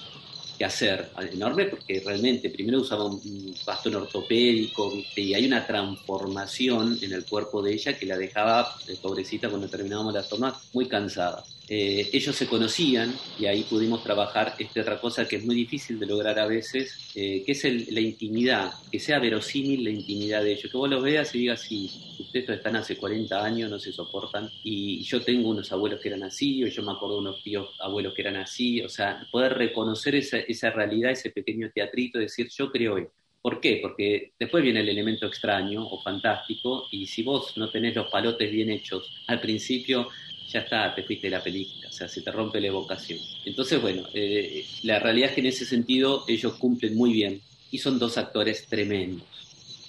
que 0.58 0.64
hacer, 0.66 1.08
enorme 1.32 1.64
porque 1.64 2.02
realmente 2.04 2.50
primero 2.50 2.80
usaba 2.80 3.06
un 3.06 3.54
bastón 3.64 3.94
ortopédico 3.94 4.92
y 5.16 5.32
hay 5.32 5.46
una 5.46 5.66
transformación 5.66 6.98
en 7.00 7.12
el 7.12 7.24
cuerpo 7.24 7.62
de 7.62 7.72
ella 7.72 7.96
que 7.96 8.04
la 8.04 8.18
dejaba, 8.18 8.76
eh, 8.88 8.98
pobrecita, 9.00 9.48
cuando 9.48 9.70
terminábamos 9.70 10.12
la 10.12 10.22
toma, 10.22 10.60
muy 10.74 10.86
cansada. 10.86 11.42
Eh, 11.70 12.08
ellos 12.12 12.34
se 12.34 12.46
conocían 12.46 13.14
y 13.38 13.46
ahí 13.46 13.62
pudimos 13.64 14.02
trabajar 14.02 14.54
esta 14.58 14.80
otra 14.80 15.00
cosa 15.00 15.28
que 15.28 15.36
es 15.36 15.44
muy 15.44 15.54
difícil 15.54 15.98
de 15.98 16.06
lograr 16.06 16.38
a 16.38 16.46
veces, 16.46 17.10
eh, 17.14 17.42
que 17.44 17.52
es 17.52 17.92
la 17.92 18.00
intimidad, 18.00 18.72
que 18.90 18.98
sea 18.98 19.18
verosímil 19.18 19.84
la 19.84 19.90
intimidad 19.90 20.42
de 20.42 20.52
ellos, 20.52 20.70
que 20.70 20.78
vos 20.78 20.88
los 20.88 21.02
veas 21.02 21.34
y 21.34 21.40
digas, 21.40 21.60
sí, 21.60 21.90
ustedes 22.18 22.48
están 22.48 22.76
hace 22.76 22.96
40 22.96 23.44
años, 23.44 23.70
no 23.70 23.78
se 23.78 23.92
soportan, 23.92 24.50
y 24.64 25.02
yo 25.02 25.22
tengo 25.22 25.50
unos 25.50 25.70
abuelos 25.70 26.00
que 26.00 26.08
eran 26.08 26.22
así, 26.22 26.64
o 26.64 26.68
yo 26.68 26.82
me 26.82 26.92
acuerdo 26.92 27.16
de 27.16 27.20
unos 27.20 27.42
tíos 27.42 27.68
abuelos 27.80 28.14
que 28.14 28.22
eran 28.22 28.36
así, 28.36 28.80
o 28.80 28.88
sea, 28.88 29.26
poder 29.30 29.54
reconocer 29.54 30.14
esa, 30.14 30.38
esa 30.38 30.70
realidad, 30.70 31.10
ese 31.10 31.30
pequeño 31.30 31.70
teatrito, 31.74 32.18
decir, 32.18 32.48
yo 32.48 32.70
creo 32.70 32.96
esto 32.96 33.18
¿Por 33.40 33.60
qué? 33.60 33.78
Porque 33.80 34.32
después 34.38 34.64
viene 34.64 34.80
el 34.80 34.88
elemento 34.88 35.26
extraño 35.26 35.86
o 35.86 36.02
fantástico 36.02 36.88
y 36.90 37.06
si 37.06 37.22
vos 37.22 37.56
no 37.56 37.70
tenés 37.70 37.94
los 37.94 38.08
palotes 38.08 38.50
bien 38.50 38.68
hechos 38.68 39.10
al 39.28 39.40
principio, 39.40 40.08
ya 40.48 40.60
está, 40.60 40.94
te 40.94 41.02
fuiste 41.02 41.26
de 41.26 41.32
la 41.32 41.42
película, 41.42 41.88
o 41.88 41.92
sea, 41.92 42.08
se 42.08 42.22
te 42.22 42.30
rompe 42.30 42.60
la 42.60 42.68
evocación. 42.68 43.18
Entonces, 43.44 43.80
bueno, 43.80 44.08
eh, 44.14 44.64
la 44.82 44.98
realidad 44.98 45.30
es 45.30 45.34
que 45.34 45.40
en 45.40 45.46
ese 45.46 45.66
sentido 45.66 46.24
ellos 46.26 46.54
cumplen 46.54 46.96
muy 46.96 47.12
bien 47.12 47.40
y 47.70 47.78
son 47.78 47.98
dos 47.98 48.16
actores 48.16 48.66
tremendos 48.66 49.26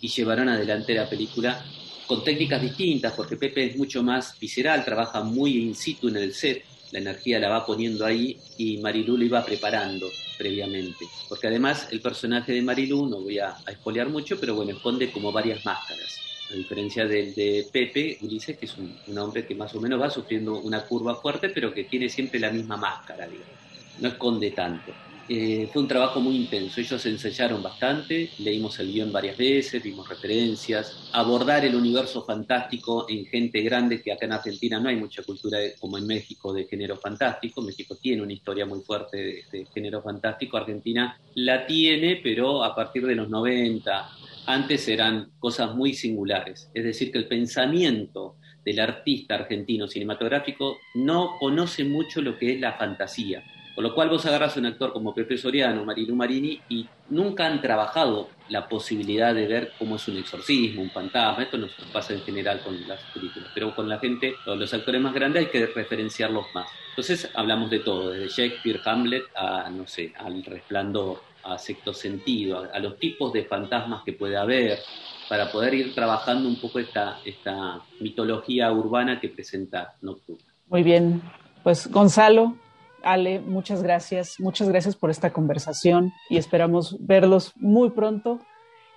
y 0.02 0.08
llevaron 0.10 0.50
adelante 0.50 0.94
la 0.94 1.10
película 1.10 1.64
con 2.08 2.24
técnicas 2.24 2.62
distintas, 2.62 3.14
porque 3.14 3.38
Pepe 3.38 3.66
es 3.66 3.78
mucho 3.78 4.02
más 4.02 4.38
visceral, 4.40 4.84
trabaja 4.84 5.22
muy 5.24 5.58
in 5.58 5.76
situ 5.76 6.08
en 6.08 6.18
el 6.18 6.34
set, 6.34 6.64
la 6.92 7.00
energía 7.00 7.40
la 7.40 7.50
va 7.50 7.66
poniendo 7.66 8.06
ahí 8.06 8.38
y 8.58 8.78
Marilú 8.78 9.16
lo 9.16 9.24
iba 9.24 9.46
preparando 9.46 10.08
previamente. 10.38 11.06
Porque 11.28 11.48
además 11.48 11.88
el 11.92 12.02
personaje 12.02 12.52
de 12.52 12.64
Marilú, 12.64 13.08
no 13.08 13.22
voy 13.22 13.38
a, 13.38 13.50
a 13.50 14.06
mucho, 14.06 14.40
pero 14.40 14.56
bueno, 14.56 14.72
esconde 14.72 15.12
como 15.12 15.32
varias 15.32 15.64
máscaras. 15.64 16.29
A 16.52 16.54
diferencia 16.56 17.06
del 17.06 17.36
de 17.36 17.68
Pepe, 17.72 18.18
Ulises, 18.22 18.58
que 18.58 18.66
es 18.66 18.76
un, 18.78 19.18
hombre 19.18 19.46
que 19.46 19.54
más 19.54 19.74
o 19.76 19.82
menos 19.82 20.02
va 20.02 20.10
sufriendo 20.10 20.60
una 20.60 20.84
curva 20.86 21.16
fuerte, 21.16 21.50
pero 21.50 21.72
que 21.72 21.84
tiene 21.84 22.10
siempre 22.10 22.40
la 22.40 22.50
misma 22.50 22.76
máscara, 22.76 23.28
digamos. 23.28 23.54
No 24.00 24.08
esconde 24.08 24.52
tanto. 24.52 24.92
Eh, 25.32 25.70
fue 25.72 25.84
un 25.84 25.88
trabajo 25.88 26.20
muy 26.20 26.36
intenso. 26.36 26.82
Ellos 26.82 27.06
ensayaron 27.06 27.62
bastante, 27.62 28.32
leímos 28.40 28.80
el 28.80 28.92
guion 28.92 29.12
varias 29.12 29.38
veces, 29.38 29.84
vimos 29.84 30.10
referencias. 30.10 31.08
Abordar 31.12 31.64
el 31.66 31.76
universo 31.76 32.26
fantástico 32.26 33.06
en 33.08 33.28
gente 33.28 33.62
grande, 33.62 34.02
que 34.02 34.12
acá 34.12 34.26
en 34.26 34.34
Argentina 34.34 34.80
no 34.80 34.90
hay 34.90 34.96
mucha 34.96 35.22
cultura 35.22 35.60
como 35.80 36.00
en 36.00 36.08
México 36.08 36.52
de 36.52 36.66
género 36.66 36.98
fantástico. 36.98 37.62
México 37.62 37.96
tiene 38.02 38.24
una 38.24 38.34
historia 38.34 38.66
muy 38.66 38.80
fuerte 38.80 39.18
de, 39.18 39.44
de, 39.52 39.66
género 39.72 40.02
fantástico. 40.02 40.58
Argentina 40.58 41.16
la 41.36 41.68
tiene, 41.68 42.20
pero 42.24 42.64
a 42.64 42.74
partir 42.74 43.06
de 43.06 43.14
los 43.14 43.30
90. 43.30 44.10
Antes 44.50 44.88
eran 44.88 45.30
cosas 45.38 45.76
muy 45.76 45.94
singulares. 45.94 46.72
Es 46.74 46.84
decir, 46.84 47.12
que 47.12 47.20
el 47.20 47.28
pensamiento 47.28 48.38
del 48.66 48.80
artista 48.80 49.36
argentino 49.36 49.88
cinematográfico 49.88 50.80
no 50.96 51.38
conoce 51.40 51.84
mucho 51.84 52.20
lo 52.20 52.36
que 52.36 52.54
es 52.54 52.60
la 52.60 52.74
fantasía 52.74 53.44
con 53.80 53.86
lo 53.86 53.96
cual 53.96 54.10
vos 54.10 54.26
agarras 54.26 54.58
a 54.58 54.60
un 54.60 54.66
actor 54.66 54.92
como 54.92 55.16
Pepe 55.16 55.38
Soriano, 55.38 55.86
Marilu 55.86 56.14
Marini, 56.14 56.60
y 56.68 56.86
nunca 57.12 57.48
han 57.48 57.62
trabajado 57.62 58.28
la 58.50 58.68
posibilidad 58.68 59.34
de 59.34 59.48
ver 59.48 59.72
cómo 59.80 59.96
es 59.96 60.06
un 60.10 60.18
exorcismo, 60.18 60.82
un 60.82 60.92
fantasma. 60.92 61.44
Esto 61.44 61.58
nos 61.58 61.72
pasa 61.94 62.12
en 62.14 62.20
general 62.24 62.60
con 62.60 62.78
las 62.90 63.00
películas, 63.14 63.50
pero 63.54 63.74
con 63.74 63.88
la 63.88 63.98
gente, 63.98 64.36
los 64.46 64.74
actores 64.74 65.00
más 65.00 65.14
grandes 65.14 65.46
hay 65.46 65.50
que 65.50 65.66
referenciarlos 65.66 66.48
más. 66.54 66.68
Entonces 66.90 67.30
hablamos 67.34 67.70
de 67.70 67.80
todo, 67.80 68.10
desde 68.10 68.28
Shakespeare, 68.28 68.82
Hamlet, 68.84 69.24
a, 69.34 69.70
no 69.70 69.88
sé, 69.88 70.12
al 70.18 70.44
resplandor, 70.44 71.22
a 71.44 71.58
sexto 71.58 71.94
sentido, 71.94 72.68
a, 72.72 72.80
los 72.80 72.98
tipos 72.98 73.34
de 73.34 73.46
fantasmas 73.46 74.04
que 74.04 74.14
puede 74.14 74.38
haber, 74.38 74.80
para 75.28 75.52
poder 75.52 75.74
ir 75.74 75.94
trabajando 75.94 76.50
un 76.50 76.60
poco 76.60 76.80
esta, 76.80 77.20
esta 77.26 77.82
mitología 78.00 78.72
urbana 78.72 79.20
que 79.20 79.30
presenta 79.30 79.96
Nocturna. 80.02 80.44
Muy 80.68 80.84
bien, 80.84 81.22
pues 81.64 81.90
Gonzalo, 81.90 82.56
Ale, 83.04 83.40
muchas 83.40 83.82
gracias, 83.84 84.40
muchas 84.40 84.70
gracias 84.70 84.96
por 84.96 85.10
esta 85.10 85.32
conversación 85.32 86.12
y 86.30 86.38
esperamos 86.38 86.98
verlos 87.00 87.54
muy 87.56 87.92
pronto 87.92 88.40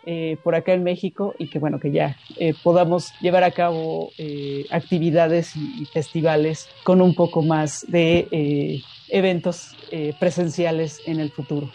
eh, 0.04 0.36
por 0.42 0.56
acá 0.56 0.72
en 0.72 0.82
México 0.82 1.34
y 1.38 1.48
que 1.48 1.60
bueno, 1.60 1.78
que 1.78 1.92
ya 1.92 2.16
eh, 2.36 2.54
podamos 2.64 3.12
llevar 3.20 3.44
a 3.44 3.52
cabo 3.52 4.10
eh, 4.18 4.66
actividades 4.70 5.54
y, 5.54 5.82
y, 5.82 5.84
festivales 5.84 6.68
con 6.82 7.00
un 7.00 7.14
poco 7.14 7.42
más 7.42 7.86
de 7.88 8.26
eh, 8.32 8.82
eventos 9.12 9.76
eh, 9.90 10.14
presenciales 10.18 11.00
en 11.06 11.20
el 11.20 11.30
futuro. 11.30 11.70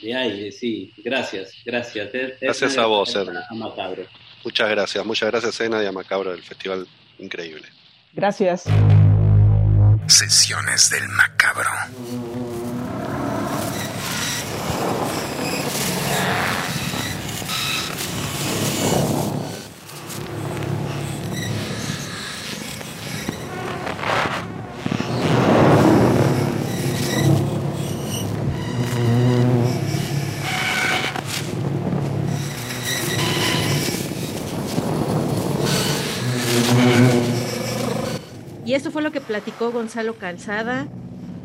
De 0.00 0.14
aire, 0.14 0.52
sí, 0.52 0.92
gracias, 0.98 1.52
gracias. 1.64 2.10
Gracias 2.40 2.78
a 2.78 2.86
vos, 2.86 3.14
Edna. 3.14 3.46
Muchas 4.44 4.70
gracias, 4.70 5.04
muchas 5.04 5.30
gracias, 5.30 5.60
Edna 5.60 5.82
y 5.82 5.86
a 5.86 5.92
Macabro 5.92 6.30
del 6.30 6.42
festival 6.42 6.86
increíble. 7.18 7.68
Gracias. 8.12 8.64
Sesiones 10.06 10.90
del 10.90 11.08
Macabro. 11.08 11.70
Esto 38.78 38.92
fue 38.92 39.02
lo 39.02 39.10
que 39.10 39.20
platicó 39.20 39.72
Gonzalo 39.72 40.14
Calzada, 40.14 40.86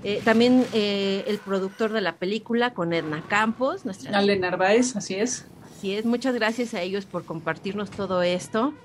eh, 0.03 0.21
también 0.23 0.65
eh, 0.71 1.23
el 1.25 1.39
productor 1.39 1.91
de 1.91 1.99
la 1.99 2.17
película 2.17 2.75
con 2.75 2.93
Edna 2.93 3.23
Campos. 3.27 3.85
Nuestra... 3.85 4.15
Ale 4.17 4.37
Narváez, 4.37 4.95
así 4.95 5.15
es. 5.15 5.47
Así 5.75 5.95
es, 5.95 6.05
muchas 6.05 6.35
gracias 6.35 6.75
a 6.75 6.81
ellos 6.81 7.05
por 7.05 7.25
compartirnos 7.25 7.89
todo 7.89 8.21
esto. 8.21 8.75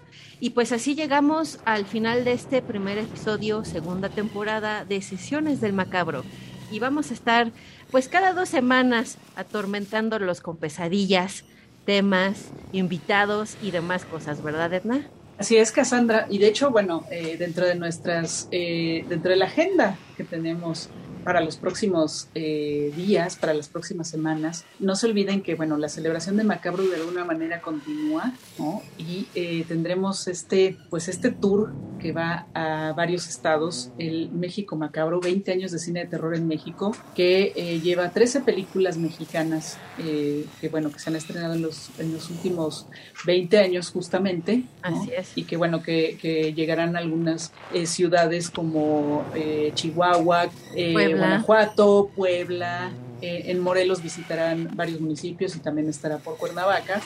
Y 0.41 0.51
pues 0.51 0.73
así 0.73 0.95
llegamos 0.95 1.61
al 1.67 1.85
final 1.85 2.25
de 2.25 2.33
este 2.33 2.63
primer 2.63 2.97
episodio, 2.97 3.67
segunda 3.67 4.09
temporada 4.09 4.87
de 4.87 5.03
Sesiones 5.03 5.61
del 5.61 5.75
Macabro. 5.75 6.25
Y 6.71 6.79
vamos 6.79 7.11
a 7.11 7.15
estar 7.15 7.53
pues 7.91 8.09
cada 8.09 8.33
dos 8.33 8.49
semanas 8.49 9.19
atormentándolos 9.37 10.41
con 10.41 10.57
pesadillas, 10.57 11.45
temas, 11.85 12.47
invitados 12.73 13.57
y 13.63 13.73
demás 13.73 14.07
cosas, 14.07 14.43
¿verdad, 14.43 14.73
Edna? 14.73 15.07
Así 15.39 15.57
es, 15.57 15.71
Cassandra. 15.71 16.27
Y 16.29 16.39
de 16.39 16.49
hecho, 16.49 16.71
bueno, 16.71 17.05
eh, 17.11 17.37
dentro 17.39 17.65
de 17.65 17.77
nuestras, 17.77 18.49
eh, 18.51 19.05
dentro 19.09 19.31
de 19.31 19.37
la 19.37 19.45
agenda 19.47 19.97
que 20.19 20.25
tenemos 20.25 20.91
para 21.29 21.43
los 21.43 21.57
próximos 21.57 22.29
eh, 22.35 22.91
días, 22.97 23.37
para 23.37 23.53
las 23.53 23.69
próximas 23.69 24.09
semanas. 24.09 24.65
No 24.79 24.97
se 24.97 25.07
olviden 25.07 25.43
que, 25.43 25.55
bueno, 25.57 25.77
la 25.77 25.91
celebración 25.91 26.37
de 26.37 26.45
Macabro 26.45 26.87
de 26.87 26.97
alguna 26.97 27.25
manera 27.25 27.61
continúa, 27.61 28.33
¿no? 28.59 28.83
Y 28.97 29.27
eh, 29.35 29.65
tendremos 29.69 30.27
este, 30.27 30.79
pues 30.89 31.07
este 31.09 31.31
tour 31.31 31.75
que 32.01 32.13
va 32.13 32.47
a 32.55 32.95
varios 32.97 33.29
estados, 33.29 33.91
el 33.99 34.31
México 34.31 34.77
Macabro, 34.77 35.21
20 35.21 35.53
años 35.53 35.71
de 35.71 35.79
cine 35.79 36.01
de 36.01 36.07
terror 36.07 36.35
en 36.35 36.49
México, 36.49 36.97
que 37.15 37.53
eh, 37.57 37.81
lleva 37.81 38.11
13 38.11 38.41
películas 38.41 38.97
mexicanas 38.97 39.79
eh, 39.99 40.47
que, 40.61 40.69
bueno, 40.69 40.91
que 40.91 40.99
se 40.99 41.11
han 41.11 41.17
estrenado 41.17 41.55
en 41.55 41.63
los, 41.63 41.91
en 41.99 42.13
los 42.15 42.31
últimos 42.31 42.87
20 43.27 43.59
años 43.59 43.91
justamente. 43.91 44.65
¿no? 44.89 45.01
Así 45.01 45.11
es. 45.13 45.33
Y 45.35 45.45
que, 45.45 45.57
bueno, 45.59 45.83
que, 45.83 46.17
que 46.23 46.55
llegarán 46.55 46.97
a 46.97 47.01
algunas 47.01 47.53
ciudades 47.85 48.49
como 48.51 49.27
Chihuahua, 49.75 50.08
Puebla. 50.15 51.17
Guanajuato, 51.17 52.11
Puebla, 52.15 52.91
eh, 53.21 53.45
en 53.47 53.61
Morelos 53.61 54.03
visitarán 54.03 54.71
varios 54.75 55.01
municipios 55.01 55.57
y 55.57 55.61
también 55.61 55.89
estará 55.89 56.19
por 56.19 56.37
Cuernavaca 56.37 57.01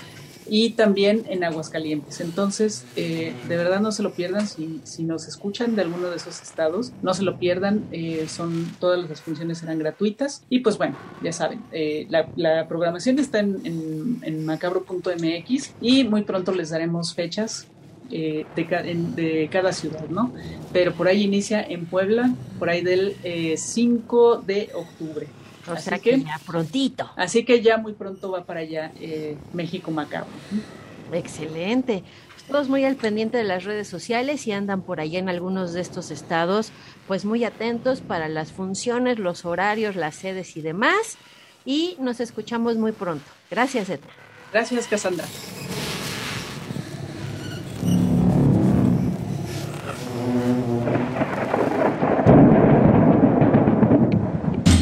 y 0.47 0.71
también 0.71 1.25
en 1.29 1.45
Aguascalientes. 1.45 2.21
Entonces, 2.21 2.85
eh, 2.97 3.35
de 3.49 3.57
verdad 3.57 3.81
no 3.81 3.93
se 3.93 4.03
lo 4.03 4.13
pierdan 4.13 4.47
si, 4.47 4.81
si, 4.85 5.05
nos 5.05 5.27
escuchan 5.27 5.77
de 5.77 5.83
alguno 5.83 6.09
de 6.09 6.17
esos 6.17 6.43
estados, 6.43 6.93
no 7.03 7.15
se 7.15 7.23
lo 7.23 7.39
pierdan, 7.39 7.87
eh, 7.93 8.27
son 8.29 8.71
todas 8.79 9.09
las 9.09 9.21
funciones 9.21 9.59
serán 9.59 9.79
gratuitas 9.79 10.45
y 10.49 10.61
pues 10.61 10.79
bueno, 10.79 10.97
ya 11.23 11.33
saben, 11.33 11.63
eh, 11.73 12.07
la, 12.09 12.29
la, 12.37 12.69
programación 12.69 13.19
está 13.19 13.41
en, 13.41 13.61
en, 13.65 14.19
en 14.23 14.45
macabro.mx 14.45 15.75
y 15.81 16.05
muy 16.05 16.23
pronto 16.23 16.53
les 16.53 16.71
daremos 16.71 17.15
fechas 17.15 17.67
eh, 18.11 18.47
de, 18.57 18.67
en, 18.91 19.15
de, 19.15 19.49
cada 19.51 19.73
ciudad, 19.73 20.09
¿no? 20.09 20.33
Pero 20.73 20.93
por 20.93 21.09
ahí 21.09 21.23
inicia 21.23 21.63
en 21.63 21.87
Puebla, 21.87 22.35
por 22.59 22.69
ahí 22.69 22.83
del 22.83 23.17
eh, 23.25 23.57
5 23.57 24.43
de 24.47 24.71
octubre. 24.75 25.27
O 25.69 25.73
así 25.73 25.89
sea 25.91 25.99
que, 25.99 26.11
que, 26.11 26.25
ya 26.25 26.41
prontito. 26.45 27.11
Así 27.17 27.45
que 27.45 27.63
ya 27.63 27.79
muy 27.79 27.93
pronto 27.93 28.31
va 28.31 28.45
para 28.45 28.61
allá 28.61 28.93
eh, 29.01 29.37
México 29.53 29.91
Macabro. 29.91 30.31
Excelente. 31.13 32.03
Todos 32.49 32.69
muy 32.69 32.85
al 32.85 32.97
pendiente 32.97 33.39
de 33.39 33.45
las 33.45 33.65
redes 33.65 33.89
sociales 33.89 34.47
y 34.47 34.53
andan 34.53 34.83
por 34.83 35.01
allá 35.01 35.19
en 35.19 35.29
algunos 35.29 35.73
de 35.73 35.81
estos 35.81 36.11
estados, 36.11 36.73
pues 37.07 37.25
muy 37.25 37.45
atentos 37.45 38.01
para 38.01 38.29
las 38.29 38.53
funciones, 38.53 39.19
los 39.19 39.45
horarios, 39.45 39.97
las 39.97 40.17
sedes 40.17 40.57
y 40.57 40.61
demás. 40.61 41.17
Y 41.65 41.97
nos 42.01 42.21
escuchamos 42.21 42.77
muy 42.77 42.93
pronto. 42.93 43.25
Gracias, 43.51 43.89
Eta. 43.89 44.09
Gracias, 44.53 44.87
Cassandra. 44.87 45.25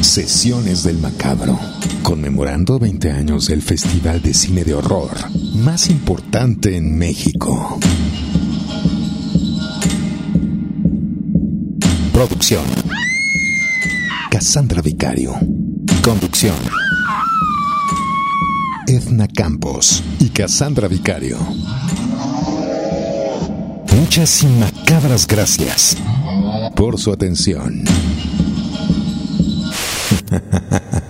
Sesiones 0.01 0.83
del 0.83 0.97
Macabro, 0.97 1.57
conmemorando 2.03 2.79
20 2.79 3.11
años 3.11 3.47
del 3.47 3.61
Festival 3.61 4.21
de 4.21 4.33
Cine 4.33 4.63
de 4.63 4.73
Horror 4.73 5.11
más 5.61 5.89
importante 5.89 6.75
en 6.75 6.97
México. 6.97 7.77
Producción. 12.11 12.63
Cassandra 14.31 14.81
Vicario. 14.81 15.33
Conducción. 16.03 16.55
Edna 18.87 19.27
Campos 19.27 20.03
y 20.19 20.29
Cassandra 20.29 20.87
Vicario. 20.87 21.37
Muchas 23.95 24.43
y 24.43 24.47
macabras 24.47 25.27
gracias 25.27 25.97
por 26.75 26.97
su 26.99 27.11
atención. 27.11 27.83